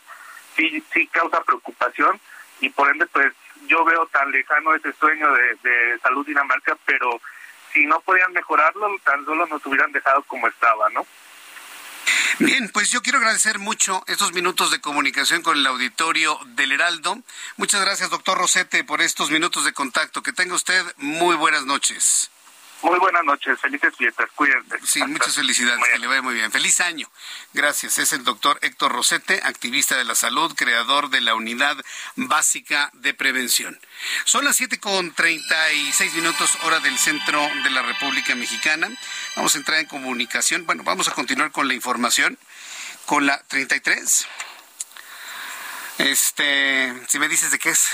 [0.57, 2.21] sí, sí causa preocupación
[2.61, 3.33] y por ende pues
[3.67, 7.21] yo veo tan lejano ese sueño de, de salud Dinamarca, pero
[7.73, 11.07] si no podían mejorarlo, tan solo nos hubieran dejado como estaba, ¿no?
[12.39, 17.19] Bien, pues yo quiero agradecer mucho estos minutos de comunicación con el auditorio del Heraldo.
[17.57, 20.23] Muchas gracias, doctor Rosete, por estos minutos de contacto.
[20.23, 22.32] Que tenga usted muy buenas noches.
[22.83, 24.77] Muy buenas noches, felices fiestas, cuídense.
[24.85, 26.51] Sí, muchas felicidades, que le vaya muy bien.
[26.51, 27.09] Feliz año.
[27.53, 27.99] Gracias.
[27.99, 31.77] Es el doctor Héctor Rosete, activista de la salud, creador de la Unidad
[32.17, 33.79] Básica de Prevención.
[34.25, 38.91] Son las siete con treinta y seis minutos, hora del centro de la República Mexicana.
[39.37, 40.67] Vamos a entrar en comunicación.
[40.67, 42.37] Bueno, vamos a continuar con la información.
[43.07, 44.27] Con la 33.
[45.99, 47.91] Este, si me dices de qué es.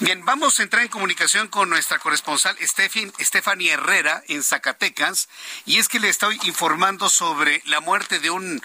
[0.00, 5.28] Bien, vamos a entrar en comunicación con nuestra corresponsal Stephanie Herrera en Zacatecas
[5.66, 8.60] y es que le estoy informando sobre la muerte de un,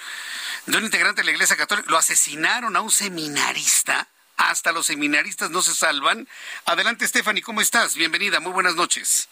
[0.65, 1.89] de un integrante de la Iglesia Católica.
[1.89, 4.07] Lo asesinaron a un seminarista.
[4.37, 6.27] Hasta los seminaristas no se salvan.
[6.65, 7.95] Adelante, Stephanie, ¿cómo estás?
[7.95, 9.27] Bienvenida, muy buenas noches.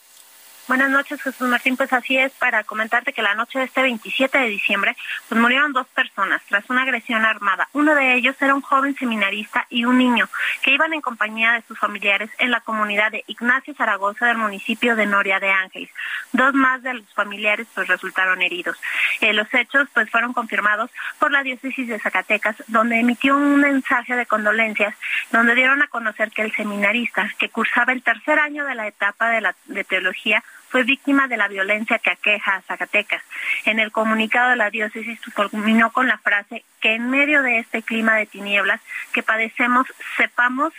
[0.67, 1.77] Buenas noches, Jesús Martín.
[1.77, 4.97] Pues así es, para comentarte que la noche de este 27 de diciembre,
[5.29, 7.69] pues murieron dos personas tras una agresión armada.
[7.71, 10.27] Uno de ellos era un joven seminarista y un niño
[10.61, 14.97] que iban en compañía de sus familiares en la comunidad de Ignacio Zaragoza del municipio
[14.97, 15.89] de Noria de Ángeles.
[16.33, 18.77] Dos más de los familiares pues resultaron heridos.
[19.21, 24.17] Eh, los hechos pues fueron confirmados por la diócesis de Zacatecas, donde emitió un mensaje
[24.17, 24.93] de condolencias,
[25.31, 29.29] donde dieron a conocer que el seminarista, que cursaba el tercer año de la etapa
[29.29, 33.21] de, teología, fue víctima de la violencia que aqueja a Zacatecas.
[33.65, 37.81] En el comunicado de la diócesis culminó con la frase que en medio de este
[37.81, 38.81] clima de tinieblas
[39.13, 39.87] que padecemos,
[40.17, 40.73] sepamos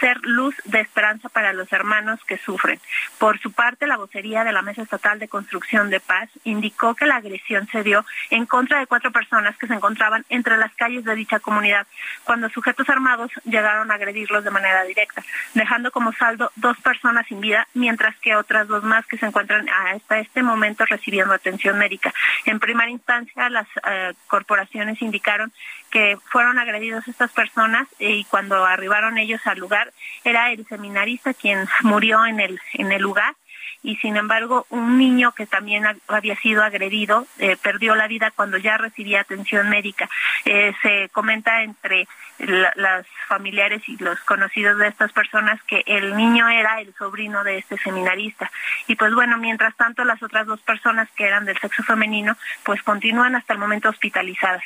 [0.00, 2.80] ser luz de esperanza para los hermanos que sufren.
[3.18, 7.06] Por su parte, la vocería de la Mesa Estatal de Construcción de Paz indicó que
[7.06, 11.04] la agresión se dio en contra de cuatro personas que se encontraban entre las calles
[11.04, 11.86] de dicha comunidad,
[12.24, 15.22] cuando sujetos armados llegaron a agredirlos de manera directa,
[15.54, 19.68] dejando como saldo dos personas sin vida, mientras que otras dos más que se encuentran
[19.68, 22.12] hasta este momento recibiendo atención médica.
[22.44, 25.52] En primera instancia, las eh, corporaciones indicaron
[25.90, 29.92] que fueron agredidos estas personas y cuando arribaron ellos al lugar
[30.24, 33.34] era el seminarista quien murió en el en el lugar
[33.82, 38.56] y sin embargo un niño que también había sido agredido eh, perdió la vida cuando
[38.58, 40.08] ya recibía atención médica.
[40.44, 46.48] Eh, se comenta entre las familiares y los conocidos de estas personas que el niño
[46.48, 48.50] era el sobrino de este seminarista.
[48.86, 52.82] Y pues bueno, mientras tanto las otras dos personas que eran del sexo femenino pues
[52.82, 54.62] continúan hasta el momento hospitalizadas.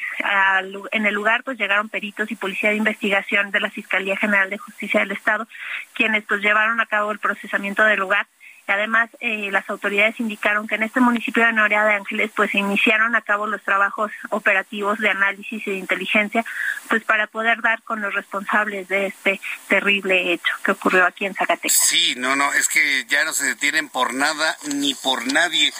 [0.92, 4.58] en el lugar pues llegaron peritos y policía de investigación de la Fiscalía General de
[4.58, 5.48] Justicia del Estado
[5.94, 8.26] quienes pues llevaron a cabo el procesamiento del lugar
[8.72, 12.58] Además, eh, las autoridades indicaron que en este municipio de Noria de Ángeles, pues se
[12.58, 16.42] iniciaron a cabo los trabajos operativos de análisis y de inteligencia,
[16.88, 21.34] pues para poder dar con los responsables de este terrible hecho que ocurrió aquí en
[21.34, 21.76] Zacatecas.
[21.76, 25.70] Sí, no, no, es que ya no se detienen por nada ni por nadie,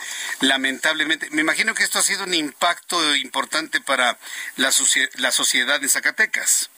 [0.41, 1.29] lamentablemente.
[1.31, 4.17] Me imagino que esto ha sido un impacto importante para
[4.57, 4.69] la,
[5.15, 6.69] la sociedad de Zacatecas.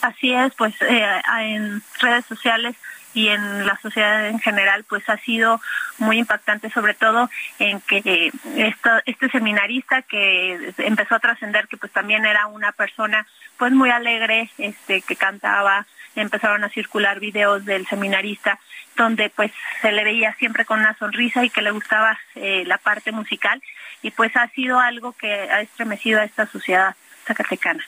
[0.00, 2.76] Así es, pues eh, en redes sociales
[3.16, 5.58] y en la sociedad en general pues ha sido
[5.96, 11.90] muy impactante sobre todo en que esto, este seminarista que empezó a trascender que pues
[11.92, 13.26] también era una persona
[13.56, 18.60] pues muy alegre este que cantaba empezaron a circular videos del seminarista
[18.96, 22.76] donde pues se le veía siempre con una sonrisa y que le gustaba eh, la
[22.76, 23.62] parte musical
[24.02, 26.94] y pues ha sido algo que ha estremecido a esta sociedad
[27.26, 27.82] zacatecana.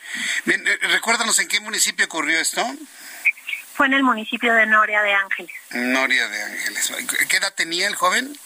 [0.46, 2.66] Bien, eh, recuérdanos en qué municipio ocurrió esto
[3.78, 5.52] fue en el municipio de Noria de Ángeles.
[5.70, 6.92] Noria de Ángeles.
[7.28, 8.36] ¿Qué edad tenía el joven?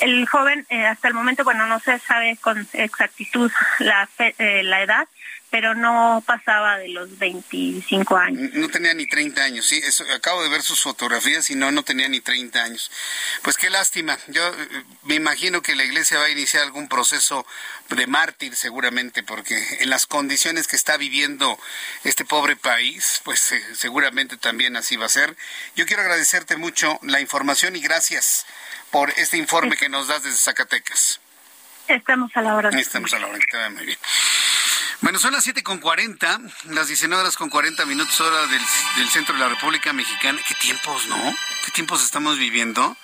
[0.00, 4.82] El joven, eh, hasta el momento, bueno, no se sabe con exactitud la, eh, la
[4.82, 5.08] edad,
[5.50, 8.50] pero no pasaba de los 25 años.
[8.54, 11.82] No tenía ni 30 años, sí, eso, acabo de ver sus fotografías y no, no
[11.82, 12.90] tenía ni 30 años.
[13.42, 17.44] Pues qué lástima, yo eh, me imagino que la iglesia va a iniciar algún proceso
[17.88, 21.58] de mártir seguramente, porque en las condiciones que está viviendo
[22.04, 25.36] este pobre país, pues eh, seguramente también así va a ser.
[25.74, 28.46] Yo quiero agradecerte mucho la información y gracias
[28.92, 31.20] por este informe que nos das desde Zacatecas.
[31.88, 32.70] Estamos a la hora.
[32.70, 33.98] Estamos a la hora, que te muy bien.
[35.02, 38.62] Bueno, son las siete con cuarenta, las 19 horas con 40 minutos hora del,
[38.96, 40.38] del centro de la República Mexicana.
[40.46, 41.16] ¿Qué tiempos, no?
[41.64, 42.96] ¿Qué tiempos estamos viviendo?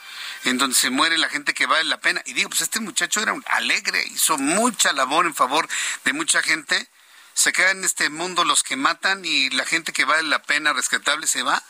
[0.45, 2.23] en donde se muere la gente que vale la pena.
[2.25, 5.69] Y digo, pues este muchacho era un alegre, hizo mucha labor en favor
[6.05, 6.89] de mucha gente.
[7.35, 10.73] Se quedan en este mundo los que matan y la gente que vale la pena
[10.73, 11.61] rescatable se va.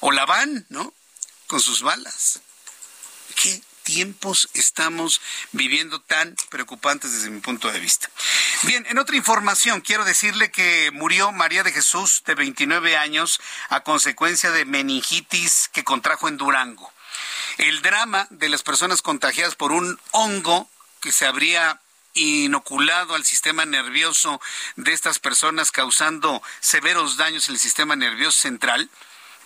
[0.00, 0.92] O la van, ¿no?
[1.46, 2.40] Con sus balas.
[3.36, 5.20] ¿Qué, tiempos estamos
[5.52, 8.10] viviendo tan preocupantes desde mi punto de vista?
[8.62, 13.80] Bien, en otra información, quiero decirle que murió María de Jesús, de 29 años, a
[13.80, 16.92] consecuencia de meningitis que contrajo en Durango.
[17.58, 21.80] El drama de las personas contagiadas por un hongo que se habría
[22.14, 24.40] inoculado al sistema nervioso
[24.76, 28.90] de estas personas causando severos daños en el sistema nervioso central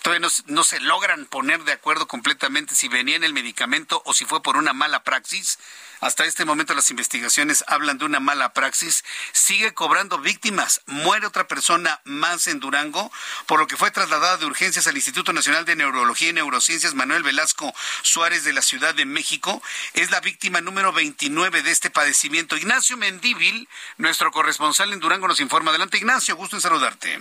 [0.07, 4.23] Todavía no, se logran poner de acuerdo completamente si venía en el medicamento o si
[4.23, 5.59] fue por una mala praxis.
[5.99, 9.03] Hasta este momento las investigaciones hablan de una mala praxis.
[9.33, 10.79] Sigue cobrando víctimas.
[10.85, 13.11] Muere otra persona más en Durango,
[13.47, 17.23] por lo que fue trasladada de urgencias al Instituto Nacional de Neurología y Neurociencias Manuel
[17.23, 19.61] Velasco Suárez de la Ciudad de México.
[19.93, 22.55] Es la víctima número 29 de este padecimiento.
[22.55, 23.67] Ignacio Mendíbil,
[23.97, 25.71] nuestro corresponsal en Durango, nos informa.
[25.71, 26.37] Adelante, Ignacio.
[26.37, 27.19] Gusto en saludarte.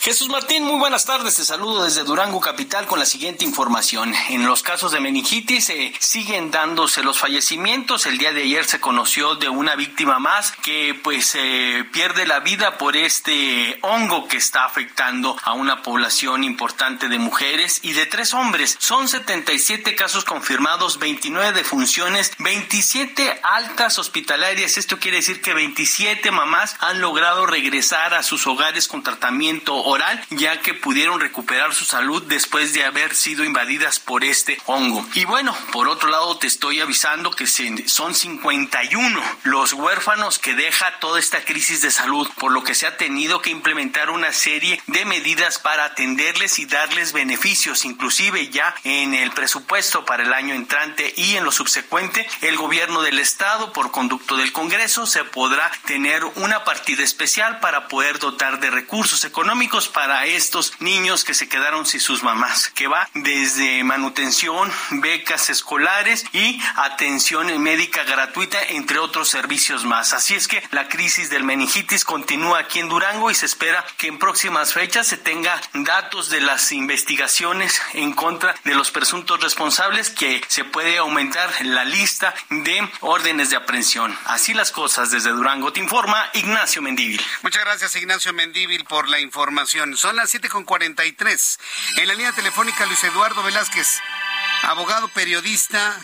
[0.00, 1.34] Jesús Martín, muy buenas tardes.
[1.34, 4.14] Te saludo desde Durango Capital con la siguiente información.
[4.28, 8.06] En los casos de meningitis eh, siguen dándose los fallecimientos.
[8.06, 12.38] El día de ayer se conoció de una víctima más que pues eh, pierde la
[12.40, 18.06] vida por este hongo que está afectando a una población importante de mujeres y de
[18.06, 18.76] tres hombres.
[18.78, 24.78] Son 77 casos confirmados, 29 defunciones, 27 altas hospitalarias.
[24.78, 30.20] Esto quiere decir que 27 mamás han logrado regresar a sus hogares con tratamiento oral,
[30.30, 35.06] ya que pudieron recuperar su salud después de haber sido invadidas por este hongo.
[35.14, 40.98] Y bueno, por otro lado te estoy avisando que son 51 los huérfanos que deja
[40.98, 44.82] toda esta crisis de salud, por lo que se ha tenido que implementar una serie
[44.88, 50.54] de medidas para atenderles y darles beneficios, inclusive ya en el presupuesto para el año
[50.54, 55.70] entrante y en lo subsecuente, el gobierno del estado por conducto del Congreso se podrá
[55.84, 61.48] tener una partida especial para poder dotar de recursos económicos para estos niños que se
[61.48, 68.98] quedaron sin sus mamás, que va desde manutención, becas escolares y atención médica gratuita, entre
[68.98, 70.14] otros servicios más.
[70.14, 74.06] Así es que la crisis del meningitis continúa aquí en Durango y se espera que
[74.06, 80.08] en próximas fechas se tenga datos de las investigaciones en contra de los presuntos responsables
[80.08, 84.16] que se puede aumentar la lista de órdenes de aprehensión.
[84.24, 87.20] Así las cosas desde Durango te informa Ignacio Mendívil.
[87.42, 91.58] Muchas gracias Ignacio Mendívil por la información son las 7.43.
[91.96, 94.00] En la línea telefónica Luis Eduardo Velázquez,
[94.62, 95.98] abogado, periodista,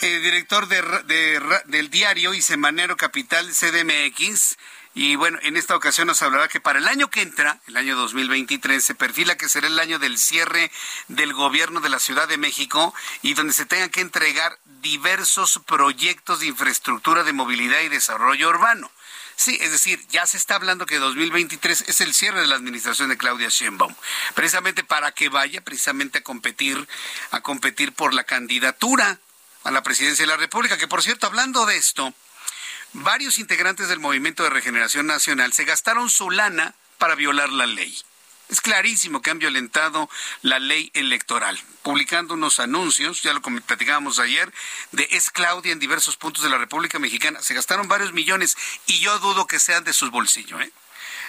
[0.00, 4.56] eh, director del diario y semanero Capital CDMX.
[4.96, 7.96] Y bueno, en esta ocasión nos hablará que para el año que entra, el año
[7.96, 10.70] 2023, se perfila que será el año del cierre
[11.08, 16.40] del gobierno de la Ciudad de México y donde se tengan que entregar diversos proyectos
[16.40, 18.88] de infraestructura de movilidad y desarrollo urbano.
[19.36, 23.08] Sí, es decir, ya se está hablando que 2023 es el cierre de la administración
[23.08, 23.94] de Claudia Sheinbaum,
[24.34, 26.88] precisamente para que vaya precisamente a competir
[27.30, 29.18] a competir por la candidatura
[29.64, 32.14] a la presidencia de la República, que por cierto, hablando de esto,
[32.92, 37.98] varios integrantes del Movimiento de Regeneración Nacional se gastaron su lana para violar la ley.
[38.48, 40.08] Es clarísimo que han violentado
[40.42, 44.52] la ley electoral, publicando unos anuncios, ya lo platicábamos ayer,
[44.92, 47.40] de Es Claudia en diversos puntos de la República Mexicana.
[47.42, 48.56] Se gastaron varios millones
[48.86, 50.60] y yo dudo que sean de sus bolsillos.
[50.60, 50.72] ¿eh?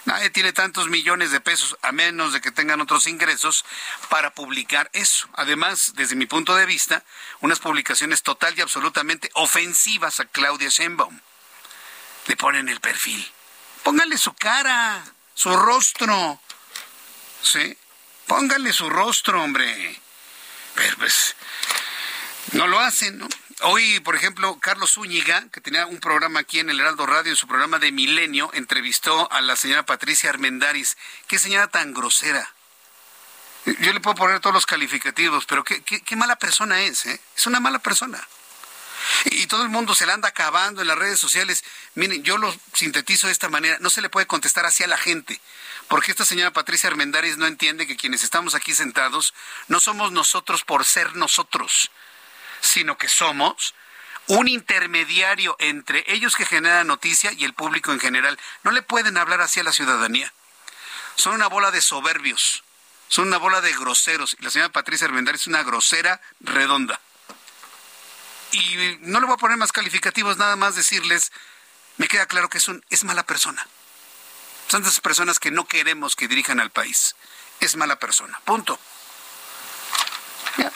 [0.04, 3.66] Nadie tiene tantos millones de pesos, a menos de que tengan otros ingresos,
[4.10, 5.28] para publicar eso.
[5.34, 7.04] Además, desde mi punto de vista,
[7.40, 11.20] unas publicaciones total y absolutamente ofensivas a Claudia Sheinbaum.
[12.28, 13.26] Le ponen el perfil.
[13.84, 16.40] Pónganle su cara, su rostro
[17.46, 17.78] ¿sí?
[18.28, 20.00] Pónganle su rostro, hombre.
[20.76, 21.36] Pero pues
[22.52, 23.28] no lo hacen, ¿no?
[23.62, 27.38] Hoy, por ejemplo, Carlos Zúñiga, que tenía un programa aquí en el Heraldo Radio, en
[27.38, 30.98] su programa de Milenio, entrevistó a la señora Patricia Armendaris.
[31.28, 32.54] Qué señora tan grosera.
[33.80, 37.20] Yo le puedo poner todos los calificativos, pero qué, qué mala persona es, ¿eh?
[37.36, 38.28] Es una mala persona.
[39.26, 41.64] Y todo el mundo se la anda acabando en las redes sociales.
[41.96, 43.78] Miren, yo lo sintetizo de esta manera.
[43.80, 45.40] No se le puede contestar así a la gente.
[45.88, 49.34] Porque esta señora Patricia Armendáriz no entiende que quienes estamos aquí sentados
[49.68, 51.92] no somos nosotros por ser nosotros,
[52.62, 53.76] sino que somos
[54.28, 58.40] un intermediario entre ellos que generan noticia y el público en general.
[58.64, 60.34] No le pueden hablar así a la ciudadanía.
[61.16, 62.64] Son una bola de soberbios,
[63.08, 64.36] son una bola de groseros.
[64.40, 67.00] Y la señora Patricia Armendáriz es una grosera redonda.
[68.52, 71.32] Y no le voy a poner más calificativos, nada más decirles,
[71.98, 73.66] me queda claro que es, un, es mala persona.
[74.68, 77.16] Son esas personas que no queremos que dirijan al país.
[77.60, 78.40] Es mala persona.
[78.46, 78.80] Punto.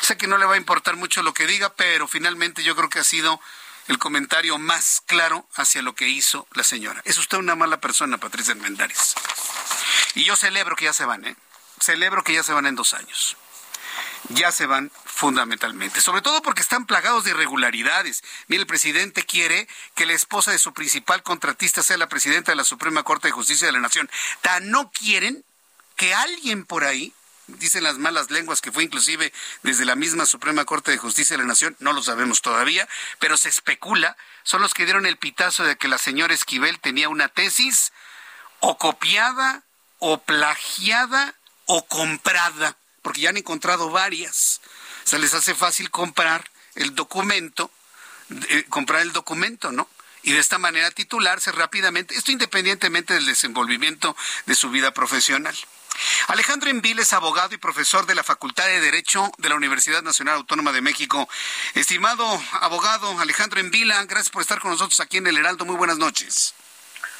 [0.01, 2.89] sé que no le va a importar mucho lo que diga, pero finalmente yo creo
[2.89, 3.39] que ha sido
[3.87, 7.01] el comentario más claro hacia lo que hizo la señora.
[7.05, 9.15] Es usted una mala persona, Patricia Mendares.
[10.15, 11.35] Y yo celebro que ya se van, ¿eh?
[11.79, 13.35] Celebro que ya se van en dos años.
[14.29, 18.23] Ya se van fundamentalmente, sobre todo porque están plagados de irregularidades.
[18.47, 22.55] Mire, el presidente quiere que la esposa de su principal contratista sea la presidenta de
[22.55, 24.09] la Suprema Corte de Justicia de la Nación.
[24.41, 25.43] Tan no quieren
[25.95, 27.13] que alguien por ahí
[27.57, 29.33] dicen las malas lenguas que fue inclusive
[29.63, 32.87] desde la misma Suprema Corte de Justicia de la Nación, no lo sabemos todavía,
[33.19, 37.09] pero se especula, son los que dieron el pitazo de que la señora Esquivel tenía
[37.09, 37.91] una tesis
[38.59, 39.63] o copiada
[39.97, 41.35] o plagiada
[41.65, 44.61] o comprada, porque ya han encontrado varias.
[45.05, 47.71] O sea, les hace fácil comprar el documento,
[48.49, 49.89] eh, comprar el documento, ¿no?
[50.23, 54.15] y de esta manera titularse rápidamente, esto independientemente del desenvolvimiento
[54.45, 55.55] de su vida profesional.
[56.27, 60.35] Alejandro Envil es abogado y profesor de la Facultad de Derecho de la Universidad Nacional
[60.35, 61.27] Autónoma de México.
[61.73, 62.25] Estimado
[62.61, 65.65] abogado Alejandro Envila, gracias por estar con nosotros aquí en el Heraldo.
[65.65, 66.53] Muy buenas noches.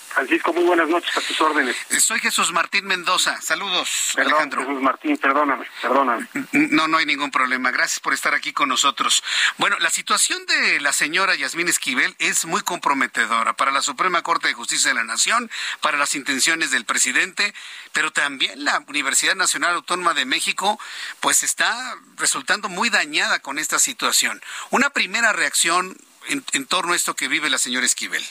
[0.10, 1.76] Francisco, muy buenas noches a tus órdenes.
[2.00, 3.40] Soy Jesús Martín Mendoza.
[3.42, 4.62] Saludos, Alejandro.
[4.62, 6.28] Jesús Martín, perdóname, perdóname.
[6.52, 7.72] No, no hay ningún problema.
[7.72, 9.24] Gracias por estar aquí con nosotros.
[9.58, 14.48] Bueno, la situación de la señora Yasmín Esquivel es muy comprometedora para la Suprema Corte
[14.48, 15.50] de Justicia de la Nación,
[15.82, 17.54] para las intenciones del presidente,
[17.94, 20.80] pero también la Universidad Nacional Autónoma de México,
[21.20, 24.42] pues está resultando muy dañada con esta situación.
[24.72, 25.96] Una primera reacción
[26.28, 28.26] en, en torno a esto que vive la señora Esquivel.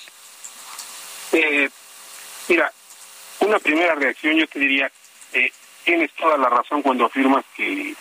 [1.33, 1.69] Eh,
[2.49, 2.73] mira,
[3.41, 4.91] una primera reacción yo te diría,
[5.33, 5.53] eh,
[5.85, 7.95] tienes toda la razón cuando afirmas que,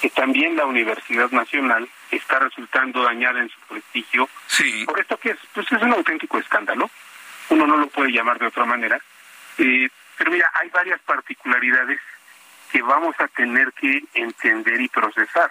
[0.00, 4.28] que también la Universidad Nacional está resultando dañada en su prestigio.
[4.46, 4.84] Sí.
[4.84, 6.90] Por esto que es, pues es un auténtico escándalo.
[7.50, 9.00] Uno no lo puede llamar de otra manera.
[9.58, 12.00] Eh, pero mira, hay varias particularidades
[12.70, 15.50] que vamos a tener que entender y procesar.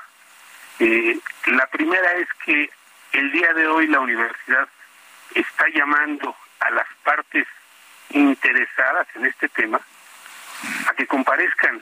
[0.80, 1.18] Eh,
[1.48, 2.70] la primera es que
[3.14, 4.68] el día de hoy la universidad
[5.34, 7.48] está llamando a las partes
[8.10, 9.80] interesadas en este tema
[10.88, 11.82] a que comparezcan,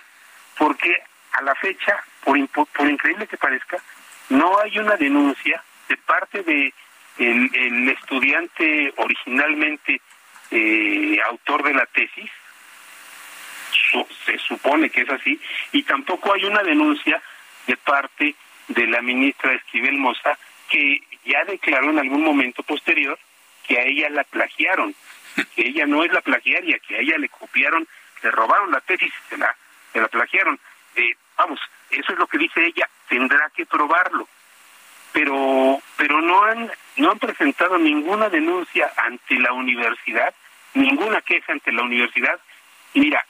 [0.58, 1.04] porque
[1.34, 3.78] a la fecha, por, por increíble que parezca,
[4.30, 6.74] no hay una denuncia de parte de
[7.18, 10.02] el, estudiante originalmente
[10.52, 12.30] eh, autor de la tesis,
[14.26, 15.40] se supone que es así,
[15.72, 17.22] y tampoco hay una denuncia
[17.68, 18.36] de parte
[18.68, 20.38] de la ministra Esquivel Moza,
[20.70, 23.18] que ya declaró en algún momento posterior
[23.68, 24.96] que a ella la plagiaron,
[25.56, 27.88] que ella no es la plagiaria, que a ella le copiaron,
[28.22, 29.56] le robaron la tesis y se la,
[29.92, 30.60] se la plagiaron.
[30.96, 31.60] Eh, vamos,
[31.90, 34.28] eso es lo que dice ella, tendrá que probarlo.
[35.14, 40.34] Pero, pero no han, no han presentado ninguna denuncia ante la universidad,
[40.74, 42.40] ninguna queja ante la universidad.
[42.94, 43.26] mira,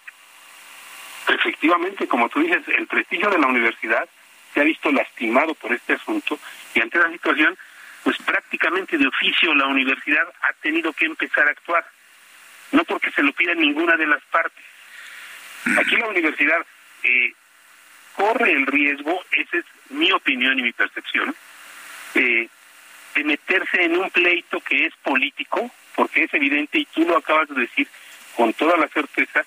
[1.28, 4.08] efectivamente, como tú dices, el prestigio de la universidad
[4.54, 6.40] se ha visto lastimado por este asunto
[6.74, 7.58] y ante la situación
[8.06, 11.84] pues prácticamente de oficio la universidad ha tenido que empezar a actuar,
[12.72, 14.64] no porque se lo pida ninguna de las partes.
[15.80, 16.64] Aquí la universidad
[17.02, 17.34] eh,
[18.16, 21.36] corre el riesgo, esa es mi opinión y mi percepción,
[22.14, 22.48] eh,
[23.16, 27.50] de meterse en un pleito que es político, porque es evidente, y tú lo acabas
[27.50, 27.88] de decir
[28.36, 29.44] con toda la certeza,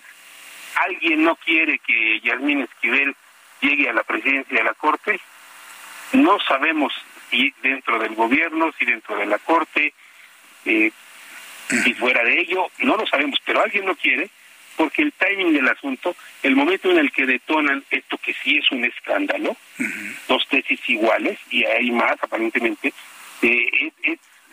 [0.75, 3.15] alguien no quiere que Yasmín Esquivel
[3.61, 5.21] llegue a la presidencia de la Corte,
[6.13, 6.93] no sabemos
[7.31, 9.93] si dentro del gobierno, si dentro de la corte,
[10.65, 10.91] eh,
[11.85, 14.31] si fuera de ello, no lo sabemos, pero alguien lo quiere,
[14.77, 18.71] porque el timing del asunto, el momento en el que detonan esto que sí es
[18.71, 19.57] un escándalo,
[20.29, 22.93] dos tesis iguales, y hay más aparentemente,
[23.43, 23.91] eh,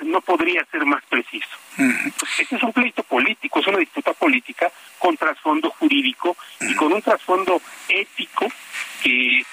[0.02, 1.48] no podría ser más preciso.
[2.40, 7.02] Este es un pleito político, es una disputa política con trasfondo jurídico y con un
[7.02, 8.48] trasfondo ético
[9.04, 9.46] que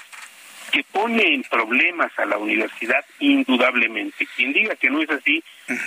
[0.72, 4.26] que pone en problemas a la universidad indudablemente.
[4.34, 5.44] Quien diga que no es así,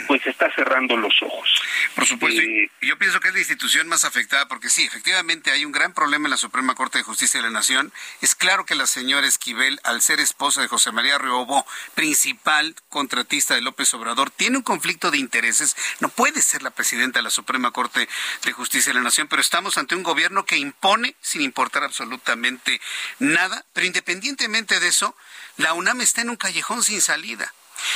[0.08, 1.62] pues está cerrando los ojos.
[1.96, 5.66] Por supuesto, eh, yo pienso que es la institución más afectada porque sí, efectivamente hay
[5.66, 7.92] un gran problema en la Suprema Corte de Justicia de la Nación.
[8.22, 13.56] Es claro que la señora Esquivel, al ser esposa de José María Riobo, principal contratista
[13.56, 15.76] de López Obrador, tiene un conflicto de intereses.
[16.00, 18.08] No puede ser la presidenta de la Suprema Corte
[18.44, 22.80] de Justicia de la Nación, pero estamos ante un gobierno que impone sin importar absolutamente
[23.20, 25.16] nada, pero independientemente de eso,
[25.58, 27.54] la UNAM está en un callejón sin salida.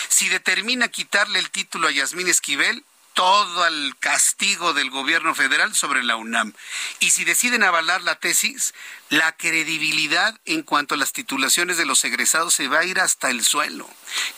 [0.07, 2.83] Si determina quitarle el título a Yasmín Esquivel,
[3.19, 6.53] todo el castigo del gobierno federal sobre la UNAM.
[7.01, 8.73] Y si deciden avalar la tesis,
[9.09, 13.29] la credibilidad en cuanto a las titulaciones de los egresados se va a ir hasta
[13.29, 13.89] el suelo.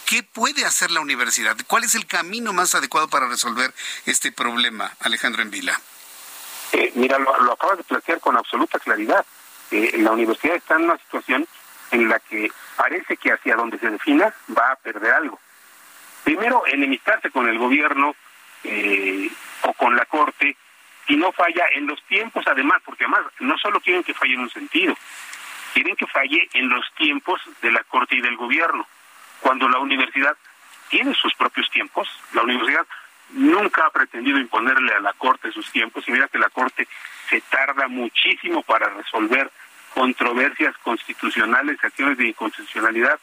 [0.08, 1.56] ¿Qué puede hacer la universidad?
[1.68, 3.72] ¿Cuál es el camino más adecuado para resolver
[4.08, 5.80] este problema, Alejandro Envila?
[6.72, 9.24] Eh, mira, lo, acabas de plantear con absoluta claridad.
[9.70, 11.48] Eh, la universidad está en una situación
[11.92, 15.40] en la que parece que hacia donde se defina va a perder algo.
[16.24, 18.16] Primero, enemistarse con el gobierno
[18.64, 19.30] eh,
[19.64, 20.56] o con la Corte,
[21.08, 24.42] si no falla en los tiempos además, porque además no solo quieren que falle en
[24.42, 24.96] un sentido,
[25.74, 28.88] quieren que falle en los tiempos de la Corte y del gobierno,
[29.42, 30.38] cuando la universidad
[30.90, 32.86] tiene sus propios tiempos, la universidad
[33.32, 36.88] nunca ha pretendido imponerle a la Corte sus tiempos, y mira que la Corte
[37.30, 39.50] se tarda muchísimo para resolver
[39.94, 43.20] controversias constitucionales, acciones de inconstitucionalidad,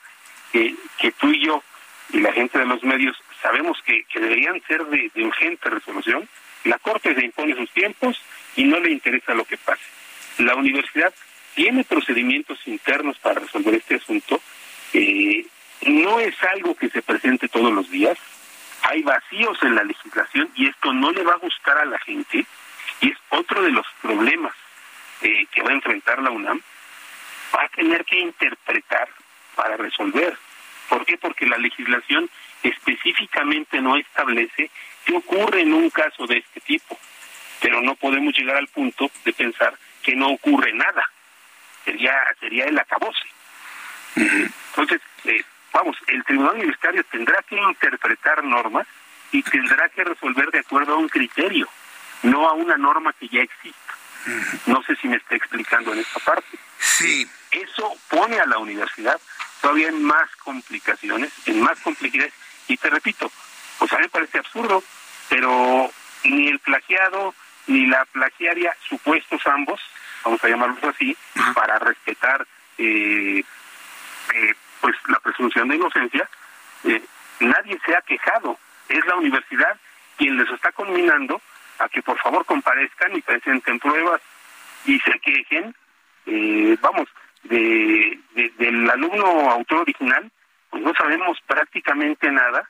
[0.52, 1.62] que, que tú y yo
[2.12, 6.28] y la gente de los medios sabemos que, deberían ser de, urgente resolución,
[6.64, 8.20] la Corte se impone sus tiempos
[8.56, 9.82] y no le interesa lo que pase.
[10.38, 11.12] La universidad
[11.54, 14.40] tiene procedimientos internos para resolver este asunto.
[14.92, 15.46] Eh,
[15.86, 18.18] no es algo que se presente todos los días.
[18.82, 22.46] Hay vacíos en la legislación y esto no le va a gustar a la gente.
[23.00, 24.54] Y es otro de los problemas
[25.22, 26.60] eh, que va a enfrentar la UNAM.
[27.54, 29.08] Va a tener que interpretar
[29.54, 30.36] para resolver.
[30.88, 31.18] ¿Por qué?
[31.18, 32.28] Porque la legislación
[32.62, 34.70] específicamente no establece
[35.04, 36.98] qué ocurre en un caso de este tipo.
[37.60, 41.08] Pero no podemos llegar al punto de pensar que no ocurre nada
[41.88, 43.28] sería sería el acabose.
[44.14, 45.42] Entonces, eh,
[45.72, 48.86] vamos, el Tribunal Universitario tendrá que interpretar normas
[49.32, 51.68] y tendrá que resolver de acuerdo a un criterio,
[52.22, 53.94] no a una norma que ya exista.
[54.66, 56.58] No sé si me está explicando en esta parte.
[56.78, 57.28] Sí.
[57.50, 59.20] Eso pone a la universidad
[59.60, 62.32] todavía en más complicaciones, en más complejidades.
[62.68, 63.30] Y te repito,
[63.78, 64.82] pues a mí me parece absurdo,
[65.28, 65.90] pero
[66.24, 67.34] ni el plagiado
[67.68, 69.80] ni la plagiaria, supuestos ambos,
[70.24, 71.16] vamos a llamarlos así,
[71.54, 72.46] para respetar
[72.78, 73.44] eh,
[74.34, 76.28] eh, pues la presunción de inocencia,
[76.84, 77.02] eh,
[77.40, 78.58] nadie se ha quejado.
[78.88, 79.76] Es la universidad
[80.16, 81.40] quien les está conminando
[81.78, 84.20] a que por favor comparezcan y presenten pruebas
[84.84, 85.74] y se quejen,
[86.80, 87.08] vamos,
[87.44, 88.18] de,
[88.58, 90.30] del alumno autor original,
[90.70, 92.68] pues no sabemos prácticamente nada,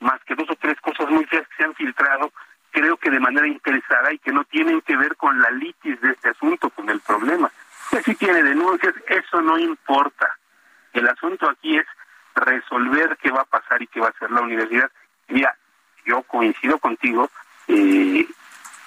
[0.00, 2.32] más que dos o tres cosas muy feas que se han filtrado
[2.70, 6.10] creo que de manera interesada y que no tienen que ver con la litis de
[6.10, 7.50] este asunto, con el problema.
[7.90, 10.38] Que si tiene denuncias, eso no importa.
[10.92, 11.86] El asunto aquí es
[12.34, 14.90] resolver qué va a pasar y qué va a hacer la universidad.
[15.28, 15.56] Mira,
[16.04, 17.30] yo coincido contigo,
[17.70, 18.26] eh,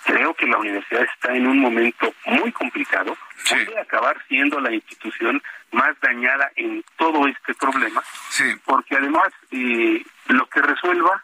[0.04, 3.18] creo que la universidad está en un momento muy complicado,
[3.50, 5.42] puede acabar siendo la institución
[5.72, 8.04] más dañada en todo este problema,
[8.66, 11.22] porque además eh, lo que resuelva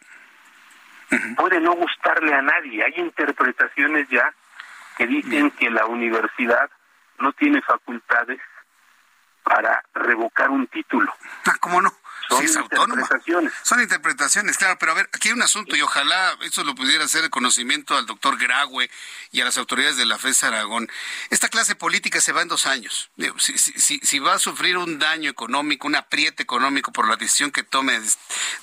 [1.36, 2.84] puede no gustarle a nadie.
[2.84, 4.34] Hay interpretaciones ya
[4.98, 6.70] que dicen que la universidad
[7.20, 8.40] no tiene facultades
[9.44, 11.14] para revocar un título.
[11.46, 11.92] Ah, ¿cómo no?
[12.30, 13.08] Son es autónoma.
[13.64, 17.04] Son interpretaciones, claro, pero a ver, aquí hay un asunto y ojalá eso lo pudiera
[17.04, 18.90] hacer el conocimiento al doctor Graue
[19.32, 20.92] y a las autoridades de la FES Aragón.
[21.32, 23.10] Esta clase política se va en dos años.
[23.40, 27.52] Si, si, si, va a sufrir un daño económico, un apriete económico por la decisión
[27.52, 28.00] que tome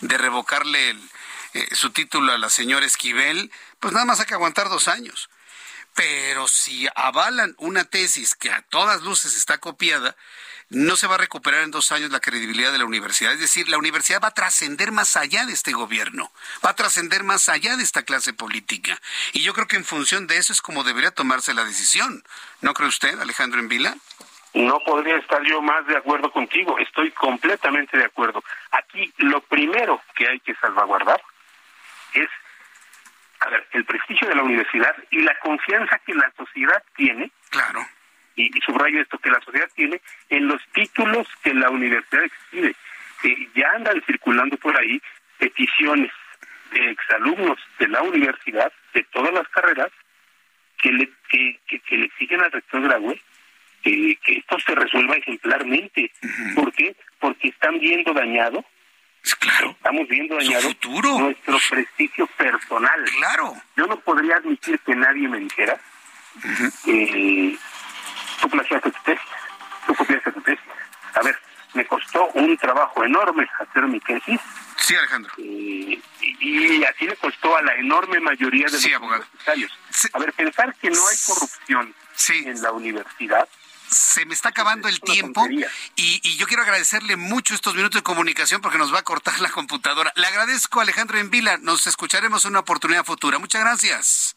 [0.00, 1.10] de revocarle el,
[1.54, 5.28] eh, su título a la señora Esquivel, pues nada más hay que aguantar dos años.
[5.94, 10.14] Pero si avalan una tesis que a todas luces está copiada,
[10.70, 13.32] no se va a recuperar en dos años la credibilidad de la universidad.
[13.32, 16.30] Es decir, la universidad va a trascender más allá de este gobierno,
[16.64, 18.98] va a trascender más allá de esta clase política.
[19.32, 22.22] Y yo creo que en función de eso es como debería tomarse la decisión.
[22.60, 23.94] ¿No cree usted, Alejandro Envila?
[24.54, 26.78] No podría estar yo más de acuerdo contigo.
[26.78, 28.42] Estoy completamente de acuerdo.
[28.70, 31.20] Aquí lo primero que hay que salvaguardar
[32.14, 32.28] es
[33.40, 37.30] a ver, el prestigio de la universidad y la confianza que la sociedad tiene.
[37.50, 37.86] Claro.
[38.36, 42.74] Y, subrayo esto, que la sociedad tiene en los títulos que la universidad exhibe.
[43.54, 45.00] ya andan circulando por ahí
[45.38, 46.12] peticiones
[46.72, 49.90] de exalumnos de la universidad, de todas las carreras,
[50.78, 53.20] que le, que, que, le exigen al rector Graue
[53.82, 56.10] que esto se resuelva ejemplarmente.
[56.56, 56.96] ¿Por qué?
[57.20, 58.64] Porque están viendo dañado
[59.34, 59.70] Claro.
[59.70, 60.68] Estamos viendo dañado
[61.18, 63.04] nuestro prestigio personal.
[63.18, 63.54] Claro.
[63.76, 65.80] Yo no podría admitir que nadie me dijera
[66.84, 67.56] que
[68.46, 69.26] tú plagiaste tu tesis,
[69.86, 70.64] tú copiaste tu tesis.
[71.14, 71.38] A ver,
[71.74, 74.40] me costó un trabajo enorme hacer mi tesis.
[74.76, 75.32] Sí, Alejandro.
[75.38, 76.02] Y,
[76.84, 79.72] así le costó a la enorme mayoría de los universitarios.
[80.12, 81.94] A ver, pensar que no hay corrupción
[82.28, 83.48] en la universidad
[83.88, 85.46] se me está acabando el tiempo
[85.94, 89.48] y, yo quiero agradecerle mucho estos minutos de comunicación porque nos va a cortar la
[89.48, 90.12] computadora.
[90.16, 91.56] Le agradezco, Alejandro Envila.
[91.58, 93.38] Nos escucharemos en una oportunidad futura.
[93.38, 94.36] Muchas gracias.